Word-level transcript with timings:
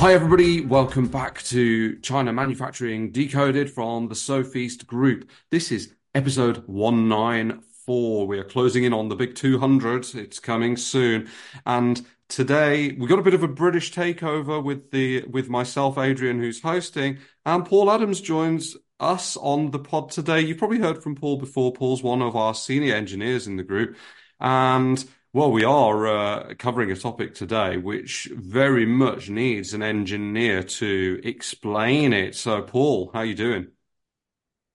Hi, 0.00 0.14
everybody. 0.14 0.62
Welcome 0.62 1.08
back 1.08 1.42
to 1.42 1.98
China 1.98 2.32
Manufacturing 2.32 3.12
Decoded 3.12 3.70
from 3.70 4.08
the 4.08 4.14
Sofeast 4.14 4.86
Group. 4.86 5.28
This 5.50 5.70
is 5.70 5.94
episode 6.14 6.66
194. 6.66 8.26
We 8.26 8.38
are 8.38 8.44
closing 8.44 8.84
in 8.84 8.94
on 8.94 9.10
the 9.10 9.14
big 9.14 9.34
200. 9.34 10.14
It's 10.14 10.40
coming 10.40 10.78
soon. 10.78 11.28
And 11.66 12.00
today 12.28 12.92
we 12.92 13.06
got 13.08 13.18
a 13.18 13.22
bit 13.22 13.34
of 13.34 13.42
a 13.42 13.48
British 13.48 13.92
takeover 13.92 14.64
with 14.64 14.90
the 14.90 15.26
with 15.26 15.50
myself, 15.50 15.98
Adrian, 15.98 16.38
who's 16.38 16.62
hosting, 16.62 17.18
and 17.44 17.66
Paul 17.66 17.90
Adams 17.90 18.22
joins 18.22 18.78
us 19.00 19.36
on 19.36 19.70
the 19.70 19.80
pod 19.80 20.10
today. 20.10 20.40
You've 20.40 20.56
probably 20.56 20.78
heard 20.78 21.02
from 21.02 21.14
Paul 21.14 21.36
before. 21.36 21.74
Paul's 21.74 22.02
one 22.02 22.22
of 22.22 22.36
our 22.36 22.54
senior 22.54 22.94
engineers 22.94 23.46
in 23.46 23.58
the 23.58 23.64
group. 23.64 23.98
And 24.40 25.04
well, 25.32 25.52
we 25.52 25.64
are 25.64 26.06
uh, 26.06 26.54
covering 26.58 26.90
a 26.90 26.96
topic 26.96 27.34
today 27.34 27.76
which 27.76 28.28
very 28.34 28.84
much 28.84 29.30
needs 29.30 29.74
an 29.74 29.82
engineer 29.82 30.62
to 30.62 31.20
explain 31.22 32.12
it. 32.12 32.34
So, 32.34 32.62
Paul, 32.62 33.10
how 33.12 33.20
are 33.20 33.24
you 33.24 33.34
doing? 33.34 33.68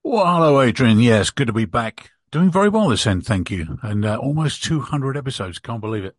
Well, 0.03 0.25
hello, 0.25 0.61
Adrian. 0.61 0.99
Yes, 0.99 1.29
good 1.29 1.47
to 1.47 1.53
be 1.53 1.65
back. 1.65 2.11
Doing 2.31 2.51
very 2.51 2.69
well 2.69 2.89
this 2.89 3.05
end, 3.05 3.25
thank 3.25 3.51
you. 3.51 3.79
And 3.81 4.05
uh, 4.05 4.17
almost 4.17 4.63
200 4.63 5.17
episodes. 5.17 5.59
Can't 5.59 5.81
believe 5.81 6.05
it. 6.05 6.15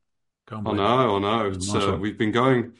Can't 0.48 0.64
believe 0.64 0.80
I 0.80 0.84
know, 0.84 1.16
it. 1.16 1.18
I 1.18 1.20
know. 1.20 1.48
It's, 1.48 1.74
uh, 1.74 1.96
we've 1.98 2.18
been 2.18 2.32
going 2.32 2.72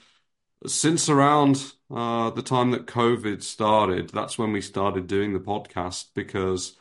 since 0.66 1.08
around 1.08 1.72
uh, 1.90 2.30
the 2.30 2.42
time 2.42 2.72
that 2.72 2.86
COVID 2.86 3.42
started. 3.42 4.10
That's 4.10 4.38
when 4.38 4.52
we 4.52 4.60
started 4.60 5.06
doing 5.06 5.32
the 5.32 5.40
podcast 5.40 6.06
because 6.14 6.76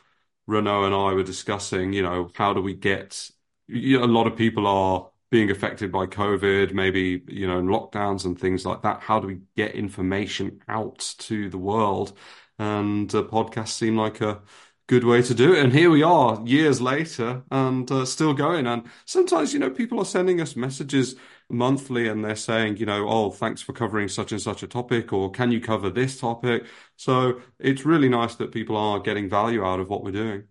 Renaud 0.46 0.84
and 0.84 0.94
I 0.94 1.12
were 1.12 1.22
discussing, 1.22 1.92
you 1.92 2.02
know, 2.02 2.30
how 2.34 2.52
do 2.52 2.60
we 2.60 2.74
get 2.74 3.30
a 3.68 4.06
lot 4.06 4.26
of 4.26 4.36
people 4.36 4.66
are 4.66 5.10
being 5.30 5.50
affected 5.50 5.90
by 5.90 6.06
COVID, 6.06 6.72
maybe, 6.72 7.22
you 7.28 7.46
know, 7.46 7.58
in 7.58 7.66
lockdowns 7.66 8.24
and 8.24 8.38
things 8.38 8.64
like 8.64 8.82
that. 8.82 9.00
How 9.00 9.18
do 9.20 9.26
we 9.26 9.40
get 9.56 9.74
information 9.74 10.60
out 10.68 11.14
to 11.18 11.50
the 11.50 11.58
world? 11.58 12.16
And 12.58 13.12
uh, 13.14 13.22
podcasts 13.24 13.72
seem 13.72 13.96
like 13.96 14.20
a 14.20 14.40
good 14.86 15.04
way 15.04 15.20
to 15.20 15.34
do 15.34 15.52
it. 15.52 15.64
And 15.64 15.72
here 15.72 15.90
we 15.90 16.02
are 16.02 16.40
years 16.46 16.80
later 16.80 17.42
and 17.50 17.90
uh, 17.90 18.04
still 18.04 18.34
going. 18.34 18.66
And 18.66 18.84
sometimes, 19.04 19.52
you 19.52 19.58
know, 19.58 19.70
people 19.70 19.98
are 19.98 20.04
sending 20.04 20.40
us 20.40 20.54
messages 20.54 21.16
monthly 21.50 22.08
and 22.08 22.24
they're 22.24 22.36
saying, 22.36 22.76
you 22.76 22.86
know, 22.86 23.08
oh, 23.08 23.30
thanks 23.30 23.60
for 23.60 23.72
covering 23.72 24.08
such 24.08 24.32
and 24.32 24.40
such 24.40 24.62
a 24.62 24.66
topic, 24.68 25.12
or 25.12 25.30
can 25.30 25.52
you 25.52 25.60
cover 25.60 25.90
this 25.90 26.20
topic? 26.20 26.64
So 26.96 27.40
it's 27.58 27.84
really 27.84 28.08
nice 28.08 28.36
that 28.36 28.52
people 28.52 28.76
are 28.76 29.00
getting 29.00 29.28
value 29.28 29.64
out 29.64 29.80
of 29.80 29.88
what 29.88 30.04
we're 30.04 30.12
doing. 30.12 30.44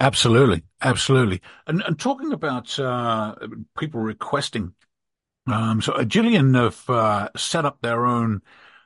Absolutely, 0.00 0.62
absolutely. 0.80 1.40
And, 1.66 1.82
and 1.82 1.98
talking 1.98 2.32
about 2.32 2.78
uh, 2.78 3.34
people 3.78 4.00
requesting, 4.00 4.74
um, 5.48 5.82
so 5.82 6.04
Gillian 6.04 6.54
have 6.54 6.88
uh, 6.88 7.28
set 7.36 7.64
up 7.64 7.78
their 7.80 8.06
own 8.06 8.42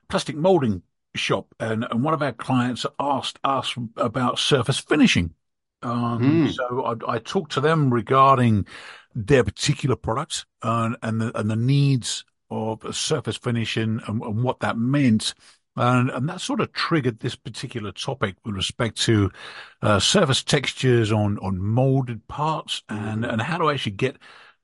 plastic 0.08 0.36
molding 0.36 0.82
shop, 1.14 1.54
and, 1.60 1.86
and 1.90 2.02
one 2.02 2.14
of 2.14 2.22
our 2.22 2.32
clients 2.32 2.86
asked 2.98 3.38
us 3.44 3.74
about 3.96 4.38
surface 4.38 4.78
finishing. 4.78 5.34
Um, 5.82 6.48
mm. 6.48 6.52
So 6.52 6.84
I, 6.84 7.14
I, 7.14 7.18
talked 7.18 7.52
to 7.52 7.60
them 7.60 7.92
regarding 7.92 8.66
their 9.14 9.42
particular 9.42 9.96
products 9.96 10.46
and, 10.62 10.96
and 11.02 11.20
the 11.20 11.36
and 11.36 11.50
the 11.50 11.56
needs 11.56 12.24
of 12.50 12.94
surface 12.94 13.36
finishing 13.36 14.00
and, 14.06 14.22
and 14.22 14.44
what 14.44 14.60
that 14.60 14.78
meant. 14.78 15.34
And, 15.74 16.10
and 16.10 16.28
that 16.28 16.40
sort 16.40 16.60
of 16.60 16.72
triggered 16.72 17.20
this 17.20 17.34
particular 17.34 17.92
topic 17.92 18.36
with 18.44 18.54
respect 18.54 19.00
to 19.02 19.30
uh, 19.80 19.98
surface 19.98 20.42
textures 20.42 21.10
on, 21.10 21.38
on 21.38 21.58
molded 21.58 22.26
parts 22.28 22.82
and, 22.88 23.24
and 23.24 23.40
how 23.40 23.58
to 23.58 23.70
actually 23.70 23.92
get 23.92 24.16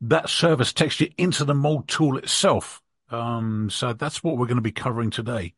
that 0.02 0.28
surface 0.28 0.72
texture 0.72 1.06
into 1.16 1.44
the 1.44 1.54
mold 1.54 1.88
tool 1.88 2.18
itself. 2.18 2.82
Um, 3.10 3.70
so 3.70 3.94
that's 3.94 4.22
what 4.22 4.36
we're 4.36 4.46
going 4.46 4.56
to 4.56 4.62
be 4.62 4.72
covering 4.72 5.10
today. 5.10 5.54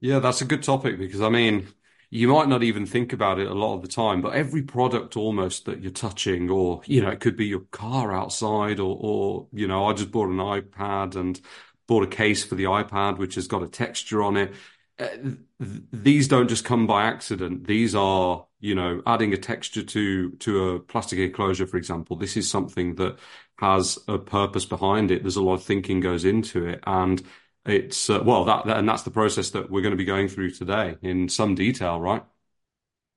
Yeah, 0.00 0.20
that's 0.20 0.40
a 0.40 0.46
good 0.46 0.62
topic 0.62 0.98
because 0.98 1.20
I 1.20 1.28
mean, 1.28 1.68
you 2.10 2.28
might 2.28 2.48
not 2.48 2.62
even 2.62 2.86
think 2.86 3.12
about 3.12 3.38
it 3.38 3.48
a 3.48 3.54
lot 3.54 3.74
of 3.74 3.82
the 3.82 3.88
time, 3.88 4.22
but 4.22 4.34
every 4.34 4.62
product 4.62 5.16
almost 5.16 5.66
that 5.66 5.82
you're 5.82 5.90
touching, 5.90 6.48
or 6.48 6.80
you 6.86 7.02
know, 7.02 7.10
it 7.10 7.20
could 7.20 7.36
be 7.36 7.46
your 7.46 7.64
car 7.72 8.14
outside, 8.14 8.80
or, 8.80 8.96
or 8.98 9.48
you 9.52 9.66
know, 9.66 9.86
I 9.86 9.92
just 9.92 10.10
bought 10.10 10.30
an 10.30 10.38
iPad 10.38 11.16
and 11.16 11.38
bought 11.86 12.04
a 12.04 12.06
case 12.06 12.44
for 12.44 12.54
the 12.54 12.64
iPad 12.64 13.18
which 13.18 13.34
has 13.34 13.46
got 13.48 13.62
a 13.62 13.68
texture 13.68 14.22
on 14.22 14.36
it. 14.36 14.54
Uh, 14.98 15.08
these 15.92 16.26
don't 16.28 16.48
just 16.48 16.64
come 16.64 16.86
by 16.86 17.04
accident. 17.04 17.66
These 17.66 17.94
are, 17.94 18.46
you 18.60 18.74
know, 18.74 19.02
adding 19.06 19.32
a 19.32 19.36
texture 19.36 19.82
to 19.84 20.30
to 20.32 20.70
a 20.70 20.80
plastic 20.80 21.18
enclosure, 21.20 21.66
for 21.66 21.76
example. 21.76 22.16
This 22.16 22.36
is 22.36 22.50
something 22.50 22.96
that 22.96 23.18
has 23.58 23.98
a 24.08 24.18
purpose 24.18 24.64
behind 24.64 25.10
it. 25.10 25.22
There's 25.22 25.36
a 25.36 25.42
lot 25.42 25.54
of 25.54 25.62
thinking 25.64 26.00
goes 26.00 26.24
into 26.24 26.66
it, 26.66 26.82
and 26.86 27.22
it's 27.64 28.10
uh, 28.10 28.22
well 28.24 28.44
that, 28.46 28.66
that 28.66 28.78
and 28.78 28.88
that's 28.88 29.02
the 29.04 29.10
process 29.10 29.50
that 29.50 29.70
we're 29.70 29.82
going 29.82 29.92
to 29.92 29.96
be 29.96 30.04
going 30.04 30.28
through 30.28 30.50
today 30.50 30.96
in 31.02 31.28
some 31.28 31.54
detail, 31.54 32.00
right? 32.00 32.24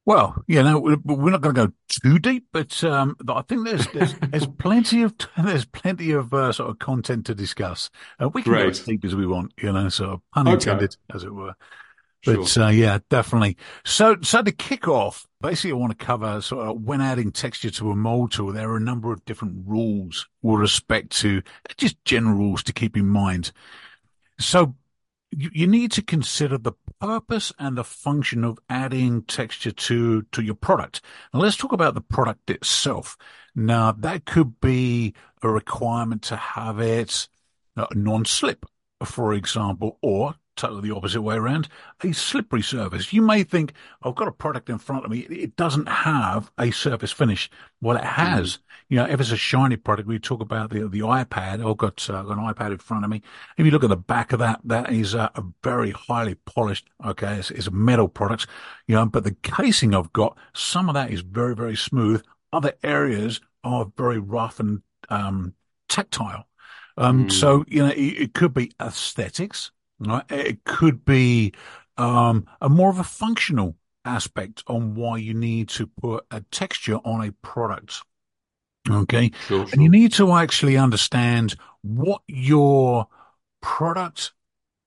Well, 0.05 0.43
you 0.47 0.63
know, 0.63 0.79
we're 0.79 1.29
not 1.29 1.41
going 1.41 1.55
to 1.55 1.67
go 1.67 1.73
too 1.87 2.17
deep, 2.17 2.47
but 2.51 2.83
um, 2.83 3.15
I 3.27 3.43
think 3.43 3.65
there's 3.65 3.87
there's, 3.89 4.15
there's 4.15 4.47
plenty 4.59 5.03
of 5.03 5.13
there's 5.37 5.65
plenty 5.65 6.11
of 6.11 6.33
uh, 6.33 6.51
sort 6.51 6.71
of 6.71 6.79
content 6.79 7.27
to 7.27 7.35
discuss. 7.35 7.89
Uh, 8.19 8.29
we 8.29 8.41
can 8.41 8.51
Great. 8.51 8.63
go 8.63 8.69
as 8.69 8.79
deep 8.79 9.05
as 9.05 9.15
we 9.15 9.27
want, 9.27 9.53
you 9.61 9.71
know, 9.71 9.89
sort 9.89 10.11
of 10.11 10.21
unintended, 10.35 10.95
okay. 11.09 11.15
as 11.15 11.23
it 11.23 11.33
were. 11.33 11.53
But 12.25 12.47
sure. 12.47 12.63
uh, 12.63 12.69
yeah, 12.69 12.99
definitely. 13.09 13.57
So, 13.83 14.17
so 14.21 14.43
to 14.43 14.51
kick 14.51 14.87
off, 14.87 15.27
basically, 15.39 15.71
I 15.71 15.75
want 15.75 15.97
to 15.97 16.05
cover 16.05 16.39
sort 16.41 16.67
of 16.67 16.81
when 16.81 17.01
adding 17.01 17.31
texture 17.31 17.71
to 17.71 17.91
a 17.91 17.95
mold 17.95 18.31
tool. 18.31 18.53
There 18.53 18.69
are 18.69 18.77
a 18.77 18.81
number 18.81 19.11
of 19.11 19.25
different 19.25 19.63
rules 19.65 20.27
with 20.41 20.59
respect 20.59 21.11
to 21.21 21.41
just 21.77 22.03
general 22.05 22.37
rules 22.37 22.63
to 22.63 22.73
keep 22.73 22.95
in 22.95 23.07
mind. 23.07 23.51
So, 24.39 24.75
you, 25.31 25.49
you 25.53 25.67
need 25.67 25.91
to 25.93 26.01
consider 26.01 26.57
the 26.57 26.73
purpose 26.99 27.51
and 27.57 27.77
the 27.77 27.83
function 27.83 28.43
of 28.43 28.59
adding 28.69 29.23
texture 29.23 29.71
to, 29.71 30.23
to 30.23 30.43
your 30.43 30.55
product. 30.55 31.01
Now 31.33 31.39
let's 31.39 31.57
talk 31.57 31.71
about 31.71 31.95
the 31.95 32.01
product 32.01 32.49
itself. 32.49 33.17
Now 33.55 33.91
that 33.91 34.25
could 34.25 34.59
be 34.59 35.13
a 35.41 35.49
requirement 35.49 36.21
to 36.23 36.35
have 36.35 36.79
it 36.79 37.27
uh, 37.77 37.87
non-slip, 37.93 38.65
for 39.03 39.33
example, 39.33 39.97
or 40.01 40.35
totally 40.55 40.89
the 40.89 40.95
opposite 40.95 41.21
way 41.21 41.35
around, 41.35 41.67
a 42.03 42.11
slippery 42.11 42.61
surface. 42.61 43.13
You 43.13 43.21
may 43.21 43.43
think, 43.43 43.73
I've 44.03 44.15
got 44.15 44.27
a 44.27 44.31
product 44.31 44.69
in 44.69 44.77
front 44.77 45.05
of 45.05 45.11
me. 45.11 45.19
It 45.19 45.55
doesn't 45.55 45.87
have 45.87 46.51
a 46.57 46.71
surface 46.71 47.11
finish. 47.11 47.49
Well, 47.81 47.97
it 47.97 48.03
has. 48.03 48.53
Mm. 48.53 48.59
You 48.89 48.97
know, 48.97 49.05
if 49.05 49.21
it's 49.21 49.31
a 49.31 49.37
shiny 49.37 49.77
product, 49.77 50.07
we 50.07 50.19
talk 50.19 50.41
about 50.41 50.69
the, 50.69 50.87
the 50.87 50.99
iPad. 50.99 51.65
I've 51.65 51.77
got 51.77 52.09
uh, 52.09 52.25
an 52.27 52.37
iPad 52.37 52.71
in 52.71 52.77
front 52.77 53.05
of 53.05 53.09
me. 53.09 53.21
If 53.57 53.65
you 53.65 53.71
look 53.71 53.83
at 53.83 53.89
the 53.89 53.97
back 53.97 54.33
of 54.33 54.39
that, 54.39 54.59
that 54.65 54.91
is 54.91 55.15
uh, 55.15 55.29
a 55.35 55.43
very 55.63 55.91
highly 55.91 56.35
polished, 56.35 56.87
okay, 57.05 57.35
it's, 57.35 57.51
it's 57.51 57.67
a 57.67 57.71
metal 57.71 58.07
product, 58.07 58.47
you 58.87 58.95
know, 58.95 59.05
but 59.05 59.23
the 59.23 59.35
casing 59.43 59.95
I've 59.95 60.13
got, 60.13 60.37
some 60.53 60.89
of 60.89 60.95
that 60.95 61.11
is 61.11 61.21
very, 61.21 61.55
very 61.55 61.75
smooth. 61.75 62.23
Other 62.53 62.73
areas 62.83 63.39
are 63.63 63.91
very 63.97 64.19
rough 64.19 64.59
and, 64.59 64.81
um, 65.09 65.53
tactile. 65.87 66.45
Um, 66.97 67.27
mm. 67.27 67.31
so, 67.31 67.63
you 67.67 67.83
know, 67.83 67.91
it, 67.91 67.99
it 67.99 68.33
could 68.33 68.53
be 68.53 68.73
aesthetics 68.79 69.71
Right? 70.01 70.23
It 70.29 70.63
could 70.63 71.05
be 71.05 71.53
um, 71.97 72.47
a 72.59 72.69
more 72.69 72.89
of 72.89 72.99
a 72.99 73.03
functional 73.03 73.75
aspect 74.03 74.63
on 74.67 74.95
why 74.95 75.17
you 75.17 75.33
need 75.33 75.69
to 75.69 75.87
put 75.87 76.25
a 76.31 76.41
texture 76.51 76.97
on 77.05 77.25
a 77.25 77.31
product. 77.31 78.01
Okay. 78.89 79.31
Sure, 79.47 79.65
sure. 79.65 79.73
And 79.73 79.83
you 79.83 79.89
need 79.89 80.13
to 80.13 80.33
actually 80.33 80.75
understand 80.75 81.55
what 81.83 82.21
your 82.27 83.07
product 83.61 84.33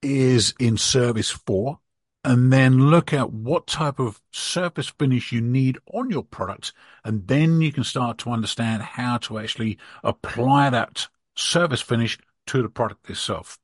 is 0.02 0.52
in 0.58 0.76
service 0.76 1.30
for 1.30 1.78
and 2.24 2.52
then 2.52 2.90
look 2.90 3.12
at 3.12 3.32
what 3.32 3.66
type 3.66 3.98
of 3.98 4.20
surface 4.32 4.88
finish 4.88 5.30
you 5.30 5.40
need 5.40 5.78
on 5.92 6.10
your 6.10 6.24
product. 6.24 6.72
And 7.04 7.28
then 7.28 7.60
you 7.60 7.70
can 7.70 7.84
start 7.84 8.18
to 8.18 8.30
understand 8.30 8.82
how 8.82 9.18
to 9.18 9.38
actually 9.38 9.78
apply 10.02 10.70
that 10.70 11.08
surface 11.36 11.82
finish 11.82 12.18
to 12.46 12.62
the 12.62 12.68
product 12.68 13.08
itself. 13.10 13.58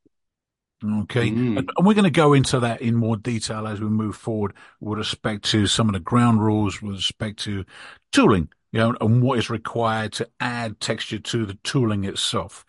Okay. 0.82 1.30
Mm. 1.30 1.58
And 1.58 1.86
we're 1.86 1.94
going 1.94 2.04
to 2.04 2.10
go 2.10 2.32
into 2.32 2.58
that 2.60 2.80
in 2.80 2.94
more 2.94 3.16
detail 3.16 3.66
as 3.66 3.80
we 3.80 3.88
move 3.88 4.16
forward 4.16 4.54
with 4.80 4.98
respect 4.98 5.44
to 5.50 5.66
some 5.66 5.88
of 5.88 5.92
the 5.92 6.00
ground 6.00 6.42
rules 6.42 6.80
with 6.80 6.94
respect 6.94 7.38
to 7.40 7.64
tooling, 8.12 8.48
you 8.72 8.80
know, 8.80 8.96
and 9.00 9.22
what 9.22 9.38
is 9.38 9.50
required 9.50 10.12
to 10.14 10.28
add 10.40 10.80
texture 10.80 11.18
to 11.18 11.44
the 11.44 11.58
tooling 11.64 12.04
itself. 12.04 12.64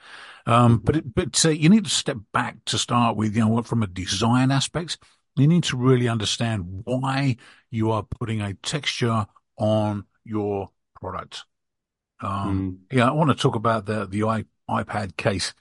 Um, 0.46 0.80
but, 0.80 0.98
it, 0.98 1.16
but 1.16 1.46
uh, 1.46 1.50
you 1.50 1.70
need 1.70 1.86
to 1.86 1.90
step 1.90 2.18
back 2.34 2.58
to 2.66 2.78
start 2.78 3.16
with, 3.16 3.36
you 3.36 3.46
know, 3.46 3.62
from 3.62 3.84
a 3.84 3.88
design 3.88 4.52
aspect, 4.52 4.98
you 5.38 5.48
need 5.48 5.64
to 5.66 5.78
really 5.78 6.10
understand 6.10 6.82
why 6.84 7.38
you 7.70 7.92
are 7.92 8.04
putting 8.04 8.42
a 8.42 8.56
texture 8.56 9.26
on 9.58 10.06
your 10.26 10.70
product. 11.00 11.46
Um, 12.20 12.80
mm. 12.92 12.98
yeah, 12.98 13.08
I 13.08 13.14
want 13.14 13.30
to 13.30 13.36
talk 13.36 13.56
about 13.56 13.86
the, 13.86 14.06
the 14.06 14.22
iPad 14.70 15.16
case 15.16 15.54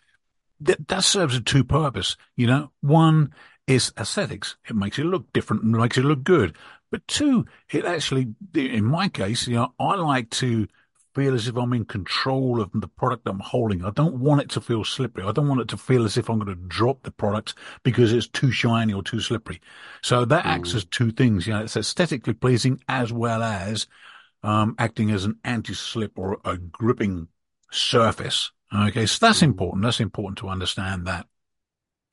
that, 0.60 0.88
that 0.88 1.04
serves 1.04 1.36
a 1.36 1.40
two 1.40 1.64
purpose. 1.64 2.16
You 2.36 2.46
know, 2.46 2.70
one 2.80 3.32
is 3.66 3.92
aesthetics. 3.98 4.56
It 4.68 4.76
makes 4.76 4.98
it 4.98 5.04
look 5.04 5.32
different 5.32 5.62
and 5.62 5.72
makes 5.72 5.98
it 5.98 6.04
look 6.04 6.24
good. 6.24 6.56
But 6.90 7.06
two, 7.06 7.46
it 7.70 7.84
actually, 7.84 8.34
in 8.54 8.84
my 8.84 9.08
case, 9.08 9.46
you 9.46 9.54
know, 9.54 9.74
I 9.78 9.94
like 9.94 10.30
to 10.30 10.66
feel 11.14 11.34
as 11.34 11.48
if 11.48 11.56
I'm 11.56 11.72
in 11.72 11.84
control 11.84 12.60
of 12.60 12.70
the 12.72 12.88
product 12.88 13.26
I'm 13.26 13.40
holding. 13.40 13.84
I 13.84 13.90
don't 13.90 14.20
want 14.20 14.42
it 14.42 14.48
to 14.50 14.60
feel 14.60 14.84
slippery. 14.84 15.24
I 15.24 15.32
don't 15.32 15.48
want 15.48 15.60
it 15.60 15.68
to 15.68 15.76
feel 15.76 16.04
as 16.04 16.16
if 16.16 16.28
I'm 16.28 16.38
going 16.38 16.54
to 16.54 16.62
drop 16.68 17.02
the 17.02 17.10
product 17.10 17.54
because 17.82 18.12
it's 18.12 18.28
too 18.28 18.52
shiny 18.52 18.92
or 18.92 19.02
too 19.02 19.20
slippery. 19.20 19.60
So 20.02 20.24
that 20.24 20.44
mm. 20.44 20.48
acts 20.48 20.74
as 20.74 20.84
two 20.84 21.10
things. 21.10 21.46
You 21.46 21.54
know, 21.54 21.62
it's 21.62 21.76
aesthetically 21.76 22.34
pleasing 22.34 22.80
as 22.88 23.12
well 23.12 23.42
as 23.42 23.86
um, 24.42 24.74
acting 24.78 25.10
as 25.10 25.24
an 25.24 25.38
anti-slip 25.44 26.18
or 26.18 26.38
a 26.44 26.56
gripping 26.56 27.28
surface. 27.70 28.52
Okay, 28.74 29.06
so 29.06 29.26
that's 29.26 29.42
important. 29.42 29.84
That's 29.84 30.00
important 30.00 30.38
to 30.38 30.48
understand 30.48 31.06
that. 31.06 31.26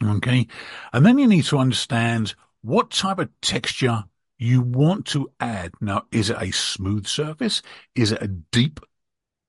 Okay, 0.03 0.47
and 0.93 1.05
then 1.05 1.17
you 1.17 1.27
need 1.27 1.45
to 1.45 1.57
understand 1.57 2.35
what 2.61 2.91
type 2.91 3.19
of 3.19 3.29
texture 3.41 4.03
you 4.37 4.61
want 4.61 5.05
to 5.07 5.31
add. 5.39 5.73
Now, 5.81 6.05
is 6.11 6.29
it 6.29 6.37
a 6.39 6.51
smooth 6.51 7.07
surface? 7.07 7.61
Is 7.95 8.11
it 8.11 8.21
a 8.21 8.27
deep, 8.27 8.79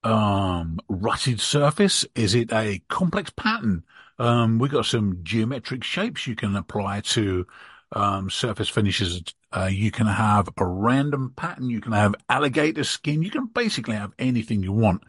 um, 0.05 0.79
rutted 0.89 1.41
surface? 1.41 2.07
Is 2.15 2.35
it 2.35 2.53
a 2.53 2.81
complex 2.89 3.31
pattern? 3.31 3.85
Um, 4.19 4.59
we've 4.59 4.71
got 4.71 4.87
some 4.87 5.21
geometric 5.23 5.85
shapes 5.85 6.27
you 6.27 6.35
can 6.35 6.57
apply 6.57 7.01
to, 7.03 7.47
um, 7.93 8.31
surface 8.31 8.69
finishes. 8.69 9.23
Uh, 9.51 9.71
you 9.71 9.91
can 9.91 10.07
have 10.07 10.49
a 10.57 10.67
random 10.67 11.33
pattern. 11.37 11.71
You 11.71 11.81
can 11.81 11.93
have 11.93 12.15
alligator 12.29 12.85
skin. 12.85 13.23
You 13.23 13.31
can 13.31 13.47
basically 13.47 13.97
have 13.97 14.13
anything 14.19 14.63
you 14.63 14.73
want. 14.73 15.03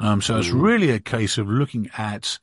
Um, 0.00 0.20
so 0.20 0.36
it's 0.36 0.48
really 0.50 0.90
a 0.90 1.00
case 1.00 1.38
of 1.38 1.48
looking 1.48 1.90
at, 1.96 2.38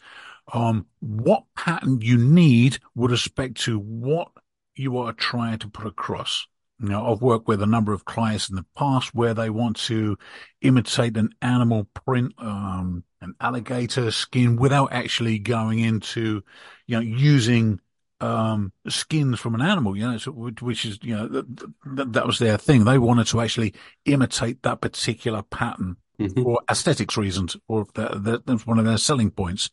um, 0.53 0.85
what 0.99 1.43
pattern 1.55 2.01
you 2.01 2.17
need 2.17 2.79
with 2.95 3.11
respect 3.11 3.61
to 3.61 3.77
what 3.77 4.29
you 4.75 4.97
are 4.97 5.13
trying 5.13 5.59
to 5.59 5.67
put 5.67 5.87
across. 5.87 6.47
You 6.79 6.89
know, 6.89 7.11
I've 7.11 7.21
worked 7.21 7.47
with 7.47 7.61
a 7.61 7.67
number 7.67 7.93
of 7.93 8.05
clients 8.05 8.49
in 8.49 8.55
the 8.55 8.65
past 8.75 9.13
where 9.13 9.35
they 9.35 9.51
want 9.51 9.75
to 9.87 10.17
imitate 10.61 11.15
an 11.15 11.29
animal 11.41 11.87
print, 11.93 12.33
um, 12.39 13.03
an 13.21 13.35
alligator 13.39 14.09
skin 14.09 14.55
without 14.55 14.91
actually 14.91 15.37
going 15.37 15.79
into, 15.79 16.43
you 16.87 16.95
know, 16.95 17.01
using, 17.01 17.79
um, 18.21 18.71
skins 18.87 19.39
from 19.39 19.55
an 19.55 19.61
animal, 19.61 19.95
you 19.95 20.03
know, 20.03 20.17
which 20.61 20.85
is, 20.85 20.99
you 21.01 21.15
know, 21.15 21.27
that, 21.27 22.13
that 22.13 22.27
was 22.27 22.39
their 22.39 22.57
thing. 22.57 22.83
They 22.83 22.97
wanted 22.97 23.27
to 23.27 23.41
actually 23.41 23.73
imitate 24.05 24.63
that 24.63 24.81
particular 24.81 25.41
pattern 25.41 25.97
mm-hmm. 26.19 26.41
for 26.41 26.61
aesthetics 26.69 27.17
reasons, 27.17 27.57
or 27.67 27.87
that, 27.95 28.23
that, 28.23 28.45
that's 28.45 28.65
one 28.65 28.79
of 28.79 28.85
their 28.85 28.97
selling 28.97 29.31
points. 29.31 29.69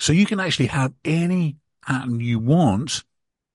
So 0.00 0.12
you 0.12 0.26
can 0.26 0.40
actually 0.40 0.66
have 0.66 0.92
any 1.04 1.56
pattern 1.86 2.20
you 2.20 2.38
want 2.38 3.04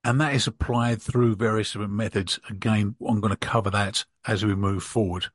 and 0.08 0.22
that 0.22 0.34
is 0.34 0.48
applied 0.48 1.02
through 1.02 1.36
various 1.36 1.74
different 1.74 1.92
methods. 1.92 2.40
Again, 2.50 2.96
I'm 3.06 3.20
going 3.20 3.32
to 3.32 3.36
cover 3.36 3.70
that 3.72 4.06
as 4.26 4.46
we 4.46 4.56
move 4.56 4.82
forward. 4.82 5.28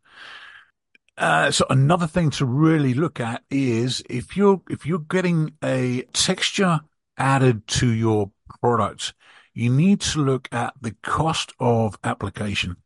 Uh, 1.18 1.50
so 1.50 1.66
another 1.68 2.06
thing 2.06 2.30
to 2.30 2.46
really 2.46 2.94
look 2.94 3.20
at 3.20 3.42
is 3.50 4.02
if 4.08 4.34
you're 4.34 4.62
if 4.70 4.86
you're 4.86 4.98
getting 4.98 5.52
a 5.62 6.04
texture 6.14 6.80
added 7.18 7.66
to 7.66 7.88
your 7.92 8.30
product, 8.60 9.14
you 9.54 9.70
need 9.70 10.00
to 10.00 10.20
look 10.20 10.48
at 10.52 10.74
the 10.80 10.92
cost 11.02 11.52
of 11.58 11.98
application. 12.04 12.76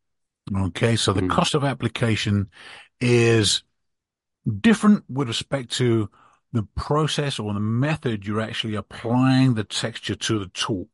Okay, 0.55 0.97
so 0.97 1.13
the 1.13 1.23
mm. 1.23 1.31
cost 1.31 1.55
of 1.55 1.65
application 1.65 2.49
is 3.01 3.63
different 4.61 5.05
with 5.09 5.29
respect 5.29 5.71
to 5.73 6.09
the 6.53 6.63
process 6.75 7.39
or 7.39 7.53
the 7.53 7.61
method 7.61 8.27
you're 8.27 8.41
actually 8.41 8.77
applying 8.77 9.55
the 9.55 9.65
texture 9.65 10.15
to 10.15 10.39
the 10.39 10.49
tool. 10.49 10.89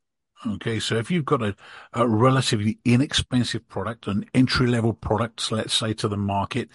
Okay, 0.45 0.81
so 0.81 0.97
if 0.97 1.11
you've 1.11 1.25
got 1.25 1.43
a, 1.43 1.55
a 1.93 2.09
relatively 2.09 2.79
inexpensive 2.85 3.69
product, 3.69 4.09
an 4.09 4.25
entry 4.35 4.67
level 4.67 4.93
product, 4.93 5.53
let's 5.53 5.75
say 5.75 5.93
to 5.95 6.09
the 6.09 6.17
market, 6.17 6.69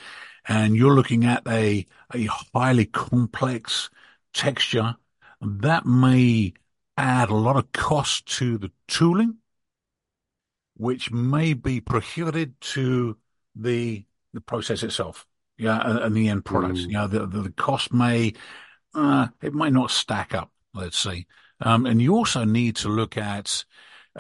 and 0.47 0.75
you're 0.75 0.95
looking 0.95 1.25
at 1.25 1.45
a, 1.47 1.85
a 2.13 2.25
highly 2.53 2.85
complex 2.85 3.89
texture, 4.33 4.95
that 5.41 5.85
may 5.85 6.53
add 6.97 7.29
a 7.29 7.35
lot 7.35 7.55
of 7.55 7.71
cost 7.71 8.25
to 8.37 8.57
the 8.57 8.71
tooling, 8.87 9.37
which 10.75 11.11
may 11.11 11.53
be 11.53 11.79
prohibited 11.79 12.59
to 12.61 13.17
the 13.55 14.05
the 14.33 14.41
process 14.41 14.83
itself. 14.83 15.25
Yeah, 15.57 15.81
and, 15.83 15.99
and 15.99 16.15
the 16.15 16.29
end 16.29 16.45
product. 16.45 16.75
Mm. 16.75 16.87
You 16.87 16.93
know, 16.93 17.07
the, 17.07 17.25
the, 17.25 17.41
the 17.43 17.51
cost 17.51 17.93
may 17.93 18.33
uh, 18.93 19.27
it 19.41 19.53
might 19.53 19.73
not 19.73 19.91
stack 19.91 20.33
up. 20.33 20.51
Let's 20.73 20.97
say. 20.97 21.25
Um, 21.59 21.85
and 21.85 22.01
you 22.01 22.15
also 22.15 22.43
need 22.43 22.75
to 22.77 22.89
look 22.89 23.17
at 23.17 23.65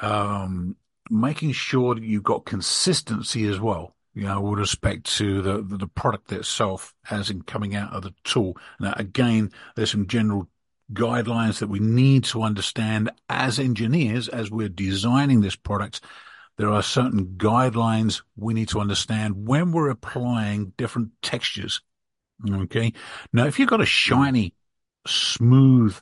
um, 0.01 0.75
making 1.09 1.51
sure 1.51 1.93
that 1.93 2.03
you've 2.03 2.23
got 2.23 2.45
consistency 2.45 3.47
as 3.47 3.59
well. 3.59 3.95
You 4.15 4.23
know, 4.23 4.41
with 4.41 4.57
respect 4.57 5.05
to 5.17 5.43
the, 5.43 5.61
the, 5.61 5.77
the 5.77 5.87
product 5.87 6.31
itself, 6.31 6.95
as 7.11 7.29
in 7.29 7.43
coming 7.43 7.75
out 7.75 7.93
of 7.93 8.01
the 8.01 8.15
tool. 8.23 8.57
Now, 8.79 8.95
again, 8.97 9.51
there's 9.75 9.91
some 9.91 10.07
general 10.07 10.47
guidelines 10.93 11.59
that 11.59 11.67
we 11.67 11.79
need 11.79 12.23
to 12.25 12.43
understand 12.43 13.11
as 13.29 13.59
engineers 13.59 14.27
as 14.27 14.49
we're 14.49 14.69
designing 14.69 15.41
this 15.41 15.55
product. 15.55 16.01
There 16.57 16.71
are 16.71 16.81
certain 16.81 17.35
guidelines 17.37 18.23
we 18.35 18.53
need 18.53 18.69
to 18.69 18.79
understand 18.79 19.47
when 19.47 19.71
we're 19.71 19.89
applying 19.89 20.73
different 20.77 21.11
textures. 21.21 21.81
Okay. 22.49 22.93
Now, 23.33 23.45
if 23.45 23.59
you've 23.59 23.69
got 23.69 23.81
a 23.81 23.85
shiny, 23.85 24.53
smooth 25.05 25.95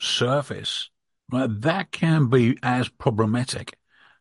surface, 0.00 0.90
right, 1.30 1.48
that 1.62 1.92
can 1.92 2.28
be 2.28 2.58
as 2.62 2.88
problematic 2.88 3.76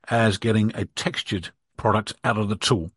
as 0.10 0.38
getting 0.38 0.72
a 0.76 0.86
textured 0.86 1.50
product 1.78 2.14
out 2.24 2.38
of 2.38 2.50
the 2.50 2.56
tool, 2.56 2.92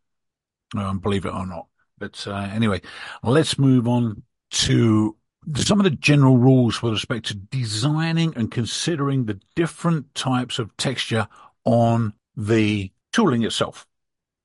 um, 0.77 0.99
believe 0.99 1.25
it 1.25 1.35
or 1.35 1.47
not. 1.47 1.67
But 1.99 2.27
uh, 2.27 2.49
anyway, 2.53 2.81
let's 3.23 3.59
move 3.59 3.88
on 3.88 4.23
to 4.50 5.17
some 5.56 5.81
of 5.81 5.85
the 5.85 5.91
general 5.91 6.37
rules 6.37 6.82
with 6.82 6.93
respect 6.93 7.26
to 7.26 7.35
designing 7.35 8.35
and 8.37 8.50
considering 8.50 9.25
the 9.25 9.41
different 9.55 10.14
types 10.14 10.58
of 10.58 10.76
texture 10.76 11.29
on 11.64 12.14
the 12.37 12.91
tooling 13.12 13.43
itself. 13.43 13.87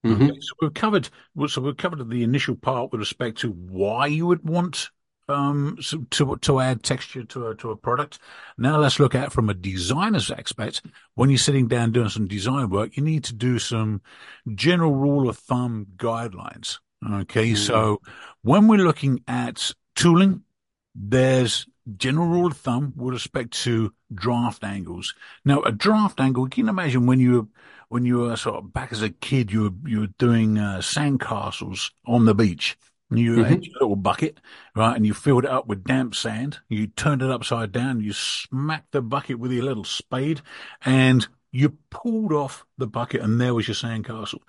Mm-hmm. 0.05 0.23
Okay, 0.23 0.39
so 0.39 0.53
we've 0.61 0.73
covered 0.73 1.09
so 1.47 1.61
we've 1.61 1.77
covered 1.77 2.09
the 2.09 2.23
initial 2.23 2.55
part 2.55 2.91
with 2.91 2.99
respect 2.99 3.39
to 3.39 3.51
why 3.51 4.07
you 4.07 4.25
would 4.27 4.47
want 4.47 4.89
um, 5.27 5.77
to 6.11 6.37
to 6.37 6.59
add 6.59 6.83
texture 6.83 7.23
to 7.23 7.47
a 7.47 7.55
to 7.55 7.71
a 7.71 7.75
product. 7.75 8.19
Now 8.57 8.79
let's 8.79 8.99
look 8.99 9.13
at 9.13 9.31
from 9.33 9.49
a 9.49 9.53
designer's 9.53 10.31
aspect. 10.31 10.81
When 11.15 11.29
you're 11.29 11.37
sitting 11.37 11.67
down 11.67 11.91
doing 11.91 12.09
some 12.09 12.27
design 12.27 12.69
work, 12.69 12.95
you 12.95 13.03
need 13.03 13.25
to 13.25 13.33
do 13.33 13.59
some 13.59 14.01
general 14.55 14.95
rule 14.95 15.29
of 15.29 15.37
thumb 15.37 15.87
guidelines. 15.97 16.79
Okay, 17.07 17.51
mm. 17.51 17.57
so 17.57 18.01
when 18.41 18.67
we're 18.67 18.77
looking 18.85 19.21
at 19.27 19.73
tooling, 19.95 20.43
there's 20.95 21.67
general 21.97 22.27
rule 22.27 22.47
of 22.47 22.57
thumb 22.57 22.93
with 22.95 23.13
respect 23.13 23.51
to 23.63 23.93
draft 24.13 24.63
angles. 24.63 25.13
Now, 25.45 25.61
a 25.61 25.71
draft 25.71 26.19
angle, 26.19 26.47
can 26.47 26.61
you 26.61 26.63
can 26.65 26.69
imagine 26.69 27.05
when 27.05 27.19
you 27.19 27.49
when 27.89 28.05
you 28.05 28.19
were 28.19 28.37
sort 28.37 28.57
of 28.57 28.73
back 28.73 28.91
as 28.91 29.01
a 29.01 29.09
kid, 29.09 29.51
you 29.51 29.63
were 29.63 29.89
you 29.89 29.99
were 30.01 30.13
doing 30.17 30.57
uh, 30.57 30.77
sandcastles 30.77 31.91
on 32.05 32.25
the 32.25 32.35
beach 32.35 32.77
you 33.11 33.37
mm-hmm. 33.37 33.43
had 33.43 33.65
your 33.65 33.73
little 33.73 33.95
bucket, 33.95 34.39
right, 34.75 34.95
and 34.95 35.05
you 35.05 35.13
filled 35.13 35.45
it 35.45 35.49
up 35.49 35.67
with 35.67 35.83
damp 35.83 36.13
sand. 36.13 36.59
You 36.69 36.87
turned 36.87 37.21
it 37.21 37.31
upside 37.31 37.71
down. 37.71 38.01
You 38.01 38.13
smacked 38.13 38.91
the 38.91 39.01
bucket 39.01 39.39
with 39.39 39.51
your 39.51 39.63
little 39.63 39.83
spade, 39.83 40.41
and 40.85 41.27
you 41.51 41.77
pulled 41.89 42.31
off 42.31 42.65
the 42.77 42.87
bucket, 42.87 43.21
and 43.21 43.41
there 43.41 43.55
was 43.55 43.67
your 43.67 43.75
sandcastle. 43.75 44.41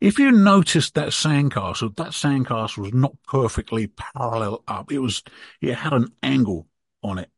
If 0.00 0.18
you 0.18 0.32
noticed 0.32 0.94
that 0.94 1.08
sandcastle, 1.08 1.94
that 1.96 2.08
sandcastle 2.08 2.78
was 2.78 2.94
not 2.94 3.12
perfectly 3.26 3.88
parallel 3.88 4.62
up. 4.66 4.90
It 4.90 4.98
was, 4.98 5.22
it 5.60 5.74
had 5.74 5.92
an 5.92 6.08
angle 6.22 6.66
on 7.02 7.18
it. 7.18 7.30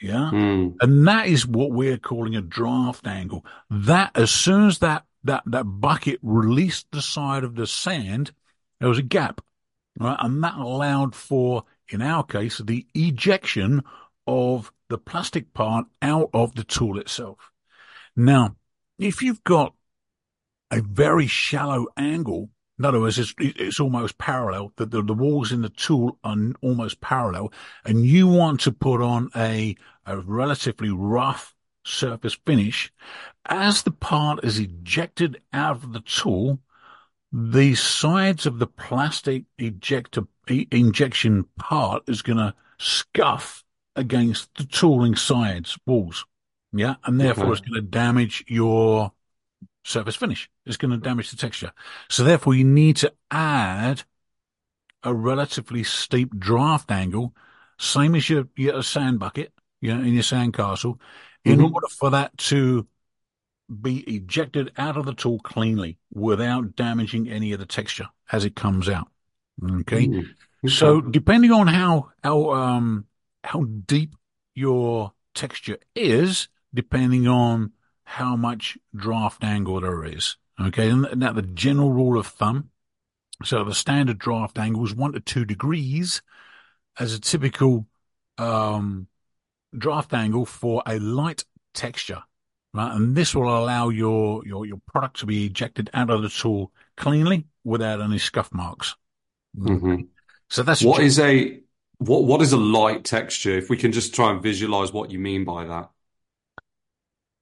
Yeah. 0.00 0.30
Mm. 0.32 0.76
And 0.80 1.06
that 1.06 1.26
is 1.26 1.46
what 1.46 1.72
we're 1.72 1.98
calling 1.98 2.34
a 2.34 2.40
draft 2.40 3.06
angle. 3.06 3.44
That 3.68 4.10
as 4.16 4.30
soon 4.30 4.66
as 4.66 4.78
that, 4.78 5.04
that, 5.24 5.42
that 5.46 5.64
bucket 5.64 6.18
released 6.22 6.86
the 6.90 7.02
side 7.02 7.44
of 7.44 7.54
the 7.54 7.66
sand, 7.66 8.32
there 8.80 8.88
was 8.88 8.98
a 8.98 9.02
gap 9.02 9.42
right? 9.98 10.16
And 10.20 10.42
that 10.42 10.56
allowed 10.56 11.14
for, 11.14 11.64
in 11.88 12.02
our 12.02 12.24
case, 12.24 12.58
the 12.58 12.86
ejection 12.94 13.82
of 14.26 14.72
the 14.88 14.98
plastic 14.98 15.52
part 15.52 15.86
out 16.02 16.30
of 16.32 16.54
the 16.54 16.64
tool 16.64 16.98
itself. 16.98 17.50
Now, 18.16 18.56
if 18.98 19.22
you've 19.22 19.44
got 19.44 19.74
a 20.70 20.80
very 20.80 21.26
shallow 21.26 21.86
angle, 21.96 22.50
in 22.78 22.84
other 22.84 23.00
words, 23.00 23.18
it's, 23.18 23.34
it's 23.38 23.80
almost 23.80 24.18
parallel, 24.18 24.72
the, 24.76 24.86
the, 24.86 25.02
the, 25.02 25.14
walls 25.14 25.52
in 25.52 25.62
the 25.62 25.68
tool 25.68 26.18
are 26.24 26.36
almost 26.62 27.00
parallel, 27.00 27.52
and 27.84 28.06
you 28.06 28.26
want 28.26 28.60
to 28.60 28.72
put 28.72 29.02
on 29.02 29.30
a, 29.36 29.76
a 30.06 30.18
relatively 30.18 30.90
rough 30.90 31.54
surface 31.84 32.38
finish, 32.46 32.92
as 33.46 33.82
the 33.82 33.90
part 33.90 34.44
is 34.44 34.58
ejected 34.58 35.42
out 35.52 35.76
of 35.76 35.92
the 35.92 36.00
tool, 36.00 36.60
the 37.32 37.74
sides 37.74 38.46
of 38.46 38.58
the 38.58 38.66
plastic 38.66 39.44
ejector 39.58 40.22
injection 40.48 41.44
part 41.58 42.02
is 42.08 42.22
going 42.22 42.38
to 42.38 42.54
scuff 42.78 43.62
against 43.94 44.54
the 44.56 44.64
tooling 44.64 45.14
sides 45.14 45.78
walls. 45.86 46.24
Yeah. 46.72 46.94
And 47.04 47.20
therefore 47.20 47.44
okay. 47.44 47.52
it's 47.52 47.60
going 47.60 47.82
to 47.82 47.88
damage 47.88 48.44
your 48.48 49.12
surface 49.84 50.16
finish. 50.16 50.50
It's 50.66 50.76
going 50.76 50.90
to 50.92 50.96
damage 50.96 51.30
the 51.30 51.36
texture. 51.36 51.72
So 52.08 52.24
therefore 52.24 52.54
you 52.54 52.64
need 52.64 52.96
to 52.96 53.12
add 53.30 54.02
a 55.02 55.14
relatively 55.14 55.82
steep 55.82 56.38
draft 56.38 56.90
angle, 56.90 57.34
same 57.78 58.14
as 58.14 58.28
your, 58.28 58.48
your 58.56 58.82
sand 58.82 59.18
bucket, 59.18 59.52
you 59.80 59.94
know, 59.94 60.02
in 60.02 60.14
your 60.14 60.22
sand 60.22 60.54
castle, 60.54 61.00
in 61.44 61.58
mm-hmm. 61.58 61.74
order 61.74 61.86
for 61.88 62.10
that 62.10 62.36
to 62.36 62.86
be 63.80 64.00
ejected 64.00 64.72
out 64.76 64.96
of 64.96 65.06
the 65.06 65.14
tool 65.14 65.38
cleanly 65.38 65.96
without 66.12 66.76
damaging 66.76 67.30
any 67.30 67.52
of 67.52 67.60
the 67.60 67.66
texture 67.66 68.08
as 68.30 68.44
it 68.44 68.56
comes 68.56 68.88
out. 68.88 69.08
Okay. 69.62 70.06
Mm, 70.06 70.18
okay. 70.64 70.74
So 70.74 71.00
depending 71.00 71.52
on 71.52 71.66
how, 71.66 72.10
how, 72.22 72.50
um, 72.50 73.06
how 73.42 73.62
deep 73.62 74.14
your 74.54 75.12
texture 75.34 75.78
is, 75.94 76.48
depending 76.74 77.26
on 77.28 77.72
how 78.10 78.36
much 78.36 78.76
draft 78.94 79.44
angle 79.44 79.80
there 79.80 80.04
is. 80.04 80.36
Okay. 80.60 80.90
And 80.90 81.06
now 81.16 81.32
the 81.32 81.42
general 81.42 81.92
rule 81.92 82.18
of 82.18 82.26
thumb. 82.26 82.70
So 83.42 83.64
the 83.64 83.74
standard 83.74 84.18
draft 84.18 84.58
angle 84.58 84.84
is 84.84 84.94
one 84.94 85.12
to 85.12 85.20
two 85.20 85.44
degrees 85.44 86.20
as 86.98 87.14
a 87.14 87.20
typical, 87.20 87.86
um, 88.36 89.06
draft 89.76 90.12
angle 90.12 90.44
for 90.44 90.82
a 90.86 90.98
light 90.98 91.44
texture 91.72 92.22
right? 92.72 92.94
And 92.94 93.16
this 93.16 93.34
will 93.34 93.56
allow 93.56 93.88
your, 93.88 94.46
your, 94.46 94.66
your 94.66 94.80
product 94.86 95.20
to 95.20 95.26
be 95.26 95.46
ejected 95.46 95.90
out 95.94 96.10
of 96.10 96.22
the 96.22 96.28
tool 96.28 96.72
cleanly 96.96 97.46
without 97.64 98.00
any 98.00 98.18
scuff 98.18 98.52
marks. 98.52 98.94
Mm-hmm. 99.56 100.02
So 100.48 100.62
that's 100.62 100.82
what 100.82 101.00
is 101.00 101.18
a, 101.18 101.60
what, 101.98 102.24
what 102.24 102.42
is 102.42 102.52
a 102.52 102.56
light 102.56 103.04
texture? 103.04 103.56
If 103.56 103.70
we 103.70 103.76
can 103.76 103.92
just 103.92 104.14
try 104.14 104.30
and 104.30 104.42
visualize 104.42 104.92
what 104.92 105.10
you 105.10 105.18
mean 105.18 105.44
by 105.44 105.64
that. 105.64 105.90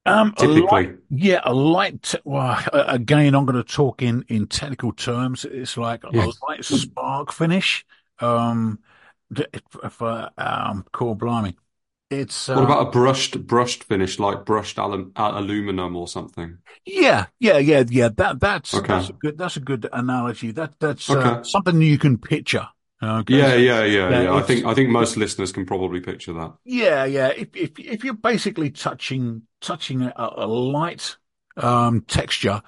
Um, 0.09 0.33
Typically, 0.37 0.61
light, 0.61 0.95
yeah, 1.09 1.41
a 1.43 1.53
light. 1.53 2.15
Well, 2.23 2.61
again, 2.73 3.35
I'm 3.35 3.45
going 3.45 3.63
to 3.63 3.63
talk 3.63 4.01
in 4.01 4.25
in 4.27 4.47
technical 4.47 4.91
terms. 4.91 5.45
It's 5.45 5.77
like 5.77 6.03
a 6.03 6.09
light 6.09 6.63
spark 6.63 7.31
finish. 7.31 7.85
Um, 8.19 8.79
for 9.89 10.29
um, 10.37 10.85
cool, 10.91 11.15
blimey. 11.15 11.55
It's 12.09 12.49
uh, 12.49 12.55
what 12.55 12.63
about 12.63 12.87
a 12.87 12.89
brushed 12.89 13.45
brushed 13.45 13.83
finish 13.83 14.17
like 14.17 14.43
brushed 14.43 14.79
alum, 14.79 15.11
aluminum 15.15 15.95
or 15.95 16.07
something? 16.07 16.57
Yeah, 16.83 17.27
yeah, 17.39 17.59
yeah, 17.59 17.83
yeah. 17.87 18.09
That 18.15 18.39
that's 18.39 18.73
okay. 18.73 18.87
that's 18.87 19.09
a 19.09 19.13
good 19.13 19.37
that's 19.37 19.57
a 19.57 19.59
good 19.59 19.87
analogy. 19.93 20.51
That 20.51 20.79
that's 20.79 21.07
uh, 21.09 21.17
okay. 21.17 21.29
uh, 21.29 21.43
something 21.43 21.79
you 21.81 21.99
can 21.99 22.17
picture. 22.17 22.67
Okay? 23.01 23.37
Yeah, 23.37 23.55
yeah, 23.55 23.83
yeah, 23.83 24.09
yeah. 24.09 24.21
yeah. 24.23 24.33
I 24.33 24.41
think 24.41 24.65
I 24.65 24.73
think 24.73 24.89
most 24.89 25.15
listeners 25.17 25.51
can 25.51 25.65
probably 25.65 26.01
picture 26.01 26.33
that. 26.33 26.53
Yeah, 26.65 27.05
yeah. 27.05 27.27
If 27.27 27.55
if 27.55 27.79
if 27.79 28.03
you're 28.03 28.13
basically 28.13 28.71
touching 28.71 29.43
touching 29.61 30.01
a, 30.01 30.13
a 30.15 30.47
light 30.47 31.17
um, 31.57 32.01
texture, 32.01 32.61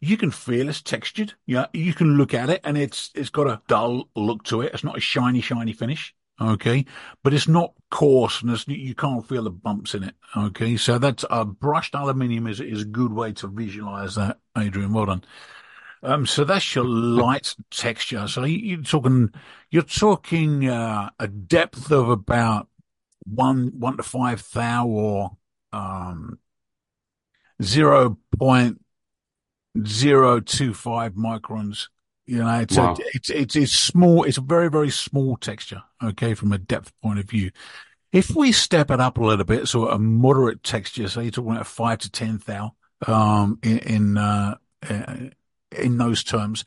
you 0.00 0.16
can 0.16 0.30
feel 0.30 0.68
it's 0.68 0.82
textured. 0.82 1.34
Yeah, 1.46 1.66
you 1.72 1.92
can 1.92 2.16
look 2.16 2.34
at 2.34 2.50
it 2.50 2.60
and 2.64 2.78
it's 2.78 3.10
it's 3.14 3.30
got 3.30 3.46
a 3.46 3.60
dull 3.68 4.08
look 4.16 4.44
to 4.44 4.62
it. 4.62 4.72
It's 4.74 4.84
not 4.84 4.96
a 4.96 5.00
shiny, 5.00 5.40
shiny 5.40 5.72
finish. 5.72 6.14
Okay. 6.40 6.84
But 7.22 7.32
it's 7.32 7.48
not 7.48 7.74
coarse 7.90 8.42
and 8.42 8.66
you 8.66 8.94
can't 8.94 9.26
feel 9.26 9.44
the 9.44 9.50
bumps 9.50 9.94
in 9.94 10.04
it. 10.04 10.14
Okay. 10.36 10.76
So 10.76 10.98
that's 10.98 11.24
uh, 11.30 11.44
brushed 11.44 11.94
aluminium 11.94 12.46
is, 12.46 12.60
is 12.60 12.82
a 12.82 12.86
good 12.86 13.12
way 13.12 13.32
to 13.34 13.46
visualize 13.46 14.16
that, 14.16 14.38
Adrian. 14.56 14.92
Well 14.92 15.06
done. 15.06 15.24
Um, 16.04 16.26
so 16.26 16.44
that's 16.44 16.74
your 16.74 16.84
light 16.84 17.54
texture. 17.70 18.28
So 18.28 18.44
you, 18.44 18.78
are 18.78 18.82
talking, 18.82 19.32
you're 19.70 19.82
talking, 19.82 20.68
uh, 20.68 21.10
a 21.18 21.28
depth 21.28 21.90
of 21.90 22.10
about 22.10 22.68
one, 23.26 23.72
one 23.78 23.96
to 23.96 24.02
five 24.02 24.46
thou 24.52 24.86
or, 24.86 25.36
um, 25.72 26.38
0.025 27.62 28.16
microns 31.14 31.88
you 32.26 32.38
know, 32.38 32.58
it's, 32.58 32.76
wow. 32.76 32.94
a, 32.94 32.96
it's, 33.14 33.30
it's, 33.30 33.56
it's 33.56 33.72
small. 33.72 34.24
It's 34.24 34.38
a 34.38 34.42
very, 34.42 34.70
very 34.70 34.90
small 34.90 35.36
texture. 35.36 35.82
Okay. 36.02 36.34
From 36.34 36.52
a 36.52 36.58
depth 36.58 36.92
point 37.02 37.18
of 37.18 37.28
view. 37.28 37.50
If 38.12 38.34
we 38.34 38.52
step 38.52 38.90
it 38.90 39.00
up 39.00 39.18
a 39.18 39.24
little 39.24 39.44
bit, 39.44 39.66
so 39.66 39.88
a 39.88 39.98
moderate 39.98 40.62
texture, 40.62 41.08
so 41.08 41.20
you're 41.20 41.32
talking 41.32 41.50
about 41.50 41.66
five 41.66 41.98
to 41.98 42.10
10 42.10 42.42
thou, 42.46 42.74
um, 43.06 43.58
in, 43.62 43.78
in, 43.78 44.16
uh, 44.16 44.54
uh, 44.88 45.16
in 45.74 45.98
those 45.98 46.24
terms, 46.24 46.64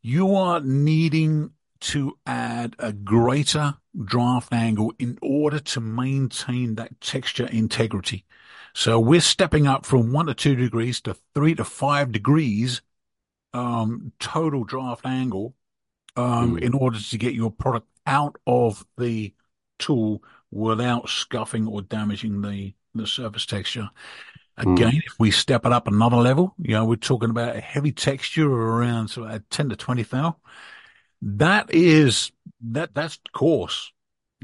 you 0.00 0.34
are 0.34 0.60
needing 0.60 1.50
to 1.80 2.16
add 2.26 2.76
a 2.78 2.92
greater 2.92 3.74
draft 4.04 4.52
angle 4.52 4.92
in 4.98 5.18
order 5.20 5.58
to 5.58 5.80
maintain 5.80 6.76
that 6.76 7.00
texture 7.00 7.46
integrity. 7.46 8.24
So 8.74 8.98
we're 8.98 9.20
stepping 9.20 9.66
up 9.66 9.84
from 9.84 10.12
one 10.12 10.26
to 10.26 10.34
two 10.34 10.56
degrees 10.56 11.00
to 11.02 11.16
three 11.34 11.54
to 11.56 11.64
five 11.64 12.12
degrees 12.12 12.82
um, 13.52 14.12
total 14.18 14.64
draft 14.64 15.04
angle 15.04 15.54
um, 16.16 16.56
mm. 16.56 16.62
in 16.62 16.74
order 16.74 16.98
to 16.98 17.18
get 17.18 17.34
your 17.34 17.50
product 17.50 17.86
out 18.06 18.36
of 18.46 18.86
the 18.96 19.34
tool 19.78 20.22
without 20.50 21.08
scuffing 21.08 21.66
or 21.66 21.82
damaging 21.82 22.42
the, 22.42 22.74
the 22.94 23.06
surface 23.06 23.46
texture. 23.46 23.90
Hmm. 24.58 24.74
Again, 24.74 24.92
mm. 24.92 25.02
if 25.06 25.18
we 25.18 25.30
step 25.30 25.66
it 25.66 25.72
up 25.72 25.88
another 25.88 26.16
level, 26.16 26.54
you 26.58 26.74
know, 26.74 26.84
we're 26.84 26.96
talking 26.96 27.30
about 27.30 27.56
a 27.56 27.60
heavy 27.60 27.92
texture 27.92 28.46
of 28.46 28.52
around 28.52 29.08
so 29.08 29.26
at 29.26 29.48
10 29.50 29.70
to 29.70 29.76
20 29.76 30.02
thou. 30.02 30.36
That 31.22 31.72
is, 31.72 32.32
that, 32.62 32.94
that's 32.94 33.18
coarse. 33.32 33.92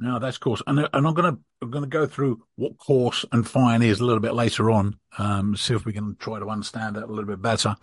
No, 0.00 0.18
that's 0.18 0.38
coarse. 0.38 0.62
And, 0.66 0.78
and 0.78 1.06
I'm 1.06 1.14
going 1.14 1.34
to, 1.34 1.40
I'm 1.60 1.70
going 1.70 1.84
to 1.84 1.90
go 1.90 2.06
through 2.06 2.42
what 2.56 2.78
coarse 2.78 3.24
and 3.32 3.48
fine 3.48 3.82
is 3.82 4.00
a 4.00 4.04
little 4.04 4.20
bit 4.20 4.34
later 4.34 4.70
on. 4.70 4.96
Um, 5.18 5.56
see 5.56 5.74
if 5.74 5.84
we 5.84 5.92
can 5.92 6.16
try 6.16 6.38
to 6.38 6.48
understand 6.48 6.96
that 6.96 7.04
a 7.04 7.06
little 7.06 7.24
bit 7.24 7.42
better. 7.42 7.74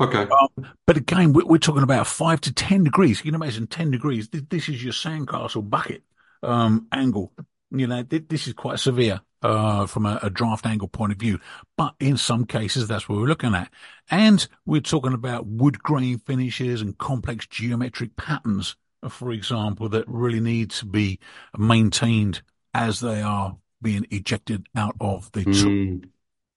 Okay. 0.00 0.26
Um, 0.26 0.68
but 0.86 0.96
again, 0.96 1.32
we're, 1.32 1.46
we're, 1.46 1.58
talking 1.58 1.82
about 1.82 2.06
five 2.06 2.40
to 2.42 2.52
10 2.52 2.84
degrees. 2.84 3.18
You 3.18 3.30
can 3.30 3.34
imagine 3.34 3.66
10 3.66 3.92
degrees. 3.92 4.28
This, 4.28 4.42
this 4.48 4.68
is 4.68 4.82
your 4.82 4.92
sandcastle 4.92 5.68
bucket, 5.68 6.02
um, 6.42 6.88
angle. 6.92 7.32
You 7.70 7.86
know, 7.86 8.02
th- 8.02 8.24
this 8.28 8.46
is 8.46 8.54
quite 8.54 8.80
severe, 8.80 9.20
uh, 9.44 9.84
from 9.84 10.06
a, 10.06 10.18
a, 10.22 10.30
draft 10.30 10.64
angle 10.64 10.88
point 10.88 11.12
of 11.12 11.18
view. 11.18 11.38
But 11.76 11.94
in 12.00 12.16
some 12.16 12.46
cases, 12.46 12.88
that's 12.88 13.08
what 13.08 13.18
we're 13.18 13.26
looking 13.26 13.54
at. 13.54 13.70
And 14.10 14.46
we're 14.64 14.80
talking 14.80 15.12
about 15.12 15.46
wood 15.46 15.82
grain 15.82 16.18
finishes 16.18 16.80
and 16.80 16.96
complex 16.96 17.46
geometric 17.46 18.16
patterns, 18.16 18.74
for 19.06 19.32
example, 19.32 19.90
that 19.90 20.08
really 20.08 20.40
need 20.40 20.70
to 20.70 20.86
be 20.86 21.18
maintained 21.58 22.40
as 22.72 23.00
they 23.00 23.20
are 23.20 23.58
being 23.82 24.06
ejected 24.10 24.66
out 24.74 24.96
of 24.98 25.30
the 25.32 25.44
tool. 25.44 25.52
Mm. 25.52 26.08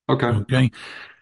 Okay. 0.09 0.27
Okay. 0.27 0.71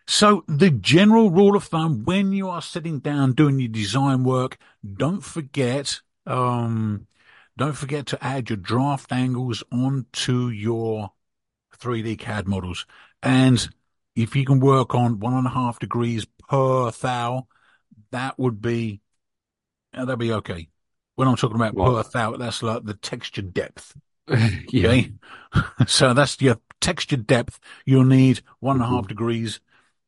So 0.05 0.43
the 0.47 0.69
general 0.69 1.31
rule 1.31 1.55
of 1.55 1.63
thumb, 1.63 2.03
when 2.05 2.31
you 2.31 2.47
are 2.47 2.61
sitting 2.61 2.99
down 2.99 3.33
doing 3.33 3.59
your 3.59 3.69
design 3.69 4.23
work, 4.23 4.59
don't 4.95 5.21
forget, 5.21 6.01
um, 6.27 7.07
don't 7.57 7.73
forget 7.73 8.05
to 8.07 8.23
add 8.23 8.51
your 8.51 8.57
draft 8.57 9.11
angles 9.11 9.63
onto 9.71 10.49
your 10.49 11.11
3D 11.79 12.19
CAD 12.19 12.47
models. 12.47 12.85
And 13.21 13.67
if 14.15 14.35
you 14.35 14.45
can 14.45 14.59
work 14.59 14.95
on 14.95 15.19
one 15.19 15.33
and 15.33 15.47
a 15.47 15.51
half 15.51 15.79
degrees 15.79 16.25
per 16.47 16.91
thou, 16.91 17.47
that 18.11 18.37
would 18.39 18.61
be, 18.61 19.01
uh, 19.93 20.05
that'd 20.05 20.19
be 20.19 20.33
okay. 20.33 20.69
When 21.15 21.27
I'm 21.27 21.35
talking 21.35 21.55
about 21.55 21.73
what? 21.73 22.05
per 22.05 22.09
thou, 22.11 22.37
that's 22.37 22.63
like 22.63 22.83
the 22.83 22.93
texture 22.93 23.41
depth. 23.41 23.95
okay. 24.29 25.11
so 25.87 26.13
that's 26.13 26.41
your 26.41 26.59
texture 26.81 27.17
depth. 27.17 27.59
You'll 27.85 28.05
need 28.05 28.41
one 28.59 28.77
and 28.77 28.83
a 28.83 28.87
half 28.87 29.01
mm-hmm. 29.01 29.07
degrees 29.07 29.59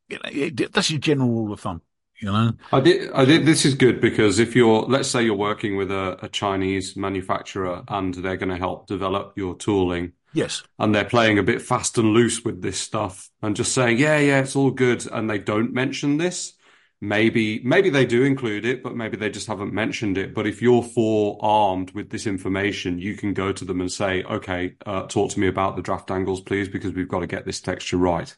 you 0.10 0.18
know, 0.18 0.30
it, 0.32 0.74
that's 0.74 0.90
your 0.90 1.00
general 1.00 1.30
rule 1.30 1.54
of 1.54 1.60
thumb. 1.60 1.82
You 2.20 2.32
know, 2.32 2.54
I 2.72 2.80
did. 2.80 3.12
I 3.12 3.26
did. 3.26 3.46
This 3.46 3.64
is 3.64 3.76
good 3.76 4.02
because 4.02 4.40
if 4.40 4.56
you're, 4.56 4.82
let's 4.84 5.08
say, 5.08 5.22
you're 5.22 5.36
working 5.36 5.78
with 5.78 5.92
a, 5.92 6.18
a 6.24 6.30
Chinese 6.30 6.96
manufacturer 6.96 7.84
and 7.88 8.14
they're 8.14 8.38
going 8.38 8.50
to 8.50 8.58
help 8.58 8.88
develop 8.88 9.34
your 9.38 9.56
tooling. 9.56 10.14
Yes. 10.38 10.62
And 10.78 10.94
they're 10.94 11.04
playing 11.04 11.40
a 11.40 11.44
bit 11.44 11.64
fast 11.64 11.98
and 11.98 12.10
loose 12.10 12.46
with 12.46 12.62
this 12.62 12.80
stuff 12.80 13.32
and 13.42 13.56
just 13.56 13.74
saying, 13.74 13.98
yeah, 13.98 14.20
yeah, 14.20 14.40
it's 14.42 14.56
all 14.56 14.70
good, 14.70 15.04
and 15.12 15.28
they 15.28 15.40
don't 15.40 15.74
mention 15.74 16.18
this. 16.18 16.54
Maybe, 17.02 17.60
maybe 17.64 17.90
they 17.90 18.06
do 18.06 18.24
include 18.24 18.64
it, 18.64 18.84
but 18.84 18.96
maybe 18.96 19.18
they 19.18 19.32
just 19.32 19.48
haven't 19.48 19.74
mentioned 19.74 20.16
it. 20.16 20.36
But 20.36 20.46
if 20.46 20.62
you're 20.62 20.84
forearmed 20.84 21.90
with 21.92 22.12
this 22.12 22.28
information, 22.28 23.00
you 23.00 23.16
can 23.16 23.34
go 23.34 23.52
to 23.52 23.66
them 23.66 23.82
and 23.82 23.92
say, 23.92 24.24
okay, 24.26 24.76
uh, 24.86 25.08
talk 25.08 25.32
to 25.32 25.40
me 25.40 25.48
about 25.48 25.76
the 25.76 25.82
draft 25.82 26.12
angles, 26.12 26.42
please, 26.42 26.70
because 26.70 26.94
we've 26.94 27.08
got 27.08 27.22
to 27.22 27.28
get 27.28 27.46
this 27.46 27.60
texture 27.60 27.98
right. 27.98 28.36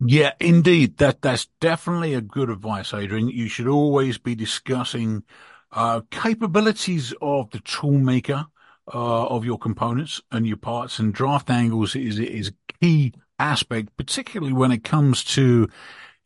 Yeah, 0.00 0.32
indeed. 0.40 0.96
That 0.96 1.20
that's 1.20 1.46
definitely 1.60 2.14
a 2.14 2.22
good 2.22 2.48
advice, 2.48 2.94
Adrian. 2.94 3.28
You 3.28 3.48
should 3.48 3.68
always 3.68 4.16
be 4.16 4.34
discussing 4.34 5.24
uh, 5.72 6.00
capabilities 6.10 7.12
of 7.20 7.50
the 7.50 7.58
toolmaker 7.58 8.46
uh, 8.92 9.26
of 9.26 9.44
your 9.44 9.58
components 9.58 10.20
and 10.30 10.46
your 10.46 10.56
parts, 10.56 10.98
and 10.98 11.12
draft 11.12 11.50
angles 11.50 11.96
is 11.96 12.18
is 12.18 12.48
a 12.48 12.74
key 12.80 13.12
aspect, 13.38 13.96
particularly 13.96 14.52
when 14.52 14.72
it 14.72 14.84
comes 14.84 15.24
to 15.24 15.68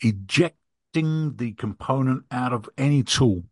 ejecting 0.00 1.36
the 1.36 1.52
component 1.52 2.24
out 2.30 2.52
of 2.52 2.68
any 2.76 3.02
tool. 3.02 3.44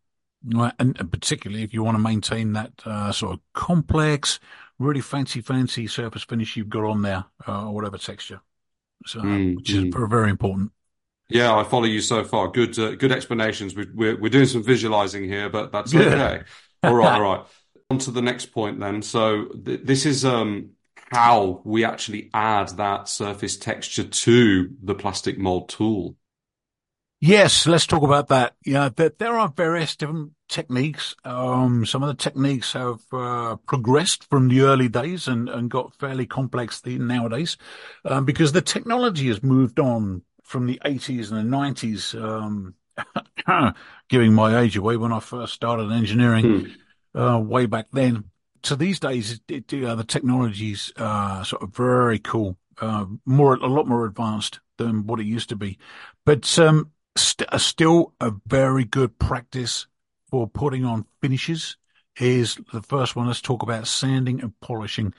Right? 0.45 0.73
And, 0.79 0.97
and 0.99 1.11
particularly 1.11 1.63
if 1.63 1.73
you 1.73 1.83
want 1.83 1.97
to 1.97 2.03
maintain 2.03 2.53
that 2.53 2.71
uh, 2.85 3.11
sort 3.11 3.33
of 3.33 3.39
complex, 3.53 4.39
really 4.79 5.01
fancy, 5.01 5.41
fancy 5.41 5.87
surface 5.87 6.23
finish 6.23 6.55
you've 6.55 6.69
got 6.69 6.85
on 6.85 7.01
there, 7.01 7.25
uh, 7.47 7.67
or 7.67 7.73
whatever 7.73 7.97
texture 7.97 8.41
so, 9.05 9.21
mm, 9.21 9.55
which 9.55 9.71
is 9.71 9.85
mm. 9.85 10.09
very 10.09 10.29
important. 10.29 10.71
Yeah, 11.29 11.55
I 11.55 11.63
follow 11.63 11.85
you 11.85 12.01
so 12.01 12.23
far. 12.23 12.49
Good, 12.49 12.77
uh, 12.79 12.95
good 12.95 13.11
explanations. 13.11 13.75
We, 13.75 13.87
we're 13.93 14.17
we're 14.17 14.29
doing 14.29 14.45
some 14.45 14.63
visualizing 14.63 15.25
here, 15.25 15.49
but 15.49 15.71
that's 15.71 15.93
okay. 15.93 16.41
all 16.83 16.95
right, 16.95 17.13
all 17.13 17.21
right. 17.21 17.45
On 17.89 17.97
to 17.99 18.11
the 18.11 18.21
next 18.21 18.47
point 18.47 18.79
then. 18.79 19.01
So 19.01 19.45
th- 19.45 19.81
this 19.83 20.05
is 20.05 20.25
um, 20.25 20.71
how 21.11 21.61
we 21.63 21.85
actually 21.85 22.29
add 22.33 22.69
that 22.77 23.07
surface 23.07 23.57
texture 23.57 24.03
to 24.03 24.69
the 24.83 24.95
plastic 24.95 25.37
mold 25.37 25.69
tool. 25.69 26.15
Yes, 27.19 27.65
let's 27.65 27.87
talk 27.87 28.03
about 28.03 28.27
that. 28.27 28.55
Yeah, 28.63 28.89
there, 28.95 29.11
there 29.17 29.37
are 29.37 29.47
various 29.47 29.95
different 29.95 30.33
techniques. 30.49 31.15
Um, 31.23 31.85
some 31.85 32.03
of 32.03 32.09
the 32.09 32.21
techniques 32.21 32.73
have 32.73 33.01
uh, 33.11 33.55
progressed 33.65 34.29
from 34.29 34.49
the 34.49 34.61
early 34.61 34.87
days 34.87 35.27
and, 35.27 35.49
and 35.49 35.69
got 35.69 35.95
fairly 35.95 36.27
complex 36.27 36.85
nowadays 36.85 37.57
um, 38.05 38.25
because 38.25 38.51
the 38.51 38.61
technology 38.61 39.29
has 39.29 39.41
moved 39.41 39.79
on 39.79 40.21
from 40.43 40.67
the 40.67 40.79
80s 40.85 41.31
and 41.31 41.51
the 41.51 41.57
90s. 41.57 42.21
Um, 42.21 42.75
giving 44.09 44.33
my 44.33 44.59
age 44.59 44.75
away 44.75 44.97
when 44.97 45.13
I 45.13 45.19
first 45.19 45.53
started 45.53 45.91
engineering 45.91 46.61
hmm. 46.61 46.71
Uh, 47.17 47.39
way 47.39 47.65
back 47.65 47.87
then. 47.91 48.25
So 48.63 48.75
these 48.75 48.99
days, 48.99 49.39
it, 49.47 49.73
it, 49.73 49.83
uh, 49.83 49.95
the 49.95 50.03
technology's 50.03 50.91
uh, 50.97 51.43
sort 51.43 51.63
of 51.63 51.75
very 51.75 52.19
cool, 52.19 52.57
uh, 52.81 53.05
more 53.25 53.55
a 53.55 53.67
lot 53.67 53.87
more 53.87 54.05
advanced 54.05 54.59
than 54.77 55.07
what 55.07 55.19
it 55.19 55.25
used 55.25 55.49
to 55.49 55.55
be. 55.55 55.77
But 56.25 56.57
um, 56.59 56.91
st- 57.15 57.49
uh, 57.51 57.57
still 57.57 58.13
a 58.19 58.33
very 58.45 58.83
good 58.85 59.17
practice 59.19 59.87
for 60.29 60.47
putting 60.47 60.85
on 60.85 61.05
finishes 61.21 61.77
is 62.19 62.57
the 62.73 62.81
first 62.81 63.15
one. 63.15 63.27
Let's 63.27 63.41
talk 63.41 63.63
about 63.63 63.87
sanding 63.87 64.41
and 64.41 64.59
polishing. 64.59 65.13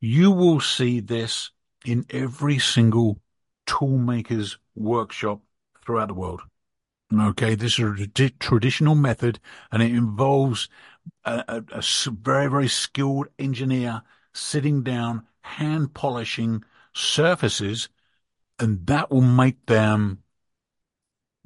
You 0.00 0.30
will 0.30 0.60
see 0.60 1.00
this 1.00 1.50
in 1.84 2.06
every 2.10 2.58
single 2.58 3.20
toolmaker's 3.66 4.58
workshop 4.74 5.40
throughout 5.84 6.08
the 6.08 6.14
world. 6.14 6.42
Okay, 7.12 7.54
this 7.54 7.78
is 7.78 8.00
a 8.00 8.06
traditional 8.38 8.94
method, 8.94 9.40
and 9.72 9.82
it 9.82 9.94
involves 9.94 10.68
a, 11.24 11.44
a, 11.48 11.64
a, 11.72 11.82
very, 12.10 12.48
very 12.48 12.68
skilled 12.68 13.28
engineer 13.38 14.02
sitting 14.32 14.82
down, 14.82 15.26
hand 15.40 15.94
polishing 15.94 16.62
surfaces, 16.94 17.88
and 18.58 18.86
that 18.86 19.10
will 19.10 19.20
make 19.20 19.66
them 19.66 20.22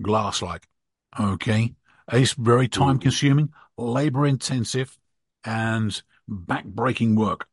glass-like. 0.00 0.66
Okay, 1.18 1.74
it's 2.10 2.32
very 2.32 2.68
time-consuming, 2.68 3.52
labor-intensive, 3.76 4.98
and 5.44 6.02
back-breaking 6.26 7.16
work. 7.16 7.46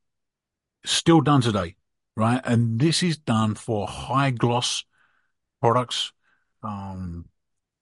Still 0.86 1.22
done 1.22 1.42
today, 1.42 1.76
right? 2.16 2.42
And 2.46 2.80
this 2.80 3.04
is 3.04 3.18
done 3.18 3.56
for 3.56 3.88
high-gloss 3.88 4.86
products. 5.62 6.14
Um, 6.64 7.26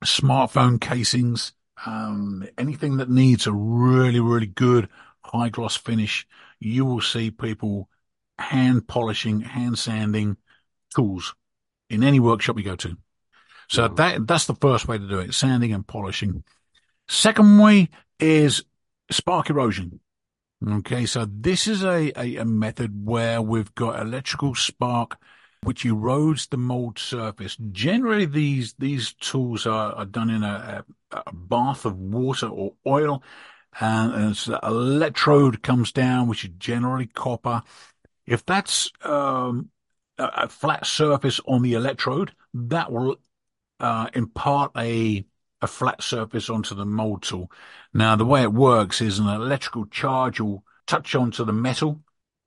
smartphone 0.03 0.79
casings, 0.79 1.53
um, 1.85 2.47
anything 2.57 2.97
that 2.97 3.09
needs 3.09 3.47
a 3.47 3.53
really, 3.53 4.19
really 4.19 4.47
good 4.47 4.89
high 5.23 5.49
gloss 5.49 5.75
finish, 5.75 6.27
you 6.59 6.85
will 6.85 7.01
see 7.01 7.31
people 7.31 7.89
hand 8.39 8.87
polishing, 8.87 9.41
hand 9.41 9.77
sanding 9.77 10.37
tools 10.95 11.35
in 11.89 12.03
any 12.03 12.19
workshop 12.19 12.57
you 12.57 12.63
go 12.63 12.75
to. 12.75 12.97
So 13.69 13.87
that, 13.89 14.25
that's 14.25 14.45
the 14.45 14.55
first 14.55 14.87
way 14.87 14.97
to 14.97 15.07
do 15.07 15.19
it, 15.19 15.33
sanding 15.33 15.73
and 15.73 15.85
polishing. 15.85 16.43
Second 17.09 17.59
way 17.59 17.89
is 18.19 18.63
spark 19.11 19.49
erosion. 19.49 19.99
Okay. 20.65 21.05
So 21.05 21.27
this 21.29 21.67
is 21.67 21.83
a, 21.83 22.11
a, 22.19 22.37
a 22.37 22.45
method 22.45 23.05
where 23.05 23.41
we've 23.41 23.73
got 23.75 23.99
electrical 23.99 24.55
spark 24.55 25.17
which 25.67 25.83
erodes 25.83 26.47
the 26.47 26.55
mold 26.55 26.97
surface. 26.97 27.57
Generally, 27.73 28.27
these 28.27 28.73
these 28.79 29.11
tools 29.15 29.67
are, 29.67 29.91
are 29.91 30.05
done 30.05 30.29
in 30.29 30.41
a, 30.41 30.85
a, 31.11 31.33
bath 31.33 31.83
of 31.83 31.97
water 31.97 32.47
or 32.47 32.71
oil, 32.87 33.21
and, 33.81 34.13
and 34.13 34.35
the 34.35 34.59
electrode 34.63 35.61
comes 35.61 35.91
down, 35.91 36.29
which 36.29 36.45
is 36.45 36.51
generally 36.57 37.05
copper. 37.05 37.63
If 38.25 38.45
that's 38.45 38.89
um, 39.01 39.69
a, 40.17 40.23
a, 40.43 40.47
flat 40.47 40.85
surface 40.85 41.41
on 41.45 41.63
the 41.63 41.73
electrode, 41.73 42.31
that 42.53 42.89
will 42.89 43.17
uh, 43.81 44.07
impart 44.13 44.71
a 44.77 45.25
a 45.61 45.67
flat 45.67 46.01
surface 46.01 46.49
onto 46.49 46.75
the 46.75 46.85
mold 46.85 47.23
tool. 47.23 47.51
Now, 47.93 48.15
the 48.15 48.25
way 48.25 48.43
it 48.43 48.53
works 48.53 49.01
is 49.01 49.19
an 49.19 49.27
electrical 49.27 49.85
charge 49.87 50.39
will 50.39 50.63
touch 50.85 51.13
onto 51.13 51.43
the 51.43 51.51
metal, 51.51 51.99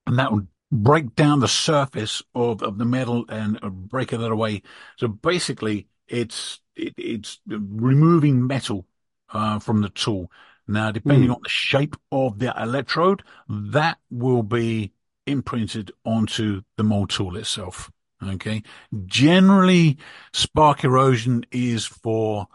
and 0.06 0.18
that 0.18 0.32
will 0.32 0.46
break 0.70 1.14
down 1.16 1.40
the 1.40 1.48
surface 1.48 2.22
of, 2.34 2.62
of 2.62 2.78
the 2.78 2.84
metal 2.84 3.24
and 3.28 3.58
uh, 3.62 3.68
break 3.68 4.10
that 4.10 4.30
away. 4.30 4.62
So 4.96 5.08
basically, 5.08 5.88
it's 6.08 6.60
it, 6.76 6.94
it's 6.96 7.40
removing 7.46 8.46
metal 8.46 8.86
uh, 9.32 9.58
from 9.58 9.82
the 9.82 9.90
tool. 9.90 10.30
Now, 10.66 10.92
depending 10.92 11.30
mm. 11.30 11.34
on 11.34 11.42
the 11.42 11.48
shape 11.48 11.96
of 12.12 12.38
the 12.38 12.54
electrode, 12.56 13.22
that 13.48 13.98
will 14.10 14.44
be 14.44 14.92
imprinted 15.26 15.90
onto 16.04 16.62
the 16.76 16.84
mold 16.84 17.10
tool 17.10 17.36
itself. 17.36 17.90
Okay. 18.22 18.62
Generally, 19.06 19.98
spark 20.32 20.84
erosion 20.84 21.44
is 21.50 21.86
for 21.86 22.46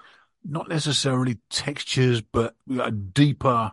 not 0.44 0.70
necessarily 0.70 1.40
textures, 1.50 2.22
but 2.22 2.56
a 2.80 2.92
deeper 2.92 3.72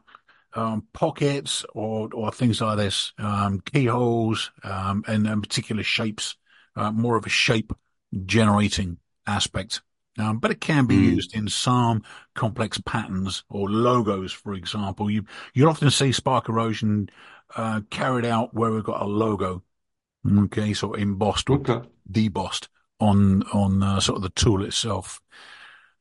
um, 0.55 0.87
pockets 0.93 1.65
or, 1.75 2.09
or 2.13 2.33
things 2.33 2.61
like 2.61 2.77
this, 2.77 3.13
um, 3.19 3.61
keyholes, 3.61 4.51
um, 4.65 5.05
and, 5.07 5.27
and, 5.27 5.43
particular 5.43 5.83
shapes, 5.83 6.37
uh, 6.77 6.91
more 6.91 7.17
of 7.17 7.27
a 7.27 7.31
shape 7.31 7.73
generating 8.27 8.99
aspect. 9.27 9.83
Um, 10.19 10.39
but 10.39 10.51
it 10.51 10.61
can 10.61 10.87
be 10.87 10.97
mm. 10.97 11.15
used 11.15 11.35
in 11.35 11.49
some 11.49 12.03
complex 12.35 12.79
patterns 12.85 13.45
or 13.49 13.71
logos, 13.71 14.33
for 14.33 14.53
example. 14.53 15.11
You, 15.11 15.25
you'll 15.55 15.71
often 15.71 15.91
see 15.91 16.13
spark 16.13 16.49
erosion, 16.49 17.09
uh, 17.57 17.81
carried 17.91 18.27
out 18.27 18.53
where 18.53 18.71
we've 18.71 18.85
got 18.85 19.01
a 19.01 19.07
logo. 19.07 19.63
Okay. 20.31 20.75
So 20.75 20.93
embossed 20.93 21.49
or 21.51 21.57
okay. 21.59 21.81
debossed 22.11 22.69
on, 23.01 23.43
on, 23.55 23.83
uh, 23.83 24.01
sort 24.01 24.17
of 24.17 24.23
the 24.23 24.31
tool 24.31 24.65
itself. 24.65 25.21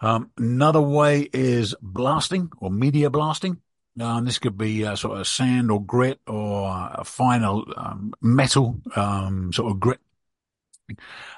Um, 0.02 0.32
another 0.38 0.82
way 0.82 1.30
is 1.32 1.76
blasting 1.82 2.52
or 2.58 2.70
media 2.70 3.10
blasting. 3.10 3.62
Um, 4.00 4.26
this 4.26 4.40
could 4.40 4.58
be 4.58 4.86
uh, 4.86 4.96
sort 4.96 5.20
of 5.20 5.28
sand 5.28 5.70
or 5.70 5.84
grit 5.84 6.20
or 6.26 6.90
a 6.94 7.04
finer 7.04 7.62
um, 7.76 8.14
metal 8.22 8.80
um, 8.96 9.52
sort 9.52 9.72
of 9.72 9.80
grit. 9.80 10.00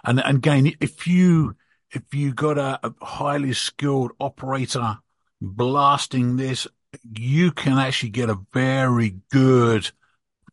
And, 0.04 0.20
and 0.20 0.38
again, 0.38 0.74
if 0.80 1.08
you 1.08 1.56
if 1.92 2.14
you 2.14 2.34
got 2.34 2.58
a, 2.58 2.80
a 2.84 3.06
highly 3.06 3.54
skilled 3.54 4.12
operator 4.20 4.98
blasting 5.42 6.38
this, 6.38 6.68
you 7.12 7.52
can 7.52 7.78
actually 7.78 8.10
get 8.10 8.30
a 8.30 8.40
very 8.52 9.18
good 9.32 9.92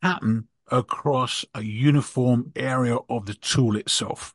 pattern 0.03 0.49
across 0.71 1.45
a 1.55 1.63
uniform 1.63 2.53
area 2.55 2.97
of 3.09 3.27
the 3.27 3.35
tool 3.35 3.77
itself. 3.77 4.35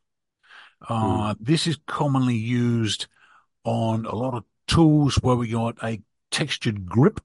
Uh, 0.88 1.34
mm. 1.34 1.38
This 1.40 1.68
is 1.68 1.78
commonly 1.88 2.36
used 2.36 3.08
on 3.64 4.06
a 4.06 4.16
lot 4.16 4.34
of 4.34 4.44
tools 4.68 5.16
where 5.16 5.36
we 5.36 5.50
got 5.50 5.78
a 5.84 6.02
textured 6.32 6.86
grip 6.86 7.22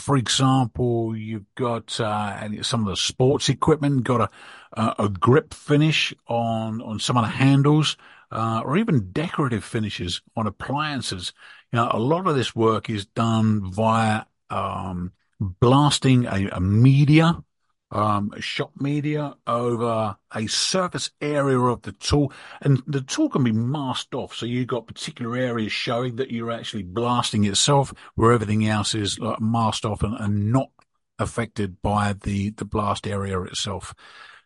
for 0.00 0.16
example, 0.16 1.16
you've 1.16 1.54
got 1.54 2.00
uh, 2.00 2.62
some 2.62 2.80
of 2.80 2.88
the 2.88 2.96
sports 2.96 3.48
equipment, 3.48 4.04
got 4.04 4.32
a, 4.72 4.94
a 4.98 5.08
grip 5.08 5.54
finish 5.54 6.14
on, 6.26 6.80
on 6.82 6.98
some 6.98 7.16
of 7.16 7.24
the 7.24 7.30
handles, 7.30 7.96
uh, 8.32 8.62
or 8.64 8.76
even 8.76 9.12
decorative 9.12 9.64
finishes 9.64 10.22
on 10.36 10.46
appliances. 10.46 11.32
You 11.72 11.78
know, 11.78 11.88
a 11.92 11.98
lot 11.98 12.26
of 12.26 12.34
this 12.34 12.54
work 12.54 12.90
is 12.90 13.06
done 13.06 13.70
via 13.72 14.24
um, 14.50 15.12
blasting 15.38 16.26
a, 16.26 16.48
a 16.52 16.60
media 16.60 17.42
um, 17.90 18.32
shot 18.38 18.70
media 18.80 19.34
over 19.46 20.16
a 20.34 20.46
surface 20.46 21.10
area 21.20 21.58
of 21.58 21.82
the 21.82 21.92
tool, 21.92 22.32
and 22.60 22.82
the 22.86 23.00
tool 23.00 23.28
can 23.28 23.44
be 23.44 23.52
masked 23.52 24.14
off. 24.14 24.34
So 24.34 24.46
you've 24.46 24.68
got 24.68 24.86
particular 24.86 25.36
areas 25.36 25.72
showing 25.72 26.16
that 26.16 26.30
you're 26.30 26.52
actually 26.52 26.84
blasting 26.84 27.44
itself, 27.44 27.92
where 28.14 28.32
everything 28.32 28.66
else 28.66 28.94
is 28.94 29.18
like 29.18 29.40
masked 29.40 29.84
off 29.84 30.02
and, 30.02 30.14
and 30.18 30.52
not 30.52 30.70
affected 31.18 31.82
by 31.82 32.14
the 32.22 32.50
the 32.50 32.64
blast 32.64 33.06
area 33.06 33.40
itself. 33.42 33.94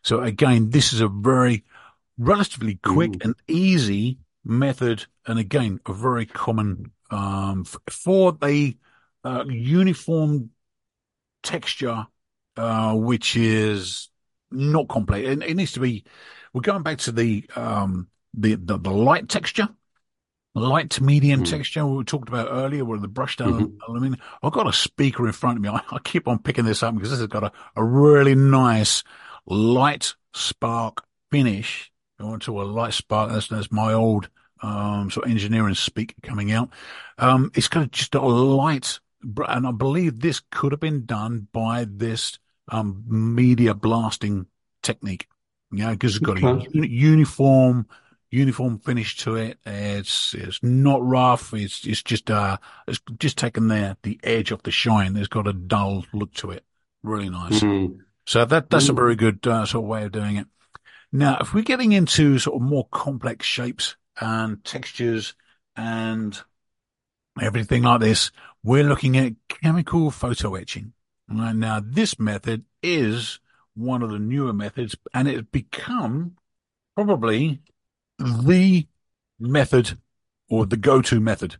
So 0.03 0.21
again, 0.21 0.69
this 0.69 0.93
is 0.93 1.01
a 1.01 1.07
very 1.07 1.63
relatively 2.17 2.75
quick 2.75 3.15
Ooh. 3.15 3.19
and 3.23 3.35
easy 3.47 4.19
method, 4.43 5.05
and 5.25 5.39
again, 5.39 5.79
a 5.85 5.93
very 5.93 6.25
common 6.25 6.91
um, 7.11 7.65
for 7.89 8.31
the 8.31 8.77
uh, 9.23 9.45
uniform 9.47 10.49
texture 11.43 12.07
uh, 12.57 12.93
which 12.95 13.35
is 13.35 14.09
not 14.51 14.87
complex. 14.87 15.27
It, 15.27 15.43
it, 15.43 15.55
needs 15.55 15.73
to 15.73 15.79
be. 15.79 16.03
We're 16.53 16.61
going 16.61 16.83
back 16.83 16.99
to 16.99 17.11
the 17.11 17.45
um, 17.55 18.07
the, 18.33 18.55
the, 18.55 18.77
the 18.77 18.91
light 18.91 19.29
texture, 19.29 19.69
light 20.53 20.89
to 20.91 21.03
medium 21.03 21.43
mm. 21.43 21.49
texture 21.49 21.85
we 21.85 22.03
talked 22.03 22.29
about 22.29 22.47
earlier, 22.49 22.85
where 22.85 22.99
the 22.99 23.07
brushed 23.07 23.39
mm-hmm. 23.39 23.75
aluminum. 23.87 24.19
I've 24.41 24.53
got 24.53 24.67
a 24.67 24.73
speaker 24.73 25.25
in 25.25 25.33
front 25.33 25.57
of 25.57 25.63
me. 25.63 25.69
I, 25.69 25.81
I 25.91 25.99
keep 25.99 26.27
on 26.27 26.39
picking 26.39 26.65
this 26.65 26.83
up 26.83 26.95
because 26.95 27.09
this 27.09 27.19
has 27.19 27.27
got 27.27 27.43
a, 27.43 27.51
a 27.75 27.83
really 27.83 28.35
nice 28.35 29.03
light 29.45 30.15
spark 30.33 31.03
finish. 31.31 31.91
Going 32.19 32.39
to 32.41 32.61
a 32.61 32.63
light 32.63 32.93
spark. 32.93 33.31
That's 33.31 33.47
that's 33.47 33.71
my 33.71 33.91
old 33.93 34.29
um, 34.61 35.11
sort 35.11 35.25
of 35.25 35.31
engineering 35.31 35.75
speak 35.75 36.15
coming 36.23 36.51
out. 36.51 36.69
Um, 37.17 37.51
it's 37.55 37.67
got 37.67 37.91
just 37.91 38.15
a 38.15 38.21
light 38.21 38.99
and 39.47 39.67
I 39.67 39.71
believe 39.71 40.19
this 40.19 40.41
could 40.51 40.71
have 40.71 40.79
been 40.79 41.05
done 41.05 41.47
by 41.51 41.85
this 41.89 42.37
um, 42.69 43.03
media 43.07 43.73
blasting 43.73 44.47
technique. 44.81 45.27
Yeah, 45.71 45.91
because 45.91 46.15
it's 46.15 46.25
got 46.25 46.41
okay. 46.41 46.67
a 46.73 46.85
uniform 46.85 47.87
uniform 48.31 48.79
finish 48.79 49.17
to 49.17 49.35
it. 49.35 49.57
It's 49.65 50.33
it's 50.33 50.61
not 50.61 51.01
rough. 51.03 51.53
It's 51.53 51.85
it's 51.85 52.03
just 52.03 52.29
uh 52.29 52.57
it's 52.87 52.99
just 53.17 53.37
taken 53.37 53.67
the 53.67 53.97
the 54.03 54.19
edge 54.23 54.51
off 54.51 54.63
the 54.63 54.71
shine. 54.71 55.15
It's 55.15 55.27
got 55.27 55.47
a 55.47 55.53
dull 55.53 56.05
look 56.13 56.33
to 56.35 56.51
it. 56.51 56.63
Really 57.03 57.29
nice. 57.29 57.61
Mm. 57.61 57.99
So 58.25 58.45
that 58.45 58.69
that's 58.69 58.87
mm. 58.87 58.91
a 58.91 58.93
very 58.93 59.15
good 59.15 59.45
uh, 59.47 59.65
sort 59.65 59.83
of 59.83 59.89
way 59.89 60.03
of 60.03 60.11
doing 60.11 60.37
it. 60.37 60.47
Now, 61.11 61.37
if 61.39 61.53
we're 61.53 61.63
getting 61.63 61.93
into 61.93 62.39
sort 62.39 62.61
of 62.61 62.67
more 62.67 62.87
complex 62.91 63.45
shapes 63.45 63.95
and 64.19 64.63
textures 64.65 65.33
and 65.75 66.37
everything 67.41 67.83
like 67.83 68.01
this, 68.01 68.31
we're 68.63 68.83
looking 68.83 69.17
at 69.17 69.33
chemical 69.47 70.11
photo 70.11 70.55
etching. 70.55 70.93
Right? 71.29 71.55
Now, 71.55 71.81
this 71.83 72.19
method 72.19 72.65
is 72.83 73.39
one 73.73 74.03
of 74.03 74.11
the 74.11 74.19
newer 74.19 74.53
methods, 74.53 74.95
and 75.13 75.27
it's 75.27 75.47
become 75.51 76.37
probably 76.95 77.61
the 78.17 78.87
method 79.39 79.97
or 80.49 80.65
the 80.65 80.77
go-to 80.77 81.19
method. 81.19 81.57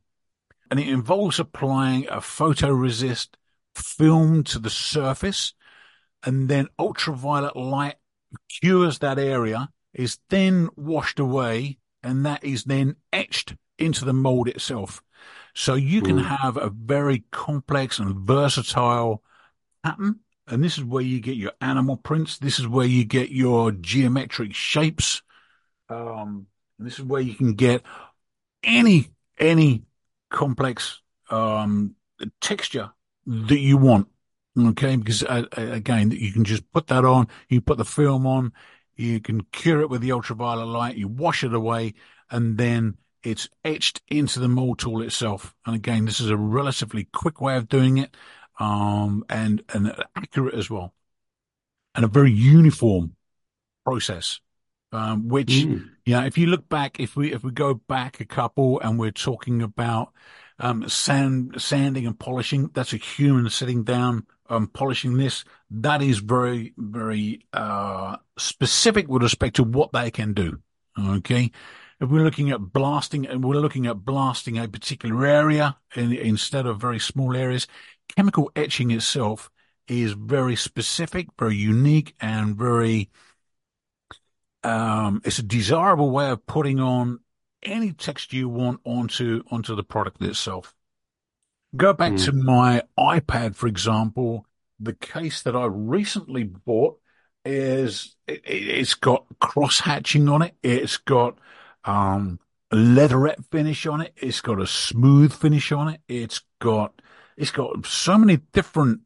And 0.70 0.80
it 0.80 0.88
involves 0.88 1.40
applying 1.40 2.08
a 2.08 2.18
photoresist 2.18 3.30
film 3.76 4.44
to 4.46 4.60
the 4.60 4.70
surface 4.70 5.54
and 6.26 6.50
then 6.50 6.68
ultraviolet 6.80 7.56
light 7.56 7.96
cures 8.50 9.00
that 9.00 9.20
area, 9.20 9.70
is 9.94 10.20
then 10.30 10.70
washed 10.76 11.20
away, 11.20 11.78
and 12.04 12.26
that 12.26 12.44
is 12.44 12.66
then 12.66 12.96
etched 13.14 13.56
into 13.78 14.04
the 14.04 14.14
mold 14.14 14.48
itself. 14.48 15.02
So 15.54 15.76
you 15.76 16.02
can 16.02 16.20
mm. 16.20 16.26
have 16.26 16.58
a 16.58 16.70
very 16.70 17.24
complex 17.32 18.00
and 18.00 18.16
versatile 18.16 19.24
pattern. 19.86 20.20
And 20.48 20.64
this 20.64 20.78
is 20.78 20.84
where 20.84 21.04
you 21.04 21.20
get 21.20 21.38
your 21.38 21.52
animal 21.62 21.98
prints. 21.98 22.38
This 22.38 22.60
is 22.60 22.68
where 22.68 22.86
you 22.86 23.04
get 23.04 23.30
your 23.30 23.72
geometric 23.72 24.54
shapes. 24.54 25.22
Um, 25.90 26.48
this 26.80 27.00
is 27.00 27.06
where 27.06 27.22
you 27.22 27.36
can 27.36 27.54
get 27.54 27.84
any 28.64 29.10
any 29.38 29.84
complex 30.30 31.02
um, 31.30 31.96
texture 32.42 32.92
that 33.26 33.60
you 33.60 33.78
want. 33.78 34.08
Okay, 34.58 34.96
because 34.96 35.24
uh, 35.24 35.46
again, 35.58 36.12
you 36.12 36.32
can 36.32 36.46
just 36.46 36.72
put 36.72 36.88
that 36.88 37.06
on. 37.06 37.28
You 37.50 37.62
put 37.62 37.78
the 37.78 37.86
film 37.86 38.26
on. 38.26 38.54
You 38.96 39.20
can 39.20 39.42
cure 39.52 39.82
it 39.82 39.90
with 39.90 40.02
the 40.02 40.14
ultraviolet 40.14 40.68
light. 40.68 40.96
You 40.96 41.08
wash 41.08 41.44
it 41.44 41.54
away, 41.54 41.96
and 42.30 42.58
then 42.58 42.98
it's 43.24 43.50
etched 43.64 44.02
into 44.08 44.40
the 44.40 44.48
mold 44.48 44.80
tool 44.80 45.02
itself. 45.02 45.56
And 45.66 45.76
again, 45.76 46.06
this 46.06 46.20
is 46.20 46.30
a 46.30 46.38
relatively 46.38 47.06
quick 47.06 47.42
way 47.42 47.58
of 47.58 47.68
doing 47.68 47.98
it, 47.98 48.16
um, 48.60 49.26
and 49.30 49.64
and 49.74 49.94
accurate 50.16 50.56
as 50.56 50.70
well, 50.70 50.94
and 51.94 52.06
a 52.06 52.10
very 52.10 52.32
uniform 52.32 53.16
process 53.84 54.40
um, 54.96 55.28
which 55.28 55.50
mm. 55.50 55.90
yeah, 56.06 56.26
if 56.26 56.38
you 56.38 56.48
look 56.48 56.70
back, 56.70 57.00
if 57.00 57.16
we 57.16 57.34
if 57.34 57.44
we 57.44 57.52
go 57.52 57.74
back 57.74 58.20
a 58.20 58.26
couple 58.26 58.80
and 58.80 58.98
we're 58.98 59.12
talking 59.12 59.62
about 59.62 60.14
um, 60.60 60.88
sand 60.88 61.56
sanding 61.58 62.08
and 62.08 62.18
polishing, 62.18 62.70
that's 62.74 62.94
a 62.94 62.98
human 62.98 63.50
sitting 63.50 63.84
down 63.84 64.26
um, 64.50 64.68
polishing 64.68 65.18
this. 65.18 65.44
That 65.70 66.02
is 66.02 66.20
very 66.20 66.74
very 66.78 67.46
uh, 67.52 68.18
specific 68.38 69.08
with 69.08 69.24
respect 69.24 69.58
to 69.58 69.64
what 69.64 69.92
they 69.92 70.12
can 70.12 70.34
do. 70.34 70.60
Okay. 70.98 71.52
If 72.00 72.10
we're 72.10 72.24
looking 72.24 72.52
at 72.52 72.60
blasting, 72.60 73.26
and 73.26 73.44
we're 73.44 73.56
looking 73.56 73.88
at 73.88 74.04
blasting 74.04 74.58
a 74.58 74.68
particular 74.68 75.26
area 75.26 75.78
in, 75.96 76.12
instead 76.12 76.66
of 76.66 76.80
very 76.80 77.00
small 77.00 77.36
areas, 77.36 77.68
chemical 78.16 78.52
etching 78.56 78.92
itself 78.92 79.50
is 79.88 80.14
very 80.14 80.56
specific, 80.56 81.28
very 81.38 81.56
unique, 81.56 82.16
and 82.20 82.56
very 82.56 83.10
um, 84.64 85.22
it's 85.24 85.38
a 85.38 85.44
desirable 85.44 86.10
way 86.10 86.30
of 86.32 86.46
putting 86.48 86.80
on 86.80 87.20
any 87.62 87.94
text 87.94 88.34
you 88.34 88.50
want 88.50 88.80
onto 88.84 89.44
onto 89.52 89.76
the 89.76 89.84
product 89.84 90.22
itself. 90.22 90.74
Go 91.76 91.94
back 91.94 92.14
mm. 92.14 92.26
to 92.26 92.32
my 92.32 92.84
iPad, 92.98 93.56
for 93.56 93.68
example. 93.68 94.46
The 94.80 94.94
case 94.94 95.42
that 95.44 95.56
I 95.56 95.66
recently 95.66 96.44
bought 96.44 97.00
is 97.46 98.16
it, 98.28 98.78
has 98.78 98.96
got 98.96 99.26
cross 99.40 99.80
hatching 99.80 100.28
on 100.30 100.42
it. 100.42 100.56
It's 100.64 100.98
got 100.98 101.38
um, 101.84 102.40
a 102.72 102.76
leatherette 102.76 103.46
finish 103.52 103.86
on 103.86 104.02
it. 104.02 104.14
It's 104.18 104.42
got 104.42 104.60
a 104.60 104.68
smooth 104.68 105.32
finish 105.32 105.72
on 105.72 105.90
it. 105.90 106.02
It's 106.08 106.42
got 106.60 107.00
it's 107.38 107.52
got 107.52 107.86
so 107.86 108.18
many 108.18 108.38
different 108.54 109.02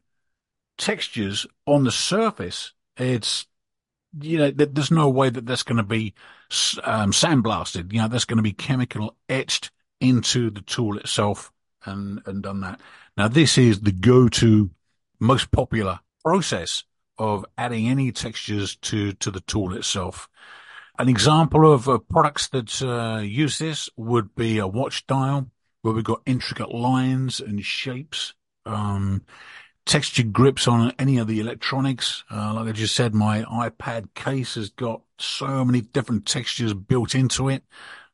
textures 0.78 1.46
on 1.66 1.84
the 1.84 1.92
surface. 1.92 2.72
It's 2.96 3.46
you 4.18 4.38
know, 4.38 4.50
there's 4.50 4.90
no 4.90 5.08
way 5.08 5.30
that 5.30 5.46
that's 5.46 5.62
going 5.62 5.76
to 5.76 5.82
be 5.82 6.14
um, 6.82 7.12
sandblasted. 7.12 7.92
You 7.92 8.02
know, 8.02 8.08
that's 8.08 8.24
going 8.24 8.38
to 8.38 8.42
be 8.42 8.52
chemical 8.52 9.16
etched 9.28 9.70
into 10.00 10.50
the 10.50 10.62
tool 10.62 10.98
itself 10.98 11.52
and, 11.84 12.20
and 12.26 12.42
done 12.42 12.60
that. 12.60 12.80
Now, 13.16 13.28
this 13.28 13.56
is 13.58 13.80
the 13.80 13.92
go-to 13.92 14.70
most 15.20 15.50
popular 15.50 16.00
process 16.24 16.84
of 17.18 17.44
adding 17.56 17.88
any 17.88 18.10
textures 18.12 18.76
to, 18.76 19.12
to 19.12 19.30
the 19.30 19.42
tool 19.42 19.76
itself. 19.76 20.28
An 20.98 21.08
example 21.08 21.72
of 21.72 21.88
uh, 21.88 21.98
products 21.98 22.48
that 22.48 22.82
uh, 22.82 23.20
use 23.20 23.58
this 23.58 23.88
would 23.96 24.34
be 24.34 24.58
a 24.58 24.66
watch 24.66 25.06
dial 25.06 25.50
where 25.82 25.94
we've 25.94 26.04
got 26.04 26.22
intricate 26.26 26.72
lines 26.74 27.40
and 27.40 27.64
shapes. 27.64 28.34
Um, 28.66 29.22
textured 29.86 30.32
grips 30.32 30.68
on 30.68 30.92
any 30.98 31.18
of 31.18 31.26
the 31.26 31.40
electronics. 31.40 32.24
Uh, 32.30 32.54
like 32.54 32.68
I 32.68 32.72
just 32.72 32.94
said, 32.94 33.14
my 33.14 33.42
iPad 33.42 34.14
case 34.14 34.54
has 34.54 34.70
got 34.70 35.02
so 35.18 35.64
many 35.64 35.80
different 35.80 36.26
textures 36.26 36.74
built 36.74 37.14
into 37.14 37.48
it. 37.48 37.64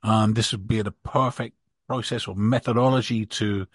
Um, 0.02 0.34
this 0.34 0.52
would 0.52 0.66
be 0.66 0.80
the 0.82 0.92
perfect 0.92 1.56
process 1.88 2.26
or 2.26 2.34
methodology 2.34 3.26
to 3.26 3.66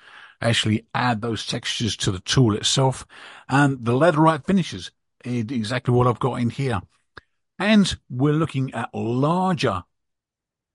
actually 0.41 0.85
add 0.93 1.21
those 1.21 1.45
textures 1.45 1.95
to 1.97 2.11
the 2.11 2.19
tool 2.19 2.55
itself. 2.55 3.05
And 3.47 3.85
the 3.85 3.93
leatherette 3.93 4.45
finishes 4.45 4.91
exactly 5.23 5.93
what 5.93 6.07
I've 6.07 6.19
got 6.19 6.35
in 6.35 6.49
here. 6.49 6.81
And 7.59 7.95
we're 8.09 8.33
looking 8.33 8.73
at 8.73 8.89
larger 8.93 9.83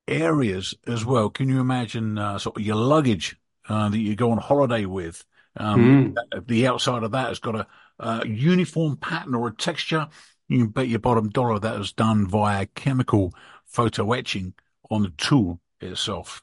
areas 0.08 0.74
as 0.86 1.04
well. 1.04 1.30
Can 1.30 1.48
you 1.48 1.60
imagine 1.60 2.18
uh, 2.18 2.38
sort 2.38 2.56
of 2.56 2.62
your 2.62 2.76
luggage 2.76 3.36
uh, 3.68 3.88
that 3.88 3.98
you 3.98 4.16
go 4.16 4.30
on 4.30 4.38
holiday 4.38 4.84
with? 4.84 5.24
Um, 5.56 6.14
mm. 6.14 6.46
The 6.46 6.66
outside 6.66 7.02
of 7.02 7.12
that 7.12 7.28
has 7.28 7.38
got 7.38 7.56
a, 7.56 7.66
a, 7.98 8.26
uniform 8.26 8.96
pattern 8.96 9.34
or 9.34 9.48
a 9.48 9.54
texture. 9.54 10.08
You 10.48 10.58
can 10.58 10.68
bet 10.68 10.88
your 10.88 10.98
bottom 10.98 11.30
dollar 11.30 11.58
that 11.58 11.80
is 11.80 11.92
done 11.92 12.26
via 12.26 12.66
chemical 12.66 13.34
photo 13.64 14.12
etching 14.12 14.54
on 14.90 15.02
the 15.02 15.12
tool 15.16 15.60
itself 15.80 16.42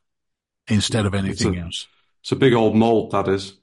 instead 0.68 1.06
of 1.06 1.14
anything 1.14 1.54
it's 1.54 1.62
a, 1.62 1.66
else. 1.66 1.88
It's 2.22 2.32
a 2.32 2.36
big 2.36 2.54
old 2.54 2.76
mold, 2.76 3.12
that 3.12 3.28
is. 3.28 3.60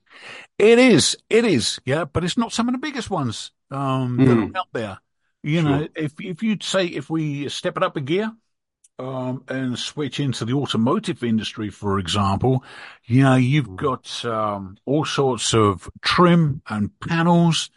It 0.59 0.79
is. 0.79 1.17
It 1.29 1.45
is. 1.45 1.81
Yeah, 1.85 2.05
but 2.05 2.25
it's 2.25 2.37
not 2.37 2.53
some 2.53 2.69
of 2.69 2.75
the 2.75 2.79
biggest 2.79 3.11
ones 3.11 3.51
um, 3.71 4.19
mm. 4.19 4.27
that 4.27 4.39
are 4.39 4.61
out 4.61 4.69
there. 4.73 4.99
You 5.43 5.63
sure. 5.63 5.71
know, 5.71 5.89
if 5.97 6.13
if 6.21 6.43
you'd 6.43 6.63
say 6.63 6.87
if 6.87 7.09
we 7.09 7.49
step 7.49 7.77
it 7.77 7.83
up 7.83 7.97
a 7.97 8.01
gear, 8.01 8.31
um, 9.01 9.43
and 9.49 9.79
switch 9.79 10.21
into 10.21 10.45
the 10.45 10.53
automotive 10.53 11.25
industry, 11.25 11.71
for 11.71 11.99
example, 11.99 12.63
you 13.07 13.23
know, 13.23 13.37
you've 13.37 13.69
mm. 13.69 13.77
got 13.77 14.25
um, 14.25 14.77
all 14.85 15.05
sorts 15.05 15.55
of 15.55 15.89
trim 16.03 16.61
and 16.69 16.91
panels 17.01 17.71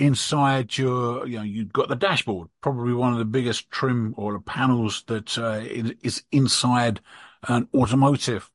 inside 0.00 0.76
your, 0.76 1.26
you 1.28 1.36
know, 1.36 1.44
you've 1.44 1.72
got 1.72 1.88
the 1.88 1.94
dashboard, 1.94 2.48
probably 2.60 2.92
one 2.92 3.12
of 3.12 3.18
the 3.20 3.24
biggest 3.24 3.70
trim 3.70 4.14
or 4.16 4.40
panels 4.40 5.04
that 5.06 5.38
uh, 5.38 5.60
is 6.02 6.24
inside 6.32 7.00
an 7.46 7.68
automotive 7.72 8.50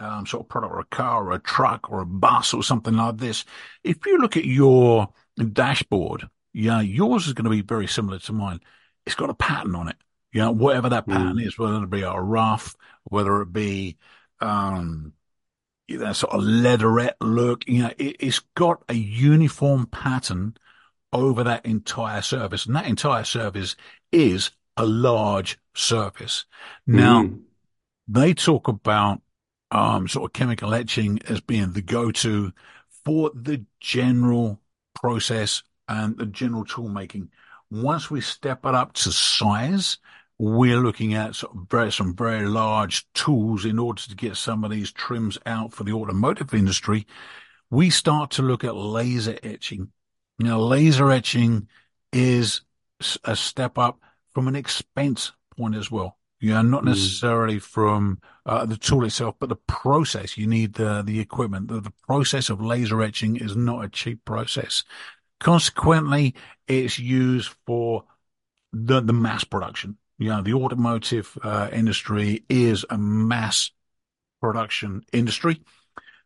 um, 0.00 0.24
sort 0.26 0.44
of 0.44 0.48
product 0.48 0.72
or 0.72 0.80
a 0.80 0.84
car 0.84 1.26
or 1.26 1.32
a 1.32 1.38
truck 1.38 1.90
or 1.90 2.00
a 2.00 2.06
bus 2.06 2.54
or 2.54 2.62
something 2.62 2.94
like 2.94 3.18
this. 3.18 3.44
If 3.84 4.06
you 4.06 4.18
look 4.18 4.38
at 4.38 4.46
your 4.46 5.08
dashboard, 5.52 6.28
yeah, 6.54 6.80
yours 6.80 7.26
is 7.26 7.34
going 7.34 7.44
to 7.44 7.50
be 7.50 7.60
very 7.60 7.86
similar 7.86 8.18
to 8.20 8.32
mine. 8.32 8.60
It's 9.04 9.16
got 9.16 9.30
a 9.30 9.34
pattern 9.34 9.74
on 9.74 9.88
it 9.88 9.96
you 10.32 10.40
know, 10.40 10.50
whatever 10.50 10.90
that 10.90 11.06
pattern 11.06 11.36
mm. 11.36 11.46
is, 11.46 11.58
whether 11.58 11.82
it 11.82 11.90
be 11.90 12.02
a 12.02 12.12
rough, 12.12 12.76
whether 13.04 13.40
it 13.40 13.52
be, 13.52 13.96
um, 14.40 15.12
know, 15.88 16.12
sort 16.12 16.34
of 16.34 16.42
leatherette 16.42 17.16
look, 17.20 17.66
you 17.66 17.82
know, 17.82 17.92
it, 17.98 18.22
has 18.22 18.40
got 18.54 18.82
a 18.88 18.94
uniform 18.94 19.86
pattern 19.86 20.56
over 21.12 21.44
that 21.44 21.64
entire 21.64 22.22
surface. 22.22 22.66
And 22.66 22.76
that 22.76 22.86
entire 22.86 23.24
surface 23.24 23.76
is 24.12 24.50
a 24.76 24.84
large 24.84 25.58
surface. 25.74 26.44
Now, 26.86 27.22
mm. 27.22 27.40
they 28.06 28.34
talk 28.34 28.68
about, 28.68 29.22
um, 29.70 30.08
sort 30.08 30.30
of 30.30 30.32
chemical 30.32 30.74
etching 30.74 31.20
as 31.28 31.40
being 31.40 31.72
the 31.72 31.82
go-to 31.82 32.52
for 33.04 33.30
the 33.34 33.64
general 33.80 34.60
process 34.94 35.62
and 35.88 36.16
the 36.18 36.26
general 36.26 36.64
tool 36.64 36.88
making. 36.88 37.30
Once 37.70 38.10
we 38.10 38.20
step 38.20 38.64
it 38.64 38.74
up 38.74 38.92
to 38.94 39.12
size, 39.12 39.98
we're 40.38 40.78
looking 40.78 41.14
at 41.14 41.42
of 41.42 41.66
very, 41.68 41.90
some 41.90 42.14
very 42.14 42.46
large 42.46 43.10
tools 43.12 43.64
in 43.64 43.78
order 43.78 44.02
to 44.02 44.14
get 44.14 44.36
some 44.36 44.62
of 44.64 44.70
these 44.70 44.92
trims 44.92 45.36
out 45.46 45.72
for 45.72 45.84
the 45.84 45.92
automotive 45.92 46.54
industry. 46.54 47.06
we 47.70 47.90
start 47.90 48.30
to 48.30 48.42
look 48.42 48.64
at 48.64 48.76
laser 48.76 49.38
etching. 49.42 49.90
Now, 50.38 50.58
laser 50.58 51.10
etching 51.10 51.68
is 52.12 52.62
a 53.24 53.36
step 53.36 53.76
up 53.78 53.98
from 54.32 54.48
an 54.48 54.56
expense 54.56 55.32
point 55.56 55.74
as 55.74 55.90
well. 55.90 56.16
You 56.40 56.50
know, 56.50 56.62
not 56.62 56.82
hmm. 56.82 56.90
necessarily 56.90 57.56
mm. 57.56 57.62
from 57.62 58.20
uh, 58.46 58.64
the 58.64 58.76
tool 58.76 59.04
itself, 59.04 59.34
but 59.40 59.48
the 59.48 59.56
process. 59.56 60.38
You 60.38 60.46
need 60.46 60.74
the 60.74 61.02
the 61.02 61.18
equipment. 61.18 61.66
The, 61.66 61.80
the 61.80 61.92
process 62.06 62.48
of 62.48 62.60
laser 62.60 63.02
etching 63.02 63.36
is 63.36 63.56
not 63.56 63.84
a 63.84 63.88
cheap 63.88 64.24
process. 64.24 64.84
Consequently, 65.40 66.36
it's 66.68 66.96
used 66.96 67.52
for 67.66 68.04
the 68.72 69.00
the 69.00 69.12
mass 69.12 69.42
production. 69.42 69.96
You 70.18 70.30
know, 70.30 70.42
the 70.42 70.54
automotive 70.54 71.38
uh, 71.42 71.68
industry 71.72 72.44
is 72.48 72.84
a 72.90 72.98
mass 72.98 73.70
production 74.40 75.02
industry, 75.12 75.62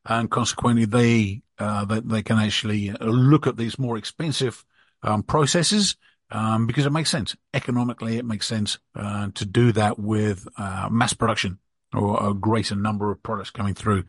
and 0.07 0.31
consequently, 0.31 0.87
they 0.87 1.43
uh, 1.59 1.85
they, 1.85 2.01
they 2.01 2.23
can 2.23 2.39
actually 2.39 2.91
look 3.01 3.47
at 3.47 3.57
these 3.57 3.79
more 3.79 3.97
expensive 3.97 4.65
um, 5.03 5.23
processes 5.23 5.97
um, 6.31 6.67
because 6.67 6.87
it 6.87 6.93
makes 6.93 7.11
sense 7.11 7.37
economically. 7.55 8.17
It 8.17 8.25
makes 8.25 8.47
sense 8.47 8.79
uh, 8.97 9.29
to 9.35 9.45
do 9.45 9.73
that 9.73 9.99
with 9.99 10.49
uh, 10.57 10.89
mass 10.91 11.13
production 11.13 11.59
or 11.95 12.31
a 12.31 12.35
greater 12.35 12.75
number 12.75 13.11
of 13.11 13.23
products 13.23 13.51
coming 13.51 13.75
through. 13.75 14.05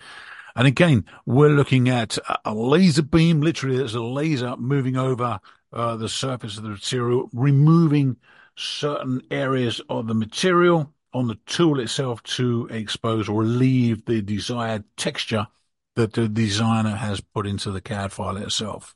And 0.55 0.67
again, 0.67 1.05
we're 1.25 1.49
looking 1.49 1.89
at 1.89 2.17
a 2.45 2.53
laser 2.53 3.01
beam. 3.01 3.41
Literally, 3.41 3.77
there's 3.77 3.95
a 3.95 4.01
laser 4.01 4.55
moving 4.55 4.95
over 4.95 5.39
uh, 5.73 5.95
the 5.97 6.07
surface 6.07 6.57
of 6.57 6.63
the 6.63 6.69
material, 6.69 7.29
removing 7.33 8.17
certain 8.55 9.21
areas 9.31 9.81
of 9.89 10.07
the 10.07 10.13
material 10.13 10.93
on 11.13 11.27
the 11.27 11.37
tool 11.45 11.79
itself 11.79 12.21
to 12.23 12.67
expose 12.71 13.29
or 13.29 13.43
leave 13.43 14.05
the 14.05 14.21
desired 14.21 14.83
texture 14.97 15.47
that 15.95 16.13
the 16.13 16.27
designer 16.27 16.95
has 16.95 17.21
put 17.21 17.45
into 17.45 17.71
the 17.71 17.81
CAD 17.81 18.11
file 18.11 18.37
itself. 18.37 18.95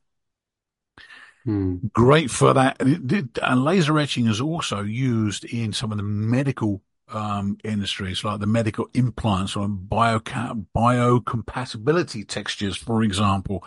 Hmm. 1.45 1.77
Great 1.93 2.31
for 2.31 2.53
that. 2.53 2.81
And 2.81 3.63
laser 3.63 3.99
etching 3.99 4.27
is 4.27 4.41
also 4.41 4.81
used 4.81 5.45
in 5.45 5.71
some 5.73 5.91
of 5.91 5.97
the 5.97 6.03
medical 6.03 6.81
um, 7.09 7.57
industries, 7.63 8.23
like 8.23 8.39
the 8.39 8.47
medical 8.47 8.89
implants 8.93 9.55
or 9.55 9.67
bio 9.67 10.19
biocompatibility 10.19 12.27
textures, 12.27 12.75
for 12.75 13.03
example. 13.03 13.63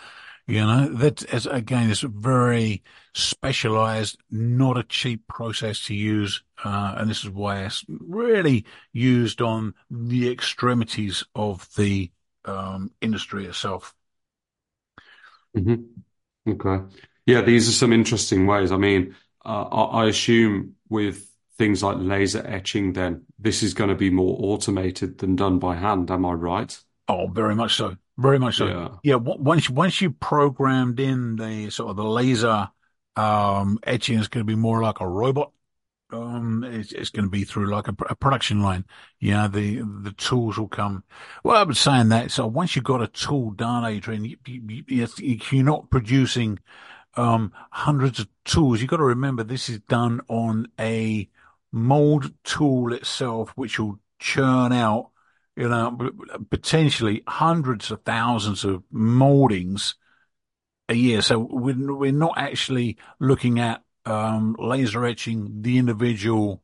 You 0.46 0.61
know, 0.66 0.88
that 0.94 1.22
is, 1.22 1.46
as 1.46 1.46
again, 1.46 1.90
it's 1.90 2.00
very 2.00 2.83
specialized, 3.14 4.18
not 4.31 4.76
a 4.76 4.83
cheap 4.83 5.26
process 5.29 5.85
to 5.87 5.94
use. 5.94 6.42
Uh, 6.64 6.94
and 6.96 7.09
this 7.09 7.22
is 7.24 7.31
why 7.31 7.64
it's 7.64 7.85
really 7.88 8.64
used 8.92 9.40
on 9.40 9.74
the 9.90 10.31
extremities 10.31 11.24
of 11.35 11.68
the 11.76 12.11
um, 12.44 12.90
industry 13.00 13.46
itself. 13.46 13.94
Mm-hmm. 15.57 16.53
Okay. 16.53 16.85
Yeah, 17.26 17.42
these 17.42 17.68
are 17.68 17.72
some 17.72 17.92
interesting 17.92 18.46
ways. 18.46 18.72
I 18.72 18.76
mean, 18.76 19.14
uh, 19.44 19.62
I 19.62 20.07
assume 20.07 20.74
with 20.88 21.31
things 21.59 21.83
like 21.83 21.96
laser 21.98 22.44
etching, 22.46 22.94
then 22.94 23.24
this 23.38 23.62
is 23.62 23.74
going 23.74 23.90
to 23.90 23.96
be 23.96 24.11
more 24.11 24.37
automated 24.40 25.18
than 25.18 25.37
done 25.37 25.59
by 25.59 25.76
hand. 25.76 26.11
Am 26.11 26.24
I 26.24 26.33
right? 26.33 26.79
Oh, 27.09 27.26
very 27.26 27.55
much 27.55 27.76
so. 27.76 27.96
Very 28.21 28.39
much 28.39 28.57
so. 28.57 28.67
Yeah. 28.67 28.89
yeah 29.03 29.15
once 29.17 29.71
once 29.71 30.01
you 30.01 30.11
programmed 30.11 31.01
in 31.01 31.37
the 31.37 31.71
sort 31.71 31.91
of 31.91 31.97
the 31.97 32.05
laser 32.05 32.69
um, 33.17 33.79
etching, 33.85 34.19
is 34.19 34.29
going 34.29 34.47
to 34.47 34.51
be 34.51 34.57
more 34.57 34.83
like 34.83 35.01
a 35.01 35.09
robot 35.09 35.53
um, 36.13 36.65
it's, 36.65 36.93
it's 36.93 37.11
going 37.11 37.25
to 37.25 37.31
be 37.31 37.45
through 37.45 37.71
like 37.71 37.89
a, 37.89 37.95
a, 38.09 38.15
production 38.15 38.63
line. 38.63 38.85
You 39.19 39.33
know, 39.33 39.49
the, 39.49 39.77
the 40.03 40.13
tools 40.13 40.59
will 40.59 40.69
come. 40.69 41.05
Well, 41.45 41.57
I 41.57 41.63
was 41.63 41.79
saying 41.79 42.09
that. 42.09 42.31
So 42.31 42.47
once 42.47 42.75
you've 42.75 42.85
got 42.85 43.03
a 43.03 43.07
tool 43.07 43.53
done, 43.53 43.85
Adrian, 43.85 44.25
you, 44.25 44.37
you, 44.47 44.85
you, 44.89 45.09
you're 45.51 45.65
not 45.65 45.91
producing, 45.91 46.59
um, 47.17 47.53
hundreds 47.71 48.21
of 48.21 48.29
tools. 48.45 48.81
You've 48.81 48.91
got 48.91 48.99
to 48.99 49.05
remember 49.05 49.43
this 49.43 49.69
is 49.69 49.81
done 49.81 50.21
on 50.29 50.69
a 50.79 51.29
mold 51.73 52.33
tool 52.45 52.93
itself, 52.93 53.51
which 53.57 53.79
will 53.79 53.99
churn 54.19 54.73
out, 54.73 55.11
you 55.57 55.69
know, 55.69 56.11
potentially 56.51 57.23
hundreds 57.27 57.91
of 57.91 58.03
thousands 58.03 58.65
of 58.65 58.83
moldings 58.91 59.95
a 60.89 60.95
year. 60.95 61.23
So 61.23 61.39
we're, 61.39 61.95
we're 61.95 62.13
not 62.13 62.35
actually 62.37 62.97
looking 63.19 63.59
at 63.61 63.83
um, 64.07 64.57
laser 64.59 65.05
etching 65.05 65.63
the 65.63 65.79
individual 65.79 66.63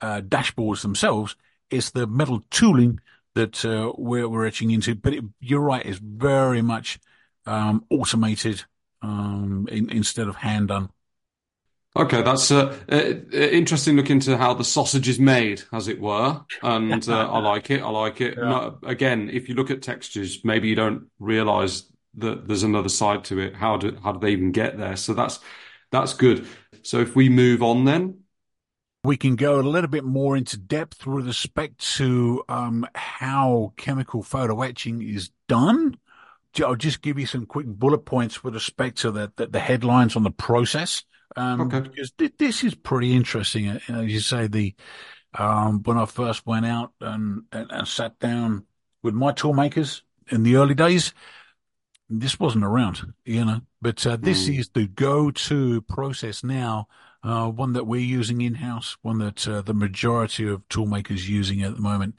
uh, 0.00 0.20
dashboards 0.22 0.82
themselves. 0.82 1.36
It's 1.70 1.90
the 1.90 2.06
metal 2.06 2.42
tooling 2.50 3.00
that 3.34 3.64
uh, 3.64 3.92
we're, 3.96 4.28
we're 4.28 4.46
etching 4.46 4.70
into. 4.70 4.94
But 4.94 5.14
it, 5.14 5.24
you're 5.40 5.60
right, 5.60 5.84
it's 5.84 5.98
very 5.98 6.62
much 6.62 6.98
um, 7.46 7.84
automated 7.90 8.64
um, 9.02 9.68
in, 9.70 9.90
instead 9.90 10.28
of 10.28 10.36
hand 10.36 10.68
done. 10.68 10.90
Okay, 11.96 12.22
that's 12.22 12.52
uh, 12.52 12.76
uh, 12.90 12.96
interesting. 12.96 13.96
Look 13.96 14.10
into 14.10 14.36
how 14.36 14.54
the 14.54 14.62
sausage 14.62 15.08
is 15.08 15.18
made, 15.18 15.62
as 15.72 15.88
it 15.88 16.00
were, 16.00 16.40
and 16.62 17.08
uh, 17.08 17.28
I 17.28 17.40
like 17.40 17.70
it. 17.70 17.82
I 17.82 17.90
like 17.90 18.20
it. 18.20 18.36
Yeah. 18.38 18.44
No, 18.44 18.78
again, 18.84 19.28
if 19.32 19.48
you 19.48 19.56
look 19.56 19.70
at 19.70 19.82
textures, 19.82 20.44
maybe 20.44 20.68
you 20.68 20.76
don't 20.76 21.08
realise 21.18 21.90
that 22.18 22.46
there's 22.46 22.62
another 22.62 22.88
side 22.88 23.24
to 23.24 23.40
it. 23.40 23.56
How 23.56 23.76
do 23.76 23.96
how 24.04 24.12
do 24.12 24.20
they 24.20 24.30
even 24.30 24.52
get 24.52 24.78
there? 24.78 24.94
So 24.94 25.14
that's 25.14 25.40
that's 25.90 26.14
good. 26.14 26.46
So 26.82 27.00
if 27.00 27.16
we 27.16 27.28
move 27.28 27.62
on 27.62 27.84
then. 27.84 28.20
We 29.02 29.16
can 29.16 29.34
go 29.34 29.58
a 29.58 29.62
little 29.62 29.88
bit 29.88 30.04
more 30.04 30.36
into 30.36 30.58
depth 30.58 31.06
with 31.06 31.26
respect 31.26 31.78
to 31.96 32.44
um, 32.50 32.86
how 32.94 33.72
chemical 33.78 34.22
photo 34.22 34.60
etching 34.60 35.02
is 35.02 35.30
done. 35.48 35.96
I'll 36.62 36.76
just 36.76 37.00
give 37.00 37.18
you 37.18 37.24
some 37.24 37.46
quick 37.46 37.66
bullet 37.66 38.04
points 38.04 38.44
with 38.44 38.52
respect 38.52 38.98
to 38.98 39.10
the, 39.10 39.32
the, 39.36 39.46
the 39.46 39.60
headlines 39.60 40.16
on 40.16 40.22
the 40.22 40.30
process. 40.30 41.04
Um, 41.36 41.60
okay. 41.62 41.80
Because 41.80 42.12
th- 42.12 42.34
this 42.38 42.64
is 42.64 42.74
pretty 42.74 43.14
interesting. 43.14 43.68
Uh, 43.68 43.80
as 43.88 44.12
you 44.12 44.20
say, 44.20 44.46
the 44.46 44.74
um, 45.38 45.82
when 45.84 45.96
I 45.96 46.06
first 46.06 46.46
went 46.46 46.66
out 46.66 46.92
and, 47.00 47.42
and, 47.52 47.70
and 47.70 47.88
sat 47.88 48.18
down 48.18 48.64
with 49.02 49.14
my 49.14 49.32
tool 49.32 49.54
makers 49.54 50.02
in 50.30 50.42
the 50.42 50.56
early 50.56 50.74
days, 50.74 51.14
this 52.08 52.40
wasn't 52.40 52.64
around, 52.64 53.14
you 53.24 53.44
know. 53.44 53.60
But 53.80 54.04
uh, 54.06 54.16
this 54.16 54.48
mm. 54.48 54.58
is 54.58 54.70
the 54.70 54.88
go-to 54.88 55.82
process 55.82 56.42
now, 56.42 56.88
uh, 57.22 57.48
one 57.48 57.74
that 57.74 57.86
we're 57.86 58.00
using 58.00 58.40
in-house, 58.40 58.96
one 59.02 59.18
that 59.18 59.46
uh, 59.46 59.62
the 59.62 59.74
majority 59.74 60.48
of 60.48 60.66
toolmakers 60.68 61.28
using 61.28 61.62
at 61.62 61.76
the 61.76 61.80
moment. 61.80 62.16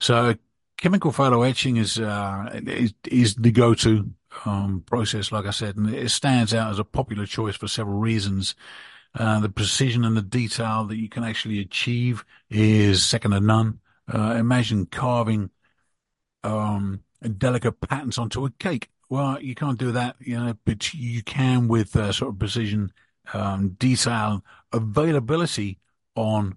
So 0.00 0.36
chemical 0.76 1.12
photo 1.12 1.42
etching 1.42 1.76
is 1.76 1.98
uh, 1.98 2.50
is, 2.66 2.94
is 3.06 3.34
the 3.34 3.50
go-to 3.50 4.10
um, 4.44 4.82
process, 4.86 5.32
like 5.32 5.46
I 5.46 5.50
said, 5.50 5.76
and 5.76 5.94
it 5.94 6.10
stands 6.10 6.54
out 6.54 6.70
as 6.70 6.78
a 6.78 6.84
popular 6.84 7.26
choice 7.26 7.56
for 7.56 7.68
several 7.68 7.98
reasons. 7.98 8.54
Uh, 9.14 9.40
the 9.40 9.48
precision 9.50 10.04
and 10.04 10.16
the 10.16 10.22
detail 10.22 10.84
that 10.84 10.96
you 10.96 11.08
can 11.08 11.22
actually 11.22 11.58
achieve 11.58 12.24
is 12.48 13.04
second 13.04 13.32
to 13.32 13.40
none. 13.40 13.80
Uh, 14.12 14.36
imagine 14.38 14.86
carving 14.86 15.50
um, 16.44 17.00
delicate 17.38 17.80
patterns 17.80 18.18
onto 18.18 18.44
a 18.44 18.50
cake 18.52 18.88
well, 19.12 19.38
you 19.42 19.54
can't 19.54 19.78
do 19.78 19.92
that, 19.92 20.16
you 20.20 20.40
know, 20.42 20.54
but 20.64 20.94
you 20.94 21.22
can 21.22 21.68
with 21.68 21.94
uh, 21.94 22.12
sort 22.12 22.32
of 22.32 22.38
precision, 22.38 22.94
um, 23.34 23.76
detail, 23.78 24.42
availability 24.72 25.80
on 26.14 26.56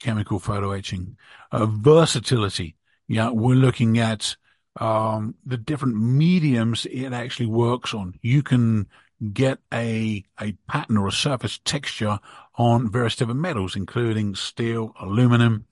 chemical 0.00 0.40
photo 0.40 0.72
etching, 0.72 1.16
uh, 1.52 1.64
versatility. 1.66 2.74
Yeah, 3.06 3.30
we're 3.30 3.54
looking 3.54 4.00
at 4.00 4.34
um, 4.80 5.34
the 5.44 5.56
different 5.56 6.00
mediums 6.00 6.86
it 6.86 7.12
actually 7.12 7.46
works 7.46 7.94
on. 7.94 8.14
You 8.22 8.42
can 8.42 8.86
get 9.32 9.58
a 9.72 10.24
a 10.40 10.52
pattern 10.68 10.96
or 10.96 11.08
a 11.08 11.12
surface 11.12 11.60
texture 11.64 12.18
on 12.56 12.90
various 12.90 13.16
different 13.16 13.40
metals, 13.40 13.76
including 13.76 14.34
steel, 14.34 14.94
aluminum, 15.00 15.66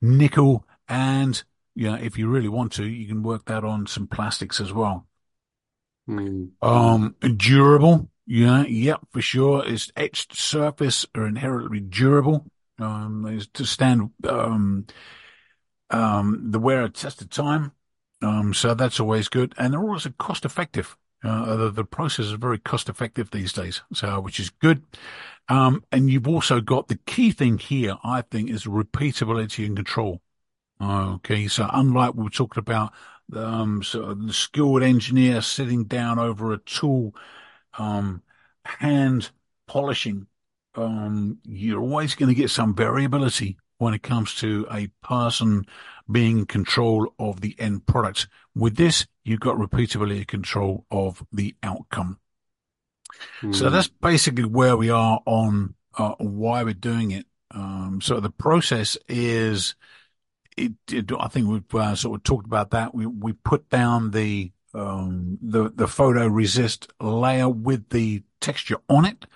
nickel, 0.00 0.64
and 0.88 1.42
you 1.74 1.90
know, 1.90 1.94
if 1.94 2.18
you 2.18 2.28
really 2.28 2.48
want 2.48 2.72
to, 2.72 2.84
you 2.84 3.06
can 3.06 3.22
work 3.22 3.46
that 3.46 3.64
on 3.64 3.86
some 3.86 4.06
plastics 4.06 4.60
as 4.60 4.72
well. 4.72 5.06
Mm. 6.08 6.50
Um, 6.60 7.16
durable. 7.36 8.10
Yeah, 8.26 8.64
yep, 8.64 9.00
for 9.10 9.22
sure. 9.22 9.66
Its 9.66 9.90
etched 9.96 10.36
surface 10.36 11.06
are 11.14 11.26
inherently 11.26 11.80
durable. 11.80 12.46
Um, 12.78 13.40
to 13.52 13.64
stand 13.64 14.10
um, 14.28 14.86
um, 15.90 16.50
the 16.50 16.58
wear 16.58 16.82
of 16.82 16.94
tested 16.94 17.30
time. 17.30 17.72
Um, 18.22 18.54
so 18.54 18.74
that's 18.74 19.00
always 19.00 19.28
good, 19.28 19.54
and 19.58 19.72
they're 19.72 19.80
always 19.80 20.06
cost 20.18 20.44
effective. 20.44 20.96
Uh, 21.24 21.56
the, 21.56 21.70
the 21.70 21.84
process 21.84 22.26
is 22.26 22.32
very 22.32 22.58
cost 22.58 22.88
effective 22.88 23.30
these 23.30 23.52
days, 23.52 23.82
so 23.92 24.20
which 24.20 24.40
is 24.40 24.50
good. 24.50 24.82
Um, 25.48 25.84
and 25.92 26.10
you've 26.10 26.28
also 26.28 26.60
got 26.60 26.88
the 26.88 26.98
key 27.06 27.32
thing 27.32 27.58
here, 27.58 27.96
I 28.04 28.22
think, 28.22 28.50
is 28.50 28.64
repeatability 28.64 29.66
and 29.66 29.76
control. 29.76 30.20
Okay, 30.80 31.46
so 31.46 31.68
unlike 31.72 32.14
we 32.14 32.28
talked 32.28 32.56
about 32.56 32.92
um, 33.34 33.82
so 33.82 34.14
the 34.14 34.32
skilled 34.32 34.82
engineer 34.82 35.40
sitting 35.40 35.84
down 35.84 36.18
over 36.18 36.52
a 36.52 36.58
tool, 36.58 37.14
um, 37.78 38.22
hand 38.64 39.30
polishing, 39.66 40.26
um, 40.74 41.38
you're 41.44 41.80
always 41.80 42.14
going 42.14 42.28
to 42.28 42.34
get 42.34 42.50
some 42.50 42.74
variability 42.74 43.58
when 43.82 43.94
it 43.94 44.02
comes 44.02 44.36
to 44.36 44.64
a 44.70 44.86
person 45.02 45.66
being 46.08 46.38
in 46.38 46.46
control 46.46 47.12
of 47.18 47.40
the 47.40 47.56
end 47.58 47.84
product. 47.84 48.28
With 48.54 48.76
this, 48.76 49.06
you've 49.24 49.40
got 49.40 49.56
repeatability 49.56 50.24
control 50.26 50.86
of 50.88 51.24
the 51.32 51.56
outcome. 51.64 52.20
Mm. 53.40 53.54
So 53.54 53.70
that's 53.70 53.88
basically 53.88 54.44
where 54.44 54.76
we 54.76 54.90
are 54.90 55.20
on 55.26 55.74
uh, 55.98 56.14
why 56.18 56.62
we're 56.62 56.74
doing 56.74 57.10
it. 57.10 57.26
Um, 57.50 58.00
so 58.00 58.20
the 58.20 58.30
process 58.30 58.96
is, 59.08 59.74
it, 60.56 60.72
it, 60.90 61.10
I 61.18 61.26
think 61.26 61.48
we've 61.48 61.74
uh, 61.74 61.96
sort 61.96 62.20
of 62.20 62.22
talked 62.22 62.46
about 62.46 62.70
that. 62.70 62.94
We 62.94 63.06
we 63.06 63.32
put 63.32 63.68
down 63.68 64.12
the 64.12 64.52
um, 64.74 65.38
the 65.42 65.70
the 65.74 65.88
photo 65.88 66.28
resist 66.28 66.92
layer 67.00 67.48
with 67.48 67.88
the 67.90 68.22
texture 68.40 68.78
on 68.88 69.06
it. 69.06 69.26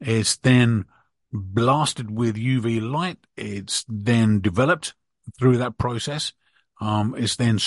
It's 0.00 0.36
then 0.36 0.84
blasted 1.32 2.10
with 2.10 2.36
UV 2.36 2.80
light. 2.80 3.18
It's 3.36 3.84
then 3.88 4.40
developed 4.40 4.94
through 5.38 5.58
that 5.58 5.78
process. 5.78 6.32
Um, 6.80 7.14
it's 7.16 7.36
then 7.36 7.58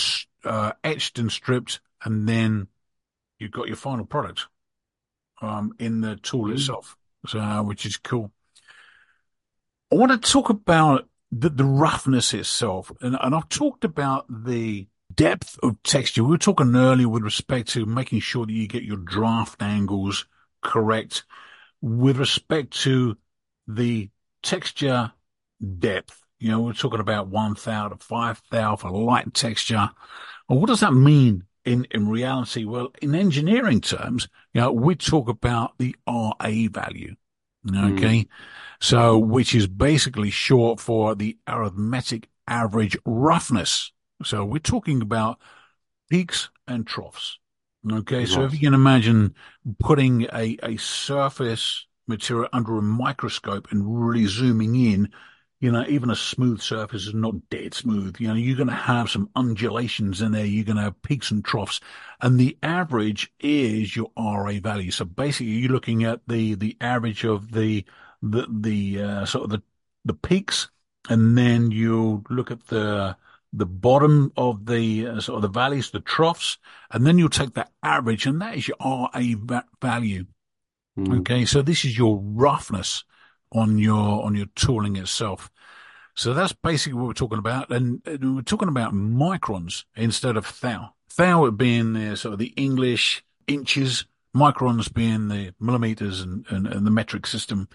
uh, 0.43 0.73
etched 0.83 1.19
and 1.19 1.31
stripped, 1.31 1.81
and 2.03 2.27
then 2.27 2.67
you've 3.37 3.51
got 3.51 3.67
your 3.67 3.75
final 3.75 4.05
product 4.05 4.47
um, 5.41 5.73
in 5.79 6.01
the 6.01 6.17
tool 6.17 6.45
mm. 6.45 6.53
itself, 6.53 6.95
so, 7.25 7.39
uh, 7.39 7.63
which 7.63 7.85
is 7.85 7.97
cool. 7.97 8.31
I 9.91 9.95
want 9.95 10.11
to 10.11 10.31
talk 10.31 10.49
about 10.49 11.07
the, 11.31 11.49
the 11.49 11.65
roughness 11.65 12.33
itself, 12.33 12.91
and, 13.01 13.17
and 13.19 13.33
I've 13.33 13.49
talked 13.49 13.83
about 13.83 14.25
the 14.29 14.87
depth 15.13 15.57
of 15.63 15.81
texture. 15.83 16.23
We 16.23 16.31
were 16.31 16.37
talking 16.37 16.75
earlier 16.75 17.09
with 17.09 17.23
respect 17.23 17.69
to 17.69 17.85
making 17.85 18.19
sure 18.19 18.45
that 18.45 18.53
you 18.53 18.67
get 18.67 18.83
your 18.83 18.97
draft 18.97 19.61
angles 19.61 20.25
correct 20.61 21.23
with 21.81 22.17
respect 22.17 22.71
to 22.81 23.17
the 23.69 24.09
texture 24.41 25.13
depth. 25.79 26.23
You 26.39 26.51
know, 26.51 26.61
we're 26.61 26.73
talking 26.73 26.99
about 26.99 27.27
one 27.27 27.55
thou 27.63 27.89
to 27.89 27.97
five 27.97 28.41
thou 28.49 28.75
for 28.75 28.89
light 28.89 29.33
texture. 29.33 29.89
Well, 30.47 30.59
what 30.59 30.67
does 30.67 30.79
that 30.79 30.93
mean 30.93 31.43
in, 31.65 31.85
in 31.91 32.09
reality? 32.09 32.65
Well, 32.65 32.91
in 33.01 33.13
engineering 33.13 33.81
terms, 33.81 34.27
you 34.53 34.61
know, 34.61 34.71
we 34.71 34.95
talk 34.95 35.29
about 35.29 35.77
the 35.77 35.95
RA 36.07 36.33
value. 36.71 37.15
Okay. 37.67 38.21
Mm. 38.21 38.27
So, 38.79 39.17
which 39.17 39.53
is 39.53 39.67
basically 39.67 40.29
short 40.29 40.79
for 40.79 41.13
the 41.13 41.37
arithmetic 41.45 42.29
average 42.47 42.97
roughness. 43.05 43.91
So 44.23 44.45
we're 44.45 44.59
talking 44.59 45.01
about 45.01 45.39
peaks 46.09 46.49
and 46.67 46.87
troughs. 46.87 47.37
Okay. 47.89 48.19
Right. 48.19 48.27
So 48.27 48.43
if 48.45 48.53
you 48.53 48.59
can 48.59 48.73
imagine 48.73 49.35
putting 49.79 50.23
a, 50.33 50.57
a 50.63 50.77
surface 50.77 51.85
material 52.09 52.49
under 52.51 52.77
a 52.77 52.81
microscope 52.81 53.71
and 53.71 54.05
really 54.05 54.25
zooming 54.25 54.75
in, 54.75 55.09
you 55.61 55.71
know, 55.71 55.85
even 55.87 56.09
a 56.09 56.15
smooth 56.15 56.61
surface 56.61 57.07
is 57.07 57.13
not 57.13 57.49
dead 57.49 57.73
smooth. 57.73 58.17
You 58.19 58.29
know, 58.29 58.33
you're 58.33 58.57
going 58.57 58.69
to 58.69 58.73
have 58.73 59.09
some 59.09 59.29
undulations 59.35 60.21
in 60.21 60.33
there. 60.33 60.45
You're 60.45 60.65
going 60.65 60.77
to 60.77 60.83
have 60.83 61.01
peaks 61.01 61.31
and 61.31 61.43
troughs 61.43 61.79
and 62.21 62.39
the 62.39 62.57
average 62.63 63.31
is 63.39 63.95
your 63.95 64.11
RA 64.17 64.53
value. 64.61 64.91
So 64.91 65.05
basically 65.05 65.47
you're 65.47 65.71
looking 65.71 66.03
at 66.03 66.21
the, 66.27 66.55
the 66.55 66.75
average 66.81 67.23
of 67.23 67.51
the, 67.51 67.85
the, 68.21 68.47
the, 68.49 69.01
uh, 69.01 69.25
sort 69.25 69.45
of 69.45 69.49
the, 69.51 69.63
the 70.05 70.13
peaks 70.13 70.69
and 71.09 71.37
then 71.37 71.71
you 71.71 72.23
look 72.29 72.51
at 72.51 72.67
the, 72.67 73.15
the 73.53 73.65
bottom 73.65 74.31
of 74.37 74.65
the 74.65 75.07
uh, 75.07 75.19
sort 75.19 75.37
of 75.37 75.41
the 75.41 75.59
valleys, 75.59 75.91
the 75.91 75.99
troughs, 75.99 76.57
and 76.91 77.05
then 77.05 77.17
you'll 77.17 77.29
take 77.29 77.53
that 77.53 77.71
average 77.83 78.25
and 78.25 78.41
that 78.41 78.55
is 78.55 78.67
your 78.67 78.77
RA 78.79 79.61
value. 79.81 80.25
Mm. 80.97 81.19
Okay. 81.19 81.45
So 81.45 81.61
this 81.61 81.85
is 81.85 81.97
your 81.97 82.19
roughness 82.21 83.03
on 83.51 83.77
your, 83.77 84.23
on 84.23 84.35
your 84.35 84.47
tooling 84.55 84.95
itself. 84.95 85.51
So 86.15 86.33
that's 86.33 86.53
basically 86.53 86.99
what 86.99 87.07
we're 87.07 87.13
talking 87.13 87.39
about. 87.39 87.71
And 87.71 88.01
we're 88.05 88.41
talking 88.41 88.67
about 88.67 88.93
microns 88.93 89.85
instead 89.95 90.37
of 90.37 90.59
thou. 90.59 90.93
Thou 91.15 91.49
being 91.51 91.93
the 91.93 92.15
sort 92.17 92.33
of 92.33 92.39
the 92.39 92.53
English 92.55 93.23
inches, 93.47 94.05
microns 94.35 94.93
being 94.93 95.27
the 95.27 95.53
millimeters 95.59 96.21
and, 96.21 96.45
and, 96.49 96.67
and 96.67 96.85
the 96.85 96.91
metric 96.91 97.25
system. 97.25 97.67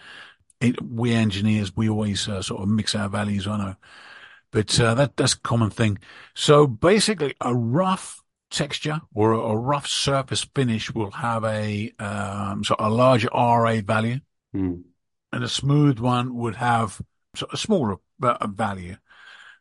It, 0.61 0.81
we 0.83 1.13
engineers, 1.13 1.77
we 1.77 1.89
always 1.89 2.29
uh, 2.29 2.41
sort 2.41 2.63
of 2.63 2.69
mix 2.69 2.95
our 2.95 3.09
values. 3.09 3.47
I 3.47 3.59
know, 3.59 3.75
but 4.51 4.79
uh, 4.81 4.95
that 4.95 5.17
that's 5.17 5.35
a 5.35 5.41
common 5.41 5.71
thing. 5.71 5.99
So 6.35 6.67
basically, 6.67 7.35
a 7.41 7.55
rough 7.55 8.23
texture 8.55 9.01
or 9.15 9.33
a, 9.33 9.39
a 9.39 9.57
rough 9.57 9.87
surface 9.87 10.47
finish 10.55 10.93
will 10.95 11.11
have 11.11 11.45
a 11.45 11.93
um, 11.99 12.65
sort 12.65 12.81
of 12.81 12.93
a 12.93 12.95
larger 12.95 13.29
RA 13.35 13.81
value, 13.85 14.21
mm. 14.55 14.83
and 15.33 15.45
a 15.45 15.49
smooth 15.49 15.99
one 15.99 16.35
would 16.37 16.57
have 16.57 17.01
sort 17.35 17.51
of 17.51 17.55
a 17.55 17.59
smaller 17.59 17.97
uh, 18.23 18.47
value. 18.47 18.97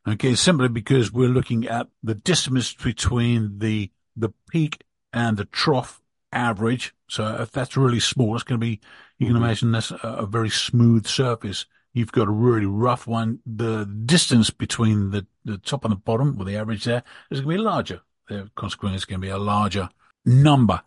Okay, 0.08 0.36
simply 0.36 0.68
because 0.68 1.14
we're 1.14 1.30
looking 1.30 1.68
at 1.68 1.88
the 2.04 2.16
distance 2.16 2.74
between 2.74 3.60
the 3.60 3.90
the 4.16 4.34
peak 4.50 4.84
and 5.12 5.38
the 5.38 5.46
trough 5.46 6.02
average. 6.32 6.94
So 7.08 7.42
if 7.42 7.52
that's 7.52 7.78
really 7.78 8.00
small, 8.00 8.36
it's 8.36 8.44
going 8.44 8.60
to 8.60 8.66
be, 8.66 8.80
you 9.18 9.28
can 9.28 9.36
mm-hmm. 9.36 9.44
imagine 9.44 9.72
that's 9.72 9.92
a, 9.92 9.98
a, 10.04 10.26
very 10.26 10.50
smooth 10.50 11.06
surface. 11.06 11.66
You've 11.94 12.12
got 12.12 12.28
a 12.28 12.32
really 12.32 12.66
rough 12.66 13.06
one. 13.06 13.40
The 13.46 13.86
distance 13.86 14.50
between 14.50 15.12
the, 15.12 15.28
the 15.46 15.60
top 15.60 15.86
and 15.86 15.92
the 15.92 15.98
bottom, 15.98 16.38
with 16.38 16.48
the 16.48 16.58
average 16.58 16.86
there, 16.86 17.04
is 17.30 17.42
going 17.42 17.58
to 17.58 17.62
be 17.62 17.64
larger. 17.64 18.02
The 18.30 18.50
consequence 18.56 18.98
is 18.98 19.06
going 19.06 19.22
to 19.22 19.26
be 19.26 19.32
a 19.32 19.38
larger 19.38 19.90
number. 20.26 20.82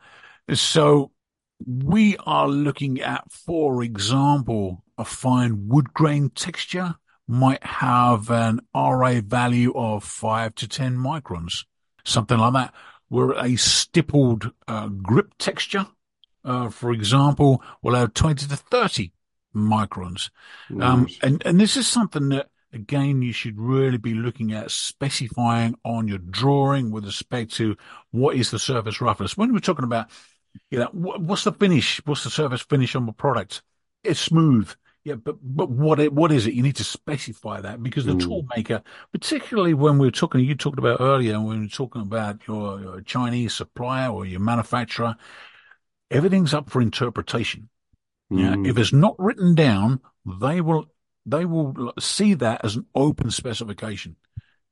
So 0.52 1.12
we 1.64 2.16
are 2.18 2.48
looking 2.48 3.00
at, 3.00 3.30
for 3.30 3.82
example, 3.82 4.84
a 4.98 5.04
fine 5.04 5.68
wood 5.68 5.92
grain 5.92 6.30
texture 6.30 6.96
might 7.28 7.64
have 7.64 8.30
an 8.30 8.60
RA 8.74 9.20
value 9.24 9.72
of 9.74 10.04
five 10.04 10.54
to 10.56 10.68
10 10.68 10.96
microns, 10.96 11.64
something 12.04 12.38
like 12.38 12.52
that. 12.52 12.74
Where 13.08 13.32
a 13.32 13.56
stippled 13.56 14.52
uh, 14.66 14.88
grip 14.88 15.34
texture, 15.38 15.86
uh, 16.44 16.70
for 16.70 16.92
example, 16.92 17.62
will 17.82 17.94
have 17.94 18.14
20 18.14 18.46
to 18.46 18.56
30 18.56 19.12
microns. 19.54 20.30
Nice. 20.68 20.88
Um, 20.88 21.08
and, 21.22 21.42
and 21.46 21.60
this 21.60 21.76
is 21.76 21.86
something 21.86 22.28
that, 22.30 22.48
again, 22.72 23.22
you 23.22 23.32
should 23.32 23.58
really 23.58 23.98
be 23.98 24.14
looking 24.14 24.52
at 24.52 24.70
specifying 24.70 25.74
on 25.84 26.08
your 26.08 26.18
drawing 26.18 26.90
with 26.90 27.04
respect 27.04 27.52
to 27.54 27.76
what 28.10 28.36
is 28.36 28.50
the 28.50 28.58
surface 28.58 29.00
roughness. 29.00 29.36
When 29.36 29.52
we're 29.52 29.60
talking 29.60 29.84
about, 29.84 30.10
you 30.70 30.78
know, 30.78 30.88
what's 30.92 31.44
the 31.44 31.52
finish? 31.52 32.00
What's 32.04 32.24
the 32.24 32.30
surface 32.30 32.62
finish 32.62 32.94
on 32.94 33.06
the 33.06 33.12
product? 33.12 33.62
It's 34.04 34.20
smooth. 34.20 34.70
Yeah, 35.04 35.14
but 35.14 35.36
but 35.40 35.70
what 35.70 36.00
it, 36.00 36.12
what 36.12 36.32
is 36.32 36.48
it? 36.48 36.54
You 36.54 36.64
need 36.64 36.76
to 36.76 36.84
specify 36.84 37.60
that 37.60 37.80
because 37.80 38.06
the 38.06 38.14
mm. 38.14 38.20
tool 38.20 38.44
maker, 38.56 38.82
particularly 39.12 39.72
when 39.72 39.98
we 39.98 40.08
are 40.08 40.12
talking, 40.12 40.40
you 40.40 40.56
talked 40.56 40.80
about 40.80 41.00
earlier 41.00 41.40
when 41.40 41.60
we 41.60 41.66
are 41.66 41.68
talking 41.68 42.02
about 42.02 42.40
your, 42.48 42.80
your 42.80 43.00
Chinese 43.02 43.54
supplier 43.54 44.10
or 44.10 44.26
your 44.26 44.40
manufacturer, 44.40 45.14
everything's 46.10 46.52
up 46.52 46.70
for 46.70 46.82
interpretation. 46.82 47.68
Mm. 48.32 48.64
Yeah, 48.64 48.70
if 48.70 48.78
it's 48.78 48.92
not 48.92 49.14
written 49.16 49.54
down, 49.54 50.00
they 50.40 50.60
will 50.60 50.86
they 51.26 51.44
will 51.44 51.92
see 51.98 52.34
that 52.34 52.64
as 52.64 52.76
an 52.76 52.86
open 52.94 53.30
specification. 53.30 54.16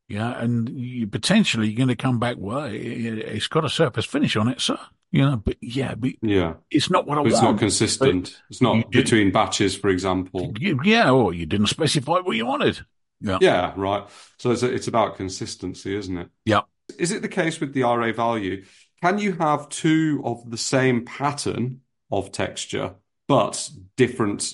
Yeah, 0.09 0.39
and 0.39 0.69
you, 0.69 1.07
potentially 1.07 1.69
you're 1.69 1.77
going 1.77 1.89
to 1.89 1.97
come 1.97 2.19
back. 2.19 2.37
Well, 2.39 2.65
it, 2.71 3.27
has 3.27 3.49
got 3.49 3.65
a 3.65 3.71
surface 3.71 4.05
finish 4.05 4.37
on 4.37 4.49
it, 4.49 4.61
sir. 4.61 4.79
You 5.11 5.23
know, 5.23 5.37
but 5.37 5.57
yeah, 5.61 5.95
but 5.95 6.13
yeah, 6.23 6.55
it's 6.71 6.91
not 6.91 7.07
what 7.07 7.19
I 7.19 7.23
want. 7.23 7.33
It's 7.33 7.43
not 7.43 7.59
consistent. 7.59 8.41
It's 8.51 8.61
not 8.61 8.91
between 8.91 9.33
batches, 9.33 9.77
for 9.77 9.89
example. 9.89 10.53
Yeah, 10.61 11.11
or 11.11 11.33
you 11.33 11.47
didn't 11.47 11.69
specify 11.69 12.19
what 12.21 12.37
you 12.37 12.47
wanted. 12.47 12.81
Yeah, 13.21 13.39
yeah, 13.41 13.73
right. 13.77 14.07
So 14.39 14.51
it's, 14.51 14.63
it's 14.63 14.89
about 14.89 15.17
consistency, 15.17 15.97
isn't 15.97 16.19
it? 16.19 16.29
Yeah. 16.45 16.63
Is 16.99 17.13
it 17.13 17.23
the 17.23 17.29
case 17.29 17.61
with 17.61 17.73
the 17.73 17.83
RA 17.83 18.13
value? 18.13 18.65
Can 19.03 19.19
you 19.19 19.33
have 19.35 19.69
two 19.69 20.21
of 20.25 20.51
the 20.51 20.59
same 20.59 21.05
pattern 21.05 21.81
of 22.11 22.33
texture, 22.33 22.95
but 23.29 23.71
different 23.97 24.53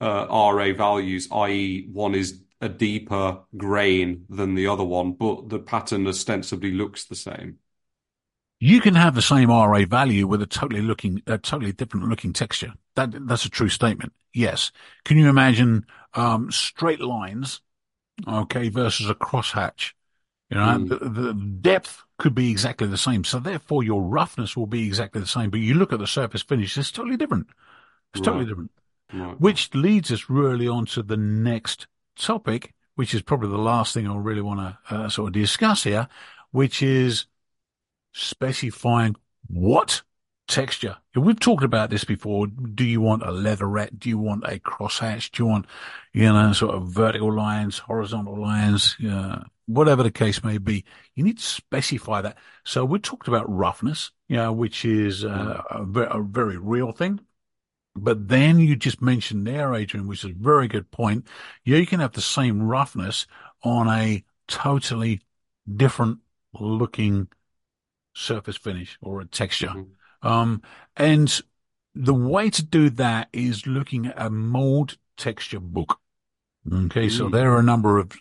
uh, 0.00 0.26
RA 0.30 0.72
values, 0.72 1.28
i.e., 1.30 1.88
one 1.92 2.14
is 2.14 2.42
a 2.60 2.68
deeper 2.68 3.38
grain 3.56 4.26
than 4.28 4.54
the 4.54 4.66
other 4.66 4.84
one, 4.84 5.12
but 5.12 5.48
the 5.48 5.58
pattern 5.58 6.06
ostensibly 6.06 6.72
looks 6.72 7.04
the 7.04 7.14
same? 7.14 7.58
You 8.58 8.82
can 8.82 8.94
have 8.94 9.14
the 9.14 9.22
same 9.22 9.48
RA 9.48 9.84
value 9.86 10.26
with 10.26 10.42
a 10.42 10.46
totally 10.46 10.82
looking, 10.82 11.22
a 11.26 11.38
totally 11.38 11.72
different 11.72 12.08
looking 12.08 12.34
texture. 12.34 12.74
That, 12.94 13.26
that's 13.26 13.46
a 13.46 13.50
true 13.50 13.70
statement. 13.70 14.12
Yes. 14.34 14.70
Can 15.04 15.16
you 15.16 15.30
imagine, 15.30 15.86
um, 16.12 16.50
straight 16.50 17.00
lines, 17.00 17.62
okay, 18.28 18.68
versus 18.68 19.08
a 19.08 19.14
crosshatch? 19.14 19.92
You 20.50 20.58
know, 20.58 20.66
mm. 20.66 20.88
the, 20.88 21.08
the, 21.08 21.32
depth 21.32 22.02
could 22.18 22.34
be 22.34 22.50
exactly 22.50 22.88
the 22.88 22.98
same. 22.98 23.24
So 23.24 23.38
therefore 23.38 23.82
your 23.82 24.02
roughness 24.02 24.56
will 24.56 24.66
be 24.66 24.86
exactly 24.86 25.20
the 25.20 25.26
same. 25.26 25.48
But 25.48 25.60
you 25.60 25.74
look 25.74 25.92
at 25.92 26.00
the 26.00 26.06
surface 26.06 26.42
finish, 26.42 26.76
it's 26.76 26.90
totally 26.90 27.16
different. 27.16 27.46
It's 28.12 28.20
right. 28.20 28.24
totally 28.24 28.46
different. 28.46 28.72
Right. 29.12 29.40
Which 29.40 29.74
leads 29.74 30.12
us 30.12 30.28
really 30.28 30.68
on 30.68 30.86
to 30.86 31.02
the 31.02 31.16
next 31.16 31.86
topic, 32.18 32.74
which 32.94 33.14
is 33.14 33.22
probably 33.22 33.48
the 33.48 33.58
last 33.58 33.94
thing 33.94 34.06
I 34.06 34.16
really 34.16 34.42
want 34.42 34.60
to 34.60 34.94
uh, 34.94 35.08
sort 35.08 35.28
of 35.28 35.32
discuss 35.32 35.84
here, 35.84 36.08
which 36.50 36.82
is 36.82 37.26
specifying 38.12 39.16
what 39.46 40.02
texture. 40.48 40.96
We've 41.14 41.38
talked 41.38 41.64
about 41.64 41.90
this 41.90 42.04
before. 42.04 42.46
Do 42.48 42.84
you 42.84 43.00
want 43.00 43.22
a 43.22 43.30
leatherette? 43.30 43.98
Do 43.98 44.08
you 44.08 44.18
want 44.18 44.44
a 44.44 44.58
crosshatch? 44.58 45.30
Do 45.30 45.44
you 45.44 45.48
want, 45.48 45.66
you 46.12 46.24
know, 46.24 46.52
sort 46.52 46.74
of 46.74 46.88
vertical 46.88 47.32
lines, 47.32 47.78
horizontal 47.78 48.40
lines? 48.40 48.96
Uh, 49.04 49.44
whatever 49.66 50.02
the 50.02 50.10
case 50.10 50.42
may 50.42 50.58
be, 50.58 50.84
you 51.14 51.24
need 51.24 51.38
to 51.38 51.44
specify 51.44 52.20
that. 52.22 52.36
So 52.64 52.84
we 52.84 52.98
talked 52.98 53.28
about 53.28 53.48
roughness, 53.48 54.10
you 54.28 54.36
know, 54.36 54.52
which 54.52 54.84
is 54.84 55.24
uh, 55.24 55.62
a, 55.70 55.82
a, 55.82 56.22
very 56.22 56.58
real 56.58 56.92
thing. 56.92 57.20
But 58.02 58.28
then 58.28 58.58
you 58.58 58.76
just 58.76 59.02
mentioned 59.02 59.46
there, 59.46 59.74
Adrian, 59.74 60.08
which 60.08 60.24
is 60.24 60.30
a 60.30 60.34
very 60.34 60.68
good 60.68 60.90
point. 60.90 61.26
You 61.64 61.86
can 61.86 62.00
have 62.00 62.12
the 62.12 62.20
same 62.20 62.62
roughness 62.62 63.26
on 63.62 63.88
a 63.88 64.24
totally 64.48 65.20
different 65.76 66.18
looking 66.58 67.28
surface 68.14 68.56
finish 68.56 68.98
or 69.00 69.20
a 69.20 69.26
texture. 69.26 69.68
Mm-hmm. 69.68 70.26
Um, 70.26 70.62
and 70.96 71.40
the 71.94 72.14
way 72.14 72.50
to 72.50 72.64
do 72.64 72.90
that 72.90 73.28
is 73.32 73.66
looking 73.66 74.06
at 74.06 74.20
a 74.20 74.30
mold 74.30 74.96
texture 75.16 75.60
book. 75.60 75.98
Okay. 76.70 77.06
Mm. 77.06 77.10
So 77.10 77.28
there 77.28 77.52
are 77.52 77.60
a 77.60 77.62
number 77.64 77.98
of 77.98 78.12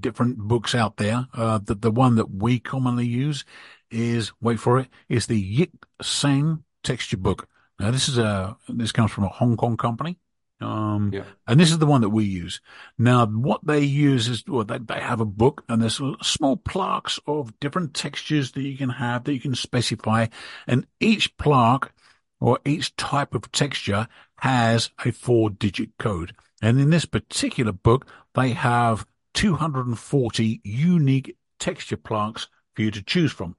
different 0.00 0.38
books 0.38 0.74
out 0.74 0.96
there. 0.96 1.26
Uh, 1.34 1.58
the, 1.58 1.74
the 1.74 1.90
one 1.90 2.16
that 2.16 2.30
we 2.30 2.58
commonly 2.58 3.06
use 3.06 3.44
is, 3.90 4.32
wait 4.40 4.60
for 4.60 4.78
it, 4.78 4.88
is 5.08 5.26
the 5.26 5.40
Yick 5.40 5.70
Sang 6.02 6.64
texture 6.82 7.16
book. 7.16 7.48
Now 7.78 7.90
this 7.90 8.08
is 8.08 8.18
a, 8.18 8.56
this 8.68 8.92
comes 8.92 9.10
from 9.10 9.24
a 9.24 9.28
Hong 9.28 9.56
Kong 9.56 9.76
company. 9.76 10.18
Um, 10.60 11.10
yeah. 11.12 11.24
and 11.46 11.58
this 11.58 11.70
is 11.70 11.78
the 11.78 11.86
one 11.86 12.00
that 12.02 12.10
we 12.10 12.24
use. 12.24 12.60
Now, 12.96 13.26
what 13.26 13.66
they 13.66 13.80
use 13.80 14.28
is, 14.28 14.44
well, 14.46 14.64
they, 14.64 14.78
they 14.78 15.00
have 15.00 15.20
a 15.20 15.26
book 15.26 15.64
and 15.68 15.82
there's 15.82 16.00
small 16.22 16.56
plaques 16.56 17.18
of 17.26 17.58
different 17.60 17.92
textures 17.92 18.52
that 18.52 18.62
you 18.62 18.76
can 18.76 18.90
have 18.90 19.24
that 19.24 19.34
you 19.34 19.40
can 19.40 19.54
specify. 19.54 20.26
And 20.66 20.86
each 21.00 21.36
plaque 21.36 21.92
or 22.40 22.60
each 22.64 22.94
type 22.96 23.34
of 23.34 23.50
texture 23.52 24.06
has 24.38 24.90
a 25.04 25.10
four 25.10 25.50
digit 25.50 25.90
code. 25.98 26.34
And 26.62 26.80
in 26.80 26.90
this 26.90 27.04
particular 27.04 27.72
book, 27.72 28.06
they 28.34 28.50
have 28.50 29.06
240 29.34 30.60
unique 30.62 31.36
texture 31.58 31.96
plaques 31.96 32.48
for 32.74 32.82
you 32.82 32.90
to 32.90 33.02
choose 33.02 33.32
from. 33.32 33.56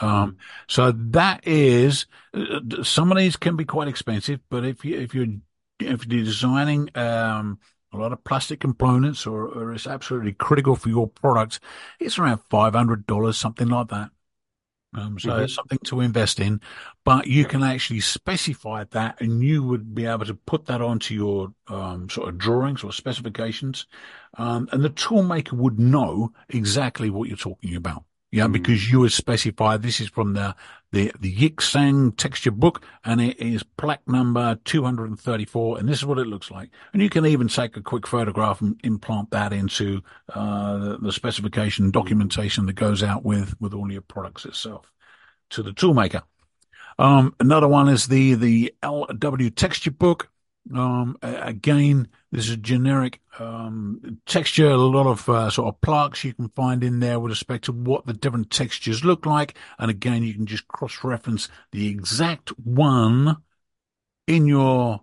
Um, 0.00 0.38
so 0.68 0.92
that 0.92 1.46
is, 1.46 2.06
uh, 2.34 2.82
some 2.82 3.12
of 3.12 3.18
these 3.18 3.36
can 3.36 3.56
be 3.56 3.64
quite 3.64 3.88
expensive, 3.88 4.40
but 4.48 4.64
if 4.64 4.84
you, 4.84 4.98
if 4.98 5.14
you're, 5.14 5.26
if 5.80 6.06
you're 6.06 6.24
designing, 6.24 6.88
um, 6.96 7.58
a 7.92 7.98
lot 7.98 8.12
of 8.12 8.24
plastic 8.24 8.60
components 8.60 9.26
or, 9.26 9.48
or 9.48 9.74
it's 9.74 9.86
absolutely 9.86 10.32
critical 10.32 10.76
for 10.76 10.88
your 10.88 11.08
product, 11.08 11.60
it's 12.00 12.18
around 12.18 12.40
$500, 12.50 13.34
something 13.34 13.68
like 13.68 13.88
that. 13.88 14.10
Um, 14.94 15.18
so 15.18 15.30
mm-hmm. 15.30 15.42
it's 15.44 15.54
something 15.54 15.78
to 15.84 16.00
invest 16.00 16.38
in, 16.38 16.60
but 17.04 17.26
you 17.26 17.46
can 17.46 17.62
actually 17.62 18.00
specify 18.00 18.84
that 18.90 19.20
and 19.22 19.42
you 19.42 19.62
would 19.62 19.94
be 19.94 20.04
able 20.04 20.26
to 20.26 20.34
put 20.34 20.66
that 20.66 20.82
onto 20.82 21.14
your, 21.14 21.54
um, 21.68 22.10
sort 22.10 22.28
of 22.28 22.36
drawings 22.36 22.84
or 22.84 22.92
specifications. 22.92 23.86
Um, 24.36 24.68
and 24.70 24.82
the 24.82 24.90
toolmaker 24.90 25.52
would 25.52 25.78
know 25.78 26.32
exactly 26.50 27.08
what 27.08 27.28
you're 27.28 27.38
talking 27.38 27.74
about. 27.74 28.04
Yeah, 28.32 28.46
mm. 28.46 28.52
because 28.52 28.90
you 28.90 29.02
have 29.02 29.12
specified 29.12 29.82
this 29.82 30.00
is 30.00 30.08
from 30.08 30.32
the, 30.32 30.56
the, 30.90 31.12
the 31.20 31.30
Yick 31.30 31.60
texture 32.16 32.50
book 32.50 32.84
and 33.04 33.20
it 33.20 33.38
is 33.38 33.62
plaque 33.62 34.08
number 34.08 34.58
234 34.64 35.78
and 35.78 35.88
this 35.88 35.98
is 35.98 36.06
what 36.06 36.18
it 36.18 36.26
looks 36.26 36.50
like. 36.50 36.70
And 36.92 37.02
you 37.02 37.10
can 37.10 37.26
even 37.26 37.48
take 37.48 37.76
a 37.76 37.82
quick 37.82 38.06
photograph 38.06 38.62
and 38.62 38.80
implant 38.82 39.30
that 39.30 39.52
into, 39.52 40.02
uh, 40.34 40.78
the, 40.78 40.98
the 40.98 41.12
specification 41.12 41.90
documentation 41.90 42.66
that 42.66 42.72
goes 42.72 43.02
out 43.02 43.24
with, 43.24 43.54
with 43.60 43.74
all 43.74 43.92
your 43.92 44.02
products 44.02 44.46
itself 44.46 44.90
to 45.50 45.62
the 45.62 45.72
toolmaker. 45.72 46.22
Um, 46.98 47.34
another 47.38 47.68
one 47.68 47.88
is 47.88 48.06
the, 48.06 48.34
the 48.34 48.74
LW 48.82 49.54
texture 49.54 49.90
book. 49.90 50.30
Um, 50.74 51.16
again, 51.22 52.08
this 52.32 52.46
is 52.46 52.54
a 52.54 52.56
generic 52.56 53.20
um, 53.38 54.18
texture. 54.26 54.70
A 54.70 54.76
lot 54.76 55.06
of 55.06 55.28
uh, 55.28 55.50
sort 55.50 55.68
of 55.68 55.80
plaques 55.82 56.24
you 56.24 56.32
can 56.32 56.48
find 56.48 56.82
in 56.82 56.98
there 56.98 57.20
with 57.20 57.30
respect 57.30 57.64
to 57.66 57.72
what 57.72 58.06
the 58.06 58.14
different 58.14 58.50
textures 58.50 59.04
look 59.04 59.26
like. 59.26 59.54
And 59.78 59.90
again, 59.90 60.22
you 60.22 60.32
can 60.32 60.46
just 60.46 60.66
cross-reference 60.66 61.50
the 61.72 61.88
exact 61.88 62.48
one 62.58 63.36
in 64.26 64.46
your 64.46 65.02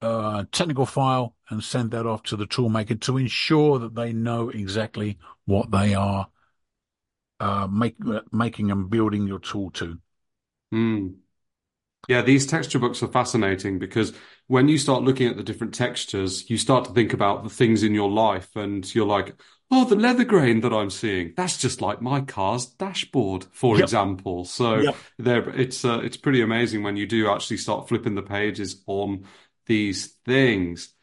uh, 0.00 0.44
technical 0.52 0.86
file 0.86 1.34
and 1.50 1.62
send 1.62 1.90
that 1.90 2.06
off 2.06 2.22
to 2.24 2.36
the 2.36 2.46
toolmaker 2.46 3.00
to 3.00 3.18
ensure 3.18 3.80
that 3.80 3.96
they 3.96 4.12
know 4.12 4.48
exactly 4.48 5.18
what 5.44 5.72
they 5.72 5.94
are 5.94 6.28
uh, 7.40 7.66
make, 7.66 7.96
making 8.32 8.70
and 8.70 8.88
building 8.88 9.26
your 9.26 9.40
tool 9.40 9.70
to. 9.72 9.98
Mm. 10.72 11.14
Yeah, 12.06 12.22
these 12.22 12.46
texture 12.46 12.78
books 12.78 13.02
are 13.02 13.08
fascinating 13.08 13.78
because 13.78 14.12
when 14.46 14.68
you 14.68 14.78
start 14.78 15.02
looking 15.02 15.28
at 15.28 15.36
the 15.36 15.42
different 15.42 15.74
textures, 15.74 16.48
you 16.48 16.56
start 16.56 16.84
to 16.84 16.92
think 16.92 17.12
about 17.12 17.42
the 17.42 17.50
things 17.50 17.82
in 17.82 17.94
your 17.94 18.10
life 18.10 18.54
and 18.56 18.94
you're 18.94 19.06
like, 19.06 19.34
oh, 19.70 19.84
the 19.84 19.96
leather 19.96 20.24
grain 20.24 20.60
that 20.60 20.72
I'm 20.72 20.88
seeing, 20.90 21.34
that's 21.36 21.58
just 21.58 21.82
like 21.82 22.00
my 22.00 22.22
car's 22.22 22.66
dashboard, 22.66 23.46
for 23.52 23.74
yep. 23.76 23.84
example. 23.84 24.46
So 24.46 24.76
yep. 24.78 24.96
there, 25.18 25.50
it's, 25.50 25.84
uh, 25.84 26.00
it's 26.02 26.16
pretty 26.16 26.40
amazing 26.40 26.82
when 26.82 26.96
you 26.96 27.06
do 27.06 27.30
actually 27.30 27.58
start 27.58 27.88
flipping 27.88 28.14
the 28.14 28.22
pages 28.22 28.82
on 28.86 29.26
these 29.66 30.06
things. 30.24 30.94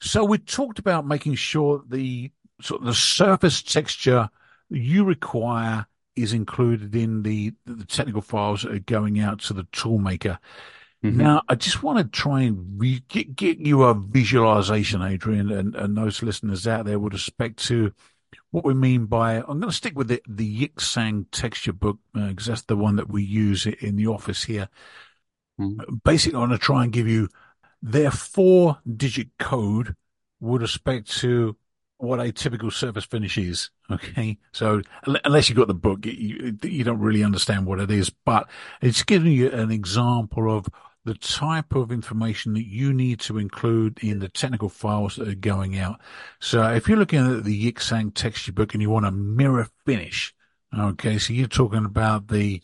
So 0.00 0.24
we 0.24 0.38
talked 0.38 0.78
about 0.78 1.06
making 1.06 1.36
sure 1.36 1.82
the 1.86 2.32
sort 2.60 2.80
of 2.80 2.86
the 2.86 2.94
surface 2.94 3.62
texture 3.62 4.30
you 4.68 5.04
require 5.04 5.86
is 6.22 6.32
included 6.32 6.94
in 6.94 7.22
the, 7.22 7.52
the 7.64 7.84
technical 7.84 8.22
files 8.22 8.62
that 8.62 8.72
are 8.72 8.78
going 8.78 9.20
out 9.20 9.40
to 9.40 9.54
the 9.54 9.64
toolmaker. 9.64 10.38
Mm-hmm. 11.04 11.18
Now, 11.18 11.42
I 11.48 11.54
just 11.54 11.82
want 11.82 11.98
to 11.98 12.04
try 12.04 12.40
and 12.42 12.80
re- 12.80 13.04
get, 13.08 13.36
get 13.36 13.58
you 13.58 13.84
a 13.84 13.94
visualization, 13.94 15.00
Adrian, 15.00 15.50
and, 15.50 15.76
and 15.76 15.96
those 15.96 16.22
listeners 16.22 16.66
out 16.66 16.86
there 16.86 16.98
with 16.98 17.12
respect 17.12 17.64
to 17.68 17.92
what 18.50 18.64
we 18.64 18.74
mean 18.74 19.06
by, 19.06 19.36
I'm 19.36 19.60
going 19.60 19.70
to 19.70 19.72
stick 19.72 19.96
with 19.96 20.08
the, 20.08 20.20
the 20.28 20.44
Yick 20.44 20.80
Sang 20.80 21.26
texture 21.30 21.72
book, 21.72 21.98
because 22.12 22.48
uh, 22.48 22.52
that's 22.52 22.62
the 22.62 22.76
one 22.76 22.96
that 22.96 23.08
we 23.08 23.22
use 23.22 23.66
in 23.66 23.96
the 23.96 24.08
office 24.08 24.44
here. 24.44 24.68
Mm-hmm. 25.60 25.96
Basically, 26.04 26.36
I 26.36 26.40
want 26.40 26.52
to 26.52 26.58
try 26.58 26.82
and 26.82 26.92
give 26.92 27.06
you 27.06 27.28
their 27.80 28.10
four 28.10 28.78
digit 28.96 29.28
code 29.38 29.94
with 30.40 30.62
respect 30.62 31.16
to 31.18 31.56
what 31.98 32.20
a 32.20 32.32
typical 32.32 32.70
surface 32.70 33.04
finish 33.04 33.36
is. 33.36 33.70
Okay. 33.90 34.38
So 34.52 34.82
unless 35.24 35.48
you've 35.48 35.58
got 35.58 35.68
the 35.68 35.74
book, 35.74 36.06
you, 36.06 36.56
you 36.62 36.84
don't 36.84 37.00
really 37.00 37.24
understand 37.24 37.66
what 37.66 37.80
it 37.80 37.90
is, 37.90 38.10
but 38.10 38.48
it's 38.80 39.02
giving 39.02 39.32
you 39.32 39.50
an 39.50 39.70
example 39.70 40.56
of 40.56 40.68
the 41.04 41.14
type 41.14 41.74
of 41.74 41.90
information 41.90 42.54
that 42.54 42.66
you 42.66 42.92
need 42.92 43.18
to 43.20 43.38
include 43.38 43.98
in 44.02 44.18
the 44.18 44.28
technical 44.28 44.68
files 44.68 45.16
that 45.16 45.28
are 45.28 45.34
going 45.34 45.78
out. 45.78 46.00
So 46.38 46.62
if 46.72 46.86
you're 46.86 46.98
looking 46.98 47.38
at 47.38 47.44
the 47.44 47.54
Yick 47.54 47.80
Sang 47.80 48.10
texture 48.10 48.52
book 48.52 48.74
and 48.74 48.82
you 48.82 48.90
want 48.90 49.06
a 49.06 49.10
mirror 49.10 49.68
finish, 49.86 50.34
okay, 50.78 51.18
so 51.18 51.32
you're 51.32 51.46
talking 51.46 51.84
about 51.84 52.28
the 52.28 52.62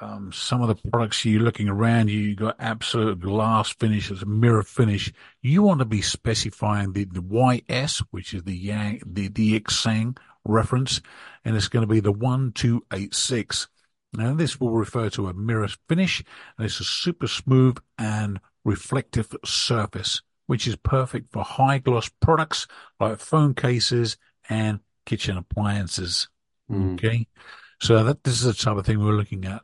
um, 0.00 0.32
some 0.32 0.62
of 0.62 0.68
the 0.68 0.90
products 0.90 1.24
you're 1.24 1.42
looking 1.42 1.68
around 1.68 2.08
you, 2.08 2.34
got 2.34 2.56
absolute 2.58 3.20
glass 3.20 3.70
finish 3.70 4.10
as 4.10 4.22
a 4.22 4.26
mirror 4.26 4.62
finish. 4.62 5.12
You 5.42 5.62
want 5.62 5.80
to 5.80 5.84
be 5.84 6.00
specifying 6.00 6.92
the, 6.92 7.04
the 7.04 7.20
YS, 7.22 8.02
which 8.10 8.32
is 8.32 8.42
the 8.44 8.56
Yang, 8.56 9.02
the, 9.04 9.28
the 9.28 9.62
Sang 9.68 10.16
reference, 10.44 11.02
and 11.44 11.54
it's 11.54 11.68
going 11.68 11.86
to 11.86 11.92
be 11.92 12.00
the 12.00 12.12
1286. 12.12 13.68
Now 14.14 14.34
this 14.34 14.58
will 14.58 14.70
refer 14.70 15.10
to 15.10 15.28
a 15.28 15.34
mirror 15.34 15.68
finish, 15.88 16.24
and 16.56 16.64
it's 16.64 16.80
a 16.80 16.84
super 16.84 17.28
smooth 17.28 17.76
and 17.98 18.40
reflective 18.64 19.34
surface, 19.44 20.22
which 20.46 20.66
is 20.66 20.76
perfect 20.76 21.30
for 21.30 21.44
high 21.44 21.78
gloss 21.78 22.10
products 22.20 22.66
like 22.98 23.18
phone 23.18 23.54
cases 23.54 24.16
and 24.48 24.80
kitchen 25.04 25.36
appliances. 25.36 26.28
Mm. 26.70 26.94
Okay. 26.94 27.26
So 27.80 28.02
that 28.04 28.24
this 28.24 28.34
is 28.34 28.44
the 28.44 28.52
type 28.52 28.76
of 28.76 28.84
thing 28.84 28.98
we're 28.98 29.12
looking 29.12 29.44
at. 29.44 29.62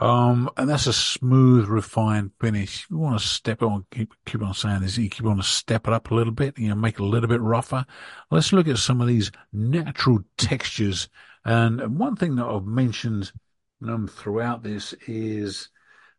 Um, 0.00 0.48
and 0.56 0.70
that's 0.70 0.86
a 0.86 0.92
smooth, 0.92 1.68
refined 1.68 2.30
finish. 2.40 2.86
You 2.90 2.98
want 2.98 3.20
to 3.20 3.26
step 3.26 3.62
on, 3.62 3.84
keep, 3.90 4.14
keep 4.24 4.42
on 4.42 4.54
saying 4.54 4.80
this, 4.80 4.96
you 4.96 5.10
keep 5.10 5.26
on 5.26 5.36
to 5.36 5.42
step 5.42 5.86
it 5.86 5.92
up 5.92 6.10
a 6.10 6.14
little 6.14 6.32
bit, 6.32 6.58
you 6.58 6.68
know, 6.68 6.74
make 6.74 6.94
it 6.94 7.00
a 7.00 7.04
little 7.04 7.28
bit 7.28 7.40
rougher. 7.40 7.84
Let's 8.30 8.52
look 8.52 8.68
at 8.68 8.78
some 8.78 9.00
of 9.00 9.06
these 9.06 9.30
natural 9.52 10.20
textures. 10.38 11.08
And 11.44 11.98
one 11.98 12.16
thing 12.16 12.36
that 12.36 12.46
I've 12.46 12.64
mentioned 12.64 13.32
um, 13.86 14.08
throughout 14.08 14.62
this 14.62 14.94
is 15.06 15.68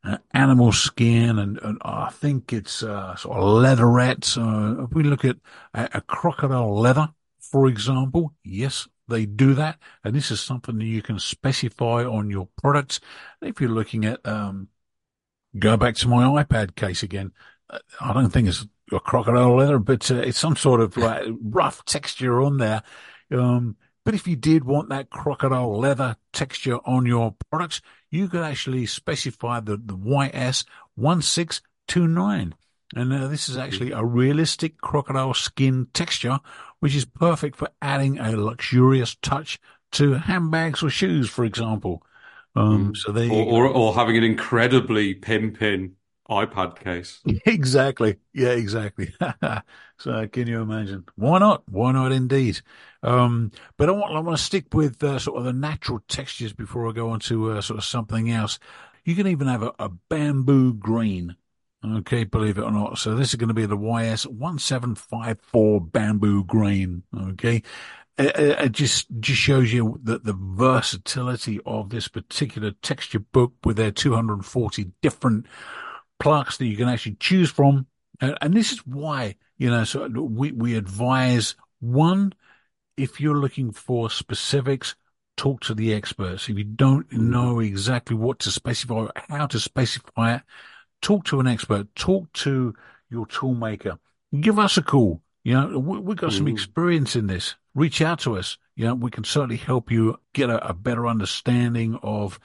uh, 0.04 0.18
animal 0.32 0.72
skin, 0.72 1.40
and, 1.40 1.58
and, 1.60 1.78
I 1.82 2.10
think 2.10 2.52
it's 2.52 2.84
uh, 2.84 3.16
sort 3.16 3.38
of 3.38 3.44
leatherette. 3.46 4.26
So 4.26 4.86
if 4.88 4.94
we 4.94 5.04
look 5.04 5.24
at 5.24 5.38
a, 5.74 5.90
a 5.96 6.02
crocodile 6.02 6.78
leather, 6.78 7.10
for 7.40 7.68
example, 7.68 8.34
yes, 8.44 8.88
they 9.08 9.26
do 9.26 9.54
that. 9.56 9.80
And 10.04 10.16
this 10.16 10.32
is 10.32 10.42
something 10.42 10.78
that 10.78 10.86
you 10.86 11.02
can 11.02 11.20
specify 11.20 12.04
on 12.04 12.30
your 12.30 12.48
products. 12.62 13.00
If 13.42 13.60
you're 13.60 13.70
looking 13.70 14.06
at, 14.06 14.26
um, 14.26 14.70
go 15.58 15.78
back 15.78 15.96
to 15.96 16.08
my 16.08 16.44
iPad 16.44 16.76
case 16.76 17.04
again. 17.04 17.32
Uh, 17.70 17.80
I 18.00 18.14
don't 18.14 18.30
think 18.30 18.48
it's 18.48 18.66
a 18.92 19.00
crocodile 19.00 19.56
leather, 19.56 19.80
but 19.80 20.10
uh, 20.12 20.16
it's 20.16 20.40
some 20.40 20.56
sort 20.56 20.82
of 20.82 20.98
like 21.04 21.24
rough 21.42 21.84
texture 21.86 22.42
on 22.42 22.58
there. 22.58 22.84
Um, 23.32 23.78
but 24.06 24.16
if 24.16 24.28
you 24.28 24.36
did 24.36 24.66
want 24.66 24.90
that 24.90 25.10
crocodile 25.10 25.80
leather 25.80 26.18
texture 26.34 26.78
on 26.86 27.06
your 27.06 27.38
products, 27.50 27.82
you 28.10 28.28
could 28.28 28.44
actually 28.44 28.86
specify 28.86 29.62
the, 29.62 29.78
the 29.78 29.98
YS1629. 29.98 32.52
And 32.96 33.12
uh, 33.12 33.28
this 33.28 33.50
is 33.50 33.58
actually 33.58 33.92
a 33.92 34.04
realistic 34.04 34.80
crocodile 34.80 35.34
skin 35.34 35.88
texture 35.94 36.40
which 36.84 36.96
is 36.98 37.06
perfect 37.06 37.56
for 37.56 37.70
adding 37.82 38.20
a 38.20 38.36
luxurious 38.36 39.16
touch 39.22 39.58
to 39.94 40.16
handbags 40.16 40.84
or 40.84 40.90
shoes, 40.90 41.30
for 41.30 41.46
example. 41.46 42.04
Um, 42.58 42.92
mm. 42.92 42.98
So 42.98 43.14
they 43.14 43.30
or, 43.30 43.46
or, 43.46 43.68
or 43.68 43.94
having 43.94 44.18
an 44.18 44.26
incredibly 44.26 45.14
pimping 45.14 45.96
iPad 46.30 46.78
case. 46.78 47.22
Exactly. 47.46 48.18
Yeah, 48.34 48.50
exactly. 48.50 49.16
so 49.98 50.28
can 50.28 50.48
you 50.48 50.60
imagine? 50.60 51.06
Why 51.16 51.40
not? 51.40 51.64
Why 51.70 51.94
not 51.94 52.12
indeed? 52.12 52.60
Um, 53.02 53.52
but 53.78 53.88
I 53.88 53.94
want, 53.94 54.14
I 54.14 54.20
want 54.20 54.38
to 54.38 54.44
stick 54.44 54.74
with 54.74 55.02
uh, 55.02 55.20
sort 55.20 55.38
of 55.38 55.46
the 55.46 55.54
natural 55.54 56.02
textures 56.10 56.52
before 56.52 56.90
I 56.90 56.92
go 56.92 57.12
on 57.12 57.22
to 57.22 57.52
uh, 57.52 57.62
sort 57.62 57.78
of 57.78 57.86
something 57.86 58.30
else. 58.30 58.60
You 59.06 59.16
can 59.16 59.28
even 59.28 59.48
have 59.48 59.64
a, 59.64 59.72
a 59.80 59.88
bamboo 59.88 60.74
green. 60.74 61.38
Okay, 61.86 62.24
believe 62.24 62.58
it 62.58 62.64
or 62.64 62.72
not. 62.72 62.98
So 62.98 63.14
this 63.16 63.30
is 63.30 63.36
going 63.36 63.50
to 63.50 63.54
be 63.54 63.66
the 63.66 63.78
YS1754 63.78 65.92
bamboo 65.92 66.46
green. 66.46 67.04
Okay. 67.16 67.62
It, 68.18 68.38
it, 68.38 68.72
just 68.72 69.08
just 69.20 69.42
shows 69.42 69.74
you 69.74 70.00
that 70.04 70.24
the 70.24 70.38
versatility 70.38 71.60
of 71.66 71.90
this 71.90 72.08
particular 72.08 72.72
texture 72.84 73.20
book 73.20 73.54
with 73.66 73.78
their 73.78 73.92
240 73.92 74.92
different 75.02 75.48
plaques 76.20 76.58
that 76.58 76.68
you 76.68 76.78
can 76.78 76.88
actually 76.88 77.18
choose 77.20 77.50
from. 77.50 77.88
And, 78.22 78.38
and 78.40 78.54
this 78.54 78.72
is 78.72 78.86
why, 78.86 79.36
you 79.58 79.72
know, 79.72 79.84
so 79.84 80.08
we, 80.08 80.52
we 80.52 80.76
advise 80.76 81.56
one, 81.80 82.34
if 82.98 83.20
you're 83.20 83.40
looking 83.40 83.72
for 83.72 84.12
specifics, 84.12 84.96
talk 85.36 85.62
to 85.62 85.74
the 85.74 85.94
experts. 85.94 86.48
If 86.48 86.58
you 86.58 86.64
don't 86.64 87.12
know 87.12 87.60
exactly 87.60 88.16
what 88.16 88.40
to 88.40 88.52
specify, 88.52 88.94
or 88.94 89.12
how 89.16 89.48
to 89.48 89.60
specify 89.60 90.36
it, 90.36 90.42
talk 91.04 91.26
to 91.26 91.40
an 91.40 91.48
expert, 91.48 91.94
talk 91.96 92.32
to 92.34 92.74
your 93.12 93.28
toolmaker. 93.28 94.00
Give 94.40 94.58
us 94.58 94.78
a 94.78 94.82
call. 94.82 95.22
You 95.44 95.54
know, 95.54 95.78
we, 95.78 96.12
have 96.12 96.18
got 96.18 96.34
some 96.34 96.48
mm. 96.48 96.54
experience 96.54 97.16
in 97.16 97.28
this. 97.28 97.56
Reach 97.76 98.02
out 98.02 98.20
to 98.20 98.38
us. 98.38 98.58
You 98.76 98.86
know, 98.86 98.96
we 98.96 99.12
can 99.12 99.24
certainly 99.24 99.58
help 99.58 99.92
you 99.92 100.18
get 100.34 100.50
a, 100.50 100.70
a 100.70 100.74
better 100.74 101.06
understanding 101.06 102.00
of 102.02 102.40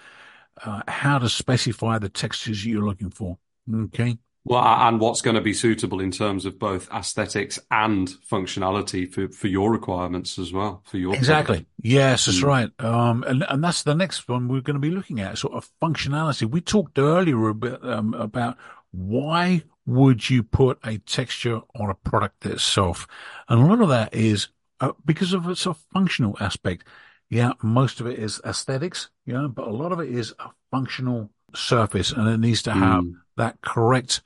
uh, 0.62 0.82
how 0.88 1.18
to 1.18 1.28
specify 1.28 1.98
the 1.98 2.08
textures 2.08 2.66
you're 2.66 2.84
looking 2.84 3.10
for. 3.10 3.38
Okay. 3.72 4.18
Well, 4.48 4.64
and 4.64 4.98
what's 4.98 5.20
going 5.20 5.34
to 5.34 5.42
be 5.42 5.52
suitable 5.52 6.00
in 6.00 6.10
terms 6.10 6.46
of 6.46 6.58
both 6.58 6.90
aesthetics 6.90 7.58
and 7.70 8.08
functionality 8.08 9.12
for, 9.12 9.28
for 9.28 9.46
your 9.46 9.70
requirements 9.70 10.38
as 10.38 10.54
well 10.54 10.82
for 10.86 10.96
your 10.96 11.14
exactly. 11.14 11.56
Product. 11.56 11.70
Yes, 11.82 12.24
that's 12.24 12.40
mm. 12.40 12.44
right. 12.44 12.70
Um, 12.78 13.24
and 13.24 13.44
and 13.46 13.62
that's 13.62 13.82
the 13.82 13.94
next 13.94 14.26
one 14.26 14.48
we're 14.48 14.62
going 14.62 14.74
to 14.74 14.80
be 14.80 14.90
looking 14.90 15.20
at, 15.20 15.36
sort 15.36 15.52
of 15.52 15.68
functionality. 15.82 16.50
We 16.50 16.62
talked 16.62 16.98
earlier 16.98 17.48
a 17.48 17.54
bit 17.54 17.84
um, 17.84 18.14
about 18.14 18.56
why 18.90 19.64
would 19.84 20.30
you 20.30 20.42
put 20.42 20.78
a 20.82 20.96
texture 20.96 21.60
on 21.78 21.90
a 21.90 21.94
product 21.94 22.46
itself, 22.46 23.06
and 23.50 23.60
a 23.60 23.66
lot 23.66 23.82
of 23.82 23.90
that 23.90 24.14
is 24.14 24.48
uh, 24.80 24.92
because 25.04 25.34
of 25.34 25.46
its 25.48 25.66
a 25.66 25.74
functional 25.74 26.36
aspect. 26.40 26.86
Yeah, 27.28 27.52
most 27.62 28.00
of 28.00 28.06
it 28.06 28.18
is 28.18 28.40
aesthetics, 28.46 29.10
yeah, 29.26 29.46
but 29.50 29.66
a 29.66 29.72
lot 29.72 29.92
of 29.92 30.00
it 30.00 30.08
is 30.08 30.32
a 30.38 30.48
functional 30.70 31.28
surface, 31.54 32.12
and 32.12 32.26
it 32.26 32.38
needs 32.40 32.62
to 32.62 32.72
have 32.72 33.04
mm 33.04 33.14
that 33.38 33.60
correct 33.62 34.20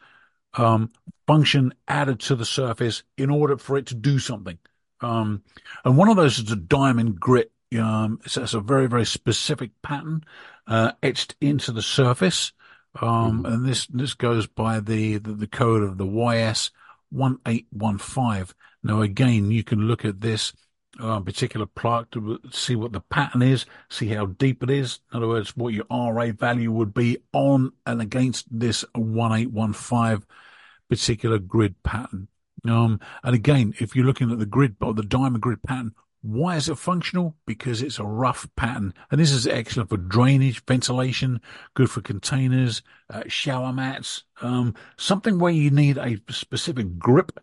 um, 0.54 0.90
function 1.26 1.72
added 1.88 2.20
to 2.20 2.36
the 2.36 2.44
surface 2.44 3.02
in 3.16 3.30
order 3.30 3.56
for 3.56 3.76
it 3.76 3.86
to 3.86 3.94
do 3.94 4.18
something. 4.18 4.58
Um, 5.00 5.42
and 5.84 5.96
one 5.96 6.08
of 6.08 6.16
those 6.16 6.38
is 6.38 6.50
a 6.50 6.56
diamond 6.56 7.18
grit. 7.18 7.50
Um, 7.78 8.20
it's, 8.24 8.36
it's, 8.36 8.54
a 8.54 8.60
very, 8.60 8.86
very 8.86 9.06
specific 9.06 9.70
pattern 9.82 10.24
uh, 10.66 10.92
etched 11.02 11.34
into 11.40 11.72
the 11.72 11.82
surface. 11.82 12.52
Um, 13.00 13.42
mm-hmm. 13.42 13.46
And 13.46 13.66
this 13.66 13.86
this 13.86 14.14
goes 14.14 14.46
by 14.46 14.80
the, 14.80 15.18
the, 15.18 15.32
the 15.32 15.46
code 15.46 15.82
of 15.82 15.96
the 15.96 16.06
YS 16.06 16.70
one 17.10 17.38
eight 17.46 17.66
one 17.70 17.98
five. 17.98 18.54
Now 18.82 19.00
again, 19.00 19.50
you 19.50 19.64
can 19.64 19.80
look 19.80 20.04
at 20.04 20.20
this 20.20 20.52
uh, 21.00 21.20
particular 21.20 21.66
plaque 21.66 22.10
to 22.10 22.38
see 22.50 22.76
what 22.76 22.92
the 22.92 23.00
pattern 23.00 23.42
is, 23.42 23.66
see 23.88 24.08
how 24.08 24.26
deep 24.26 24.62
it 24.62 24.70
is. 24.70 25.00
In 25.12 25.18
other 25.18 25.28
words, 25.28 25.56
what 25.56 25.74
your 25.74 25.86
RA 25.90 26.32
value 26.32 26.70
would 26.70 26.92
be 26.92 27.18
on 27.32 27.72
and 27.86 28.02
against 28.02 28.46
this 28.50 28.84
1815 28.94 30.26
particular 30.88 31.38
grid 31.38 31.82
pattern. 31.82 32.28
Um, 32.68 33.00
and 33.24 33.34
again, 33.34 33.74
if 33.80 33.96
you're 33.96 34.04
looking 34.04 34.30
at 34.30 34.38
the 34.38 34.46
grid 34.46 34.76
or 34.80 34.94
the 34.94 35.02
diamond 35.02 35.42
grid 35.42 35.62
pattern, 35.62 35.94
why 36.20 36.54
is 36.54 36.68
it 36.68 36.78
functional? 36.78 37.34
Because 37.46 37.82
it's 37.82 37.98
a 37.98 38.04
rough 38.04 38.48
pattern. 38.56 38.94
And 39.10 39.20
this 39.20 39.32
is 39.32 39.46
excellent 39.46 39.88
for 39.88 39.96
drainage, 39.96 40.64
ventilation, 40.66 41.40
good 41.74 41.90
for 41.90 42.00
containers, 42.00 42.82
uh, 43.10 43.22
shower 43.26 43.72
mats, 43.72 44.22
um, 44.40 44.74
something 44.96 45.38
where 45.38 45.52
you 45.52 45.70
need 45.70 45.98
a 45.98 46.20
specific 46.28 46.98
grip 46.98 47.40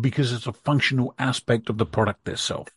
because 0.00 0.32
it's 0.32 0.46
a 0.46 0.52
functional 0.52 1.14
aspect 1.18 1.68
of 1.68 1.78
the 1.78 1.86
product 1.86 2.28
itself 2.28 2.68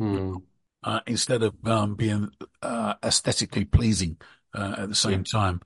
mm. 0.00 0.42
uh, 0.82 1.00
instead 1.06 1.42
of 1.42 1.54
um, 1.66 1.94
being 1.94 2.30
uh, 2.62 2.94
aesthetically 3.02 3.64
pleasing 3.64 4.16
uh, 4.54 4.76
at 4.78 4.88
the 4.88 4.94
same 4.94 5.24
yeah. 5.26 5.40
time. 5.40 5.60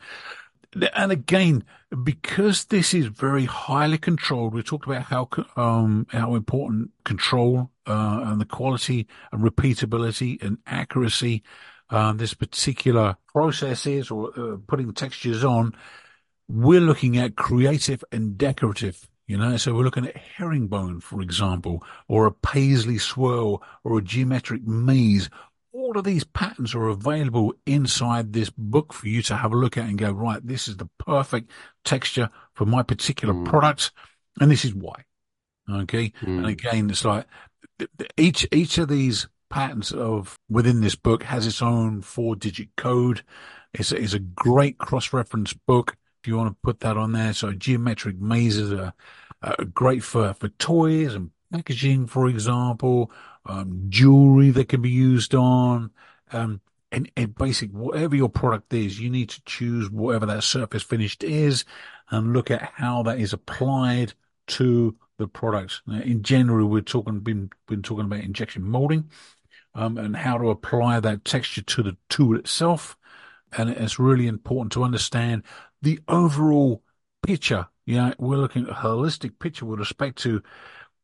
And 0.95 1.13
again, 1.13 1.65
because 2.05 2.67
this 2.67 2.93
is 2.93 3.07
very 3.07 3.47
highly 3.47 3.97
controlled, 3.97 4.53
we 4.53 4.63
talked 4.63 4.87
about 4.87 5.05
how 5.05 5.29
um, 5.57 6.07
how 6.11 6.35
important 6.35 6.91
control 7.05 7.71
uh, 7.87 8.21
and 8.27 8.41
the 8.41 8.45
quality 8.45 9.07
and 9.33 9.43
repeatability 9.43 10.43
and 10.43 10.59
accuracy 10.67 11.43
uh, 11.91 12.13
this 12.13 12.35
particular 12.35 13.17
process 13.33 13.87
is, 13.87 14.11
or 14.11 14.31
uh, 14.39 14.57
putting 14.67 14.93
textures 14.93 15.43
on. 15.45 15.75
We're 16.49 16.81
looking 16.81 17.17
at 17.17 17.37
creative 17.37 18.05
and 18.13 18.37
decorative 18.37 19.09
you 19.29 19.37
know, 19.37 19.59
so 19.59 19.75
we're 19.75 19.85
looking 19.85 20.07
at 20.07 20.17
herringbone, 20.17 21.01
for 21.01 21.21
example, 21.21 21.85
or 22.09 22.25
a 22.25 22.33
paisley 22.33 22.97
swirl 22.97 23.63
or 23.85 23.99
a 23.99 24.03
geometric 24.03 24.67
maze. 24.67 25.29
All 25.71 25.99
of 25.99 26.05
these 26.05 26.25
patterns 26.25 26.75
are 26.75 26.89
available 26.89 27.53
inside 27.67 28.33
this 28.33 28.49
book 28.49 28.95
for 28.95 29.07
you 29.07 29.21
to 29.25 29.37
have 29.37 29.53
a 29.53 29.57
look 29.57 29.77
at 29.77 29.87
and 29.87 29.99
go, 29.99 30.11
right, 30.11 30.45
this 30.45 30.67
is 30.67 30.79
the 30.79 30.89
perfect 30.99 31.51
texture 31.85 32.31
for 32.55 32.65
my 32.65 32.83
particular 32.83 33.35
mm. 33.35 33.45
product. 33.45 33.93
And 34.41 34.51
this 34.51 34.65
is 34.65 34.75
why. 34.75 35.05
Okay. 35.71 36.11
Mm. 36.23 36.39
And 36.39 36.47
again, 36.47 36.89
it's 36.89 37.05
like 37.05 37.27
each, 38.17 38.49
each 38.51 38.79
of 38.79 38.89
these 38.89 39.29
patterns 39.51 39.93
of 39.93 40.39
within 40.49 40.81
this 40.81 40.95
book 40.95 41.23
has 41.25 41.47
its 41.47 41.61
own 41.61 42.01
four 42.01 42.35
digit 42.35 42.69
code. 42.77 43.23
It's, 43.75 43.93
it's 43.93 44.15
a 44.15 44.21
great 44.21 44.79
cross 44.79 45.13
reference 45.13 45.53
book 45.53 45.97
you 46.27 46.37
want 46.37 46.51
to 46.51 46.57
put 46.63 46.81
that 46.81 46.97
on 46.97 47.13
there. 47.13 47.33
So 47.33 47.53
geometric 47.53 48.19
mazes 48.19 48.73
are, 48.73 48.93
are 49.43 49.65
great 49.65 50.03
for, 50.03 50.35
for 50.35 50.49
toys 50.49 51.15
and 51.15 51.31
packaging, 51.53 52.07
for 52.07 52.29
example, 52.29 53.11
um, 53.47 53.87
jewelry 53.89 54.51
that 54.51 54.69
can 54.69 54.83
be 54.83 54.91
used 54.91 55.35
on, 55.35 55.91
um, 56.33 56.61
and, 56.91 57.11
and 57.17 57.35
basic, 57.35 57.71
whatever 57.71 58.17
your 58.17 58.29
product 58.29 58.73
is, 58.73 59.01
you 59.01 59.11
need 59.11 59.29
to 59.31 59.43
choose 59.45 59.91
whatever 59.91 60.27
that 60.27 60.43
surface 60.43 60.83
finished 60.83 61.23
is 61.23 61.65
and 62.11 62.33
look 62.33 62.51
at 62.51 62.63
how 62.63 63.03
that 63.03 63.19
is 63.19 63.33
applied 63.33 64.13
to 64.47 64.97
the 65.19 65.29
product. 65.29 65.83
Now, 65.87 66.01
in 66.01 66.23
general, 66.23 66.69
we're 66.69 66.81
talking, 66.81 67.21
been, 67.21 67.51
been 67.67 67.83
talking 67.83 68.07
about 68.07 68.21
injection 68.21 68.63
molding, 68.63 69.11
um, 69.75 69.99
and 69.99 70.17
how 70.17 70.39
to 70.39 70.51
apply 70.51 71.01
that 71.01 71.25
texture 71.25 71.63
to 71.63 71.83
the 71.83 71.97
tool 72.09 72.37
itself. 72.37 72.97
And 73.57 73.71
it's 73.71 73.99
really 73.99 74.27
important 74.27 74.73
to 74.73 74.85
understand 74.85 75.43
the 75.83 76.01
overall 76.09 76.83
picture. 77.23 77.67
Yeah, 77.87 78.13
we're 78.19 78.37
looking 78.37 78.65
at 78.65 78.71
a 78.71 78.75
holistic 78.75 79.39
picture 79.39 79.65
with 79.65 79.79
respect 79.79 80.19
to 80.19 80.43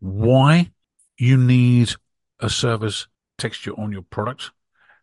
why 0.00 0.70
you 1.16 1.36
need 1.36 1.92
a 2.40 2.50
surface 2.50 3.06
texture 3.38 3.72
on 3.78 3.92
your 3.92 4.02
product, 4.02 4.50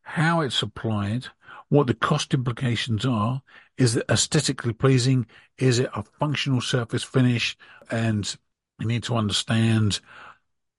how 0.04 0.42
it's 0.42 0.62
applied, 0.62 1.28
what 1.70 1.88
the 1.88 1.94
cost 1.94 2.34
implications 2.34 3.06
are. 3.06 3.42
Is 3.78 3.96
it 3.96 4.06
aesthetically 4.10 4.74
pleasing? 4.74 5.26
Is 5.58 5.80
it 5.80 5.90
a 5.96 6.04
functional 6.20 6.62
surface 6.62 7.04
finish? 7.04 7.58
And 7.90 8.36
you 8.80 8.88
need 8.88 9.04
to 9.04 9.16
understand 9.16 10.00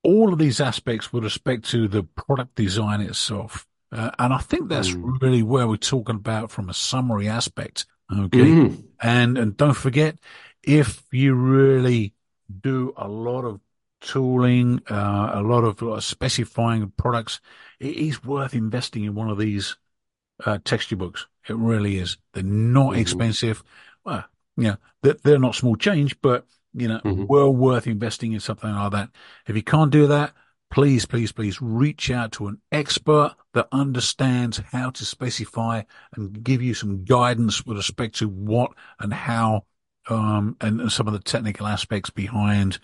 all 0.02 0.32
of 0.32 0.38
these 0.38 0.60
aspects 0.60 1.12
with 1.12 1.24
respect 1.24 1.64
to 1.70 1.88
the 1.88 2.02
product 2.02 2.54
design 2.54 3.00
itself. 3.00 3.66
Uh, 3.90 4.10
and 4.18 4.32
I 4.32 4.38
think 4.38 4.68
that's 4.68 4.90
mm. 4.90 5.20
really 5.20 5.42
where 5.42 5.68
we're 5.68 5.76
talking 5.76 6.16
about 6.16 6.50
from 6.50 6.68
a 6.68 6.74
summary 6.74 7.28
aspect. 7.28 7.86
Okay. 8.12 8.38
Mm. 8.38 8.84
And, 9.00 9.38
and 9.38 9.56
don't 9.56 9.74
forget, 9.74 10.16
if 10.62 11.02
you 11.10 11.34
really 11.34 12.14
do 12.60 12.92
a 12.96 13.08
lot 13.08 13.44
of 13.44 13.60
tooling, 14.00 14.82
uh, 14.90 15.30
a 15.34 15.42
lot 15.42 15.64
of 15.64 15.82
uh, 15.82 16.00
specifying 16.00 16.92
products, 16.96 17.40
it 17.80 17.96
is 17.96 18.24
worth 18.24 18.54
investing 18.54 19.04
in 19.04 19.14
one 19.14 19.30
of 19.30 19.38
these 19.38 19.76
uh, 20.44 20.58
texture 20.64 20.96
books. 20.96 21.26
It 21.48 21.56
really 21.56 21.98
is. 21.98 22.18
They're 22.32 22.42
not 22.42 22.92
mm-hmm. 22.92 23.00
expensive. 23.00 23.62
Well, 24.04 24.24
yeah, 24.56 24.76
they're, 25.02 25.16
they're, 25.22 25.38
not 25.38 25.54
small 25.54 25.76
change, 25.76 26.20
but 26.20 26.46
you 26.74 26.88
know, 26.88 27.00
mm-hmm. 27.00 27.26
well 27.26 27.52
worth 27.52 27.86
investing 27.86 28.32
in 28.32 28.40
something 28.40 28.72
like 28.72 28.92
that. 28.92 29.10
If 29.46 29.56
you 29.56 29.62
can't 29.62 29.90
do 29.90 30.06
that, 30.08 30.32
please, 30.72 31.04
please, 31.04 31.30
please 31.32 31.60
reach 31.60 32.10
out 32.10 32.32
to 32.32 32.48
an 32.48 32.58
expert 32.72 33.36
that 33.52 33.68
understands 33.70 34.58
how 34.72 34.90
to 34.90 35.04
specify 35.04 35.82
and 36.16 36.42
give 36.42 36.62
you 36.62 36.72
some 36.72 37.04
guidance 37.04 37.64
with 37.64 37.76
respect 37.76 38.16
to 38.16 38.26
what 38.26 38.72
and 38.98 39.12
how, 39.12 39.64
um, 40.08 40.56
and 40.62 40.90
some 40.90 41.06
of 41.06 41.12
the 41.12 41.20
technical 41.20 41.66
aspects 41.66 42.08
behind 42.08 42.78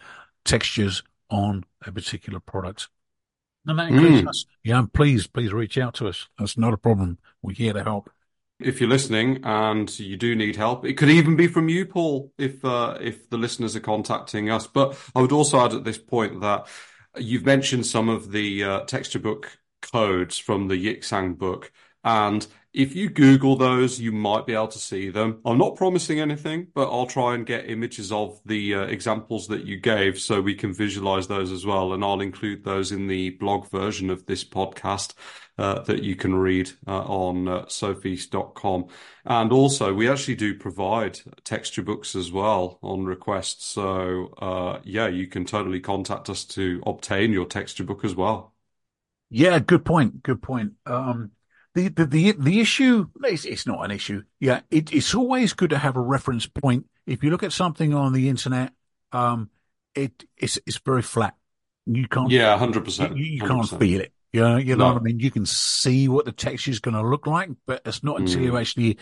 textures 0.45 1.03
on 1.31 1.65
a 1.87 1.91
particular 1.91 2.41
product. 2.41 2.89
And 3.67 3.79
that 3.79 3.89
includes 3.89 4.23
mm. 4.23 4.29
us. 4.29 4.45
Yeah, 4.63 4.85
please, 4.93 5.27
please 5.27 5.53
reach 5.53 5.79
out 5.79 5.95
to 5.95 6.09
us. 6.09 6.29
That's 6.39 6.59
not 6.59 6.75
a 6.75 6.79
problem. 6.79 7.19
We're 7.43 7.55
here 7.55 7.73
to 7.73 7.83
help. 7.83 8.11
If 8.61 8.81
you're 8.81 8.91
listening 8.91 9.41
and 9.45 9.99
you 9.99 10.17
do 10.17 10.35
need 10.35 10.57
help, 10.57 10.85
it 10.85 10.95
could 10.95 11.11
even 11.11 11.37
be 11.37 11.47
from 11.47 11.69
you, 11.69 11.87
Paul, 11.87 12.33
if 12.37 12.65
uh, 12.65 12.99
if 13.01 13.31
the 13.31 13.39
listeners 13.39 13.77
are 13.77 13.81
contacting 13.81 14.51
us. 14.51 14.67
But 14.67 14.99
I 15.15 15.21
would 15.21 15.31
also 15.31 15.65
add 15.65 15.75
at 15.75 15.85
this 15.85 15.99
point 15.99 16.41
that 16.41 16.67
you've 17.17 17.47
mentioned 17.47 17.87
some 17.87 18.09
of 18.09 18.33
the 18.33 18.65
uh, 18.65 18.81
texture 18.81 19.19
book 19.19 19.59
codes 19.83 20.39
from 20.39 20.69
the 20.69 20.77
Yick 20.77 21.05
Sang 21.05 21.35
book. 21.35 21.73
And 22.05 22.47
if 22.73 22.95
you 22.95 23.09
Google 23.09 23.57
those, 23.57 23.99
you 23.99 24.13
might 24.13 24.47
be 24.47 24.55
able 24.55 24.69
to 24.69 24.79
see 24.79 25.11
them. 25.11 25.41
I'm 25.45 25.59
not 25.59 25.77
promising 25.77 26.21
anything, 26.21 26.69
but 26.75 26.91
I'll 26.91 27.07
try 27.07 27.35
and 27.35 27.47
get 27.47 27.69
images 27.69 28.13
of 28.13 28.41
the 28.45 28.75
uh, 28.75 28.81
examples 28.83 29.49
that 29.49 29.65
you 29.65 29.79
gave 29.79 30.19
so 30.19 30.41
we 30.41 30.55
can 30.55 30.73
visualize 30.73 31.27
those 31.27 31.51
as 31.51 31.67
well. 31.67 31.93
And 31.93 32.05
I'll 32.05 32.21
include 32.21 32.65
those 32.65 32.93
in 32.93 33.07
the 33.07 33.31
blog 33.31 33.69
version 33.69 34.11
of 34.11 34.27
this 34.27 34.45
podcast 34.45 35.15
uh, 35.59 35.81
that 35.81 36.03
you 36.05 36.15
can 36.15 36.35
read 36.35 36.71
uh, 36.87 37.03
on 37.03 37.49
uh, 37.49 37.63
sofeast.com. 37.65 38.87
And 39.25 39.53
also, 39.53 39.93
we 39.93 40.09
actually 40.09 40.37
do 40.37 40.55
provide 40.55 41.19
texture 41.45 41.83
books 41.83 42.15
as 42.15 42.31
well 42.31 42.79
on 42.83 43.05
request. 43.05 43.69
So, 43.69 44.35
uh, 44.39 44.81
yeah, 44.85 45.09
you 45.09 45.27
can 45.27 45.45
totally 45.45 45.81
contact 45.81 46.31
us 46.31 46.45
to 46.47 46.81
obtain 46.87 47.33
your 47.33 47.45
texture 47.45 47.85
book 47.85 48.05
as 48.05 48.15
well. 48.15 48.55
Yeah, 49.31 49.59
good 49.59 49.85
point. 49.85 50.23
Good 50.23 50.41
point. 50.41 50.75
Um, 50.87 51.33
the, 51.75 51.89
the, 51.89 52.07
the, 52.07 52.33
the 52.33 52.61
issue, 52.61 53.09
it's, 53.25 53.45
it's 53.45 53.67
not 53.67 53.85
an 53.85 53.91
issue. 53.91 54.23
Yeah. 54.41 54.61
It, 54.71 54.93
it's 54.93 55.15
always 55.15 55.53
good 55.53 55.71
to 55.71 55.79
have 55.79 55.97
a 55.97 56.01
reference 56.01 56.47
point. 56.47 56.87
If 57.07 57.23
you 57.23 57.31
look 57.31 57.43
at 57.43 57.53
something 57.53 57.95
on 57.95 58.13
the 58.13 58.29
internet, 58.29 58.73
um, 59.13 59.51
it, 59.95 60.25
it's, 60.37 60.59
it's 60.67 60.79
very 60.79 61.03
flat. 61.03 61.35
You 61.87 62.07
can't, 62.07 62.31
yeah, 62.31 62.57
100%. 62.59 63.17
You, 63.17 63.25
you 63.25 63.41
can't 63.41 63.69
feel 63.69 64.01
it. 64.01 64.13
You 64.33 64.43
know, 64.43 64.57
you 64.57 64.77
know 64.77 64.89
no. 64.89 64.93
what 64.95 65.01
I 65.01 65.05
mean? 65.05 65.21
You 65.21 65.31
can 65.31 65.47
see 65.47 66.09
what 66.09 66.27
the 66.27 66.33
texture 66.33 66.71
is 66.71 66.81
going 66.81 66.95
to 66.95 67.03
look 67.03 67.27
like, 67.27 67.51
but 67.67 67.83
it's 67.87 68.05
not 68.05 68.21
until 68.21 68.41
mm. 68.41 68.45
you 68.45 68.57
actually 68.59 68.99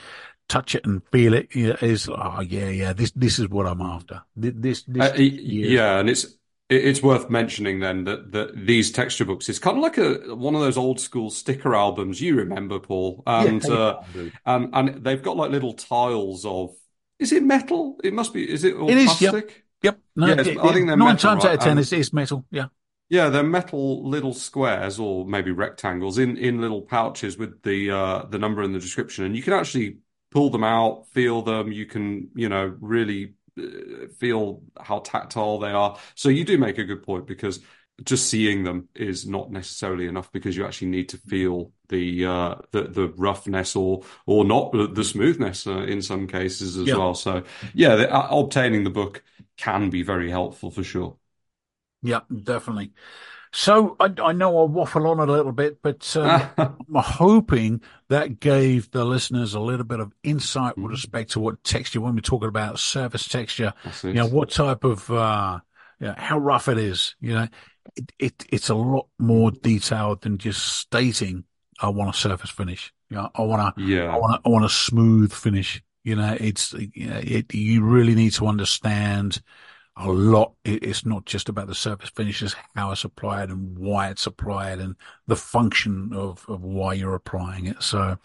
touch 0.49 0.74
it 0.74 0.87
and 0.87 1.03
feel 1.11 1.35
it. 1.35 1.49
Is 1.55 2.09
oh 2.09 2.41
yeah, 2.41 2.68
yeah. 2.68 2.93
This 2.93 3.11
this 3.12 3.39
is 3.39 3.49
what 3.49 3.66
I'm 3.66 3.81
after. 3.81 4.22
This, 4.37 4.85
this 4.85 5.12
uh, 5.12 5.16
yeah, 5.18 5.99
and 5.99 6.09
it's 6.09 6.37
it's 6.68 7.03
worth 7.03 7.31
mentioning 7.31 7.81
then 7.81 8.05
that, 8.05 8.33
that 8.33 8.66
these 8.66 8.91
texture 8.91 9.24
books 9.24 9.49
is 9.49 9.59
kind 9.59 9.77
of 9.77 9.83
like 9.83 9.99
a 9.99 10.35
one 10.35 10.55
of 10.55 10.61
those 10.61 10.77
old 10.77 11.01
school 11.01 11.31
sticker 11.31 11.74
albums 11.74 12.20
you 12.20 12.37
remember, 12.37 12.79
Paul, 12.79 13.22
and 13.27 13.62
yeah, 13.64 13.74
uh, 13.74 14.05
and 14.45 14.70
and 14.72 15.05
they've 15.05 15.22
got 15.22 15.37
like 15.37 15.51
little 15.51 15.74
tiles 15.74 16.45
of 16.45 16.74
is 17.18 17.33
it 17.33 17.43
metal? 17.43 17.99
It 18.05 18.12
must 18.12 18.33
be. 18.33 18.51
Is 18.51 18.64
it 18.64 18.74
all 18.74 18.91
it 18.91 18.99
is, 18.99 19.07
plastic? 19.14 19.64
Yep. 19.83 19.95
yep. 19.95 19.99
No, 20.14 20.27
yeah, 20.27 20.41
it, 20.41 20.59
I 20.59 20.72
think 20.72 20.87
they're 20.87 20.97
nine 20.97 20.99
metal, 20.99 21.31
times 21.31 21.45
right? 21.45 21.51
out 21.51 21.59
of 21.59 21.64
ten, 21.64 21.79
it's, 21.79 21.93
it's 21.93 22.12
metal. 22.12 22.45
Yeah. 22.51 22.66
Yeah, 23.09 23.29
they're 23.29 23.45
metal 23.45 24.09
little 24.09 24.35
squares 24.35 24.99
or 24.99 25.25
maybe 25.25 25.53
rectangles 25.53 26.19
in, 26.19 26.37
in 26.37 26.61
little 26.61 26.83
pouches 26.83 27.39
with 27.39 27.63
the 27.63 27.91
uh, 27.91 28.27
the 28.27 28.39
number 28.39 28.63
in 28.63 28.73
the 28.73 28.81
description, 28.81 29.25
and 29.25 29.37
you 29.37 29.43
can 29.43 29.53
actually 29.53 29.99
pull 30.33 30.51
them 30.51 30.65
out, 30.65 31.07
feel 31.09 31.43
them. 31.43 31.71
You 31.71 31.87
can 31.87 32.31
you 32.35 32.49
know 32.49 32.77
really 32.81 33.35
uh, 33.59 34.09
feel 34.19 34.63
how 34.81 34.99
tactile 35.01 35.59
they 35.59 35.71
are. 35.71 35.99
So 36.15 36.29
you 36.29 36.45
do 36.45 36.59
make 36.59 36.79
a 36.79 36.85
good 36.85 37.05
point 37.05 37.27
because 37.27 37.61
just 38.05 38.29
seeing 38.29 38.65
them 38.65 38.89
is 38.95 39.27
not 39.27 39.51
necessarily 39.51 40.07
enough 40.07 40.31
because 40.31 40.57
you 40.57 40.67
actually 40.67 40.89
need 40.89 41.09
to 41.11 41.19
feel 41.19 41.73
the 41.89 42.27
uh, 42.27 42.55
the, 42.73 42.83
the 42.83 43.09
roughness 43.17 43.77
or 43.77 44.03
or 44.27 44.45
not 44.45 44.73
the 44.73 45.05
smoothness 45.05 45.67
uh, 45.67 45.83
in 45.83 46.03
some 46.03 46.27
cases 46.27 46.77
as 46.77 46.89
yeah. 46.89 46.97
well. 46.97 47.15
So 47.15 47.45
yeah, 47.73 47.97
the, 47.97 48.13
uh, 48.13 48.29
obtaining 48.31 48.85
the 48.85 48.91
book 48.91 49.23
can 49.57 49.91
be 49.91 50.03
very 50.03 50.31
helpful 50.31 50.71
for 50.71 50.83
sure. 50.83 51.17
Yeah, 52.03 52.20
definitely. 52.42 52.92
So 53.53 53.97
I, 53.99 54.12
I, 54.22 54.32
know 54.32 54.59
I'll 54.59 54.68
waffle 54.68 55.07
on 55.07 55.18
a 55.18 55.24
little 55.24 55.53
bit, 55.53 55.80
but 55.80 56.14
um, 56.16 56.42
I'm 56.59 56.76
hoping 56.94 57.80
that 58.09 58.38
gave 58.38 58.90
the 58.90 59.05
listeners 59.05 59.55
a 59.55 59.61
little 59.61 59.86
bit 59.86 60.01
of 60.01 60.12
insight 60.22 60.76
with 60.76 60.84
mm-hmm. 60.84 60.92
respect 60.92 61.30
to 61.32 61.40
what 61.40 61.64
texture, 61.64 62.01
when 62.01 62.14
we're 62.14 62.20
talking 62.20 62.49
about 62.49 62.78
surface 62.78 63.26
texture, 63.26 63.72
you 64.03 64.12
know, 64.12 64.26
what 64.26 64.51
type 64.51 64.84
of, 64.84 65.11
uh, 65.11 65.61
you 66.01 66.09
know, 66.09 66.14
how 66.18 66.38
rough 66.38 66.68
it 66.68 66.76
is, 66.76 67.14
you 67.20 67.32
know, 67.32 67.49
it, 67.97 68.12
it, 68.18 68.47
it's 68.51 68.68
a 68.68 68.74
lot 68.74 69.09
more 69.18 69.51
detailed 69.51 70.22
than 70.22 70.38
just 70.38 70.66
stating, 70.66 71.44
I 71.80 71.88
want 71.88 72.14
a 72.14 72.18
surface 72.18 72.51
finish. 72.51 72.92
You 73.11 73.16
know, 73.16 73.30
I 73.34 73.42
want 73.42 73.76
to, 73.76 73.82
yeah. 73.82 74.14
I 74.14 74.18
want 74.18 74.42
I 74.44 74.49
want 74.49 74.64
a 74.64 74.68
smooth 74.68 75.32
finish. 75.32 75.82
You 76.03 76.16
know, 76.16 76.36
it's, 76.38 76.72
you 76.72 77.09
know, 77.09 77.20
it, 77.22 77.55
you 77.55 77.84
really 77.84 78.14
need 78.14 78.32
to 78.34 78.47
understand, 78.47 79.40
a 79.97 80.09
lot. 80.09 80.53
It's 80.64 81.07
not 81.07 81.24
just 81.24 81.49
about 81.49 81.68
the 81.68 81.74
surface 81.74 82.11
finishes, 82.11 82.55
how 82.74 82.92
it's 82.92 83.05
applied 83.05 83.49
and 83.49 83.78
why 83.78 84.11
it's 84.11 84.26
applied 84.26 84.78
and 84.78 84.97
the 85.26 85.36
function 85.36 86.12
of, 86.12 86.44
of 86.49 86.62
why 86.62 86.94
you're 86.94 87.14
applying 87.14 87.66
it. 87.66 87.82
So 87.82 88.18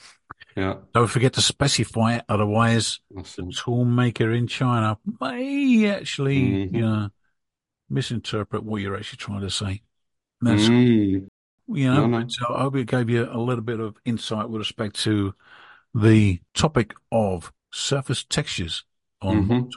yeah. 0.56 0.76
don't 0.94 1.08
forget 1.08 1.34
to 1.34 1.42
specify 1.42 2.16
it. 2.16 2.26
Otherwise, 2.28 3.00
awesome. 3.18 3.48
the 3.48 3.54
tool 3.54 3.86
maker 3.86 4.32
in 4.32 4.48
China 4.48 4.98
may 5.22 5.90
actually, 5.90 6.42
mm-hmm. 6.42 6.76
you 6.76 6.82
know, 6.82 7.10
misinterpret 7.90 8.64
what 8.64 8.82
you're 8.82 8.98
actually 8.98 9.18
trying 9.18 9.42
to 9.42 9.50
say. 9.50 9.82
That's, 10.42 10.64
mm. 10.64 11.28
you 11.68 11.94
know, 11.94 12.08
no, 12.08 12.20
no. 12.20 12.26
so 12.28 12.54
I 12.54 12.62
hope 12.62 12.76
it 12.76 12.88
gave 12.88 13.10
you 13.10 13.30
a 13.32 13.38
little 13.38 13.64
bit 13.64 13.80
of 13.80 13.96
insight 14.06 14.50
with 14.50 14.60
respect 14.60 14.96
to 15.02 15.36
the 15.94 16.40
topic 16.54 16.94
of 17.12 17.52
surface 17.72 18.24
textures 18.24 18.84
on 19.22 19.48
mm-hmm. 19.48 19.70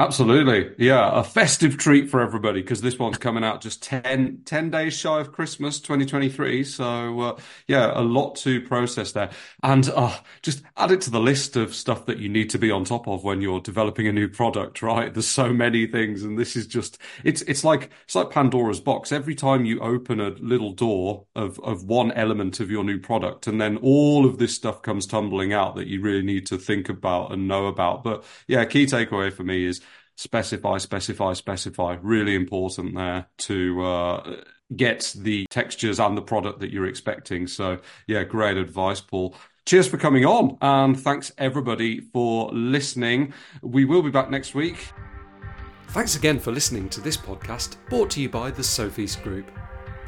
Absolutely. 0.00 0.70
Yeah. 0.78 1.10
A 1.12 1.24
festive 1.24 1.76
treat 1.76 2.08
for 2.08 2.20
everybody 2.20 2.62
because 2.62 2.82
this 2.82 3.00
one's 3.00 3.18
coming 3.18 3.42
out 3.42 3.60
just 3.60 3.82
10, 3.82 4.42
10, 4.44 4.70
days 4.70 4.96
shy 4.96 5.18
of 5.18 5.32
Christmas 5.32 5.80
2023. 5.80 6.62
So, 6.62 7.20
uh, 7.20 7.36
yeah, 7.66 7.90
a 7.92 8.02
lot 8.02 8.36
to 8.36 8.60
process 8.60 9.10
there. 9.10 9.30
And 9.64 9.90
uh, 9.90 10.16
just 10.40 10.62
add 10.76 10.92
it 10.92 11.00
to 11.00 11.10
the 11.10 11.18
list 11.18 11.56
of 11.56 11.74
stuff 11.74 12.06
that 12.06 12.18
you 12.18 12.28
need 12.28 12.48
to 12.50 12.58
be 12.58 12.70
on 12.70 12.84
top 12.84 13.08
of 13.08 13.24
when 13.24 13.40
you're 13.40 13.58
developing 13.58 14.06
a 14.06 14.12
new 14.12 14.28
product, 14.28 14.82
right? 14.82 15.12
There's 15.12 15.26
so 15.26 15.52
many 15.52 15.88
things. 15.88 16.22
And 16.22 16.38
this 16.38 16.54
is 16.54 16.68
just, 16.68 16.98
it's, 17.24 17.42
it's 17.42 17.64
like, 17.64 17.90
it's 18.04 18.14
like 18.14 18.30
Pandora's 18.30 18.78
box. 18.78 19.10
Every 19.10 19.34
time 19.34 19.64
you 19.64 19.80
open 19.80 20.20
a 20.20 20.30
little 20.38 20.74
door 20.74 21.26
of, 21.34 21.58
of 21.64 21.82
one 21.82 22.12
element 22.12 22.60
of 22.60 22.70
your 22.70 22.84
new 22.84 23.00
product, 23.00 23.48
and 23.48 23.60
then 23.60 23.76
all 23.78 24.26
of 24.26 24.38
this 24.38 24.54
stuff 24.54 24.80
comes 24.80 25.06
tumbling 25.06 25.52
out 25.52 25.74
that 25.74 25.88
you 25.88 26.00
really 26.00 26.22
need 26.22 26.46
to 26.46 26.56
think 26.56 26.88
about 26.88 27.32
and 27.32 27.48
know 27.48 27.66
about. 27.66 28.04
But 28.04 28.22
yeah, 28.46 28.64
key 28.64 28.86
takeaway 28.86 29.32
for 29.32 29.42
me 29.42 29.66
is, 29.66 29.80
specify, 30.18 30.78
specify, 30.78 31.32
specify. 31.32 31.96
Really 32.02 32.34
important 32.34 32.96
there 32.96 33.26
to 33.38 33.84
uh, 33.84 34.36
get 34.74 35.14
the 35.16 35.46
textures 35.48 36.00
and 36.00 36.16
the 36.16 36.22
product 36.22 36.58
that 36.58 36.72
you're 36.72 36.86
expecting. 36.86 37.46
So, 37.46 37.78
yeah, 38.08 38.24
great 38.24 38.56
advice, 38.56 39.00
Paul. 39.00 39.36
Cheers 39.64 39.86
for 39.86 39.96
coming 39.96 40.24
on, 40.24 40.58
and 40.60 40.98
thanks 40.98 41.30
everybody 41.38 42.00
for 42.00 42.50
listening. 42.52 43.32
We 43.62 43.84
will 43.84 44.02
be 44.02 44.10
back 44.10 44.28
next 44.28 44.54
week. 44.54 44.88
Thanks 45.88 46.16
again 46.16 46.38
for 46.40 46.50
listening 46.50 46.88
to 46.90 47.00
this 47.00 47.16
podcast 47.16 47.76
brought 47.88 48.10
to 48.10 48.20
you 48.20 48.28
by 48.28 48.50
the 48.50 48.62
Sofeast 48.62 49.22
Group. 49.22 49.50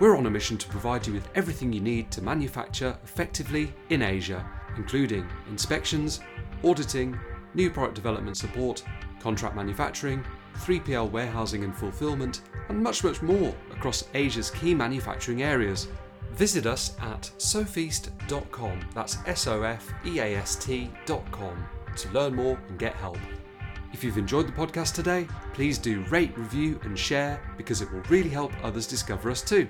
We're 0.00 0.16
on 0.16 0.26
a 0.26 0.30
mission 0.30 0.58
to 0.58 0.68
provide 0.68 1.06
you 1.06 1.12
with 1.12 1.28
everything 1.34 1.72
you 1.72 1.80
need 1.80 2.10
to 2.10 2.22
manufacture 2.22 2.98
effectively 3.04 3.72
in 3.90 4.02
Asia, 4.02 4.44
including 4.76 5.28
inspections, 5.50 6.20
auditing, 6.64 7.18
new 7.54 7.70
product 7.70 7.94
development 7.94 8.36
support, 8.38 8.82
contract 9.20 9.54
manufacturing, 9.54 10.24
3PL 10.56 11.10
warehousing 11.10 11.64
and 11.64 11.74
fulfillment, 11.74 12.42
and 12.68 12.82
much, 12.82 13.04
much 13.04 13.22
more 13.22 13.54
across 13.72 14.04
Asia's 14.14 14.50
key 14.50 14.74
manufacturing 14.74 15.42
areas. 15.42 15.88
Visit 16.32 16.66
us 16.66 16.96
at 17.00 17.30
sofeast.com, 17.38 18.80
that's 18.94 19.18
S 19.26 19.46
O 19.46 19.62
F 19.62 19.92
E 20.06 20.20
A 20.20 20.36
S 20.36 20.56
T.com, 20.56 21.66
to 21.96 22.10
learn 22.10 22.34
more 22.34 22.58
and 22.68 22.78
get 22.78 22.94
help. 22.94 23.18
If 23.92 24.04
you've 24.04 24.18
enjoyed 24.18 24.46
the 24.46 24.52
podcast 24.52 24.94
today, 24.94 25.26
please 25.52 25.76
do 25.76 26.02
rate, 26.04 26.36
review, 26.38 26.78
and 26.84 26.96
share 26.96 27.40
because 27.56 27.82
it 27.82 27.92
will 27.92 28.02
really 28.02 28.30
help 28.30 28.52
others 28.62 28.86
discover 28.86 29.30
us 29.30 29.42
too. 29.42 29.68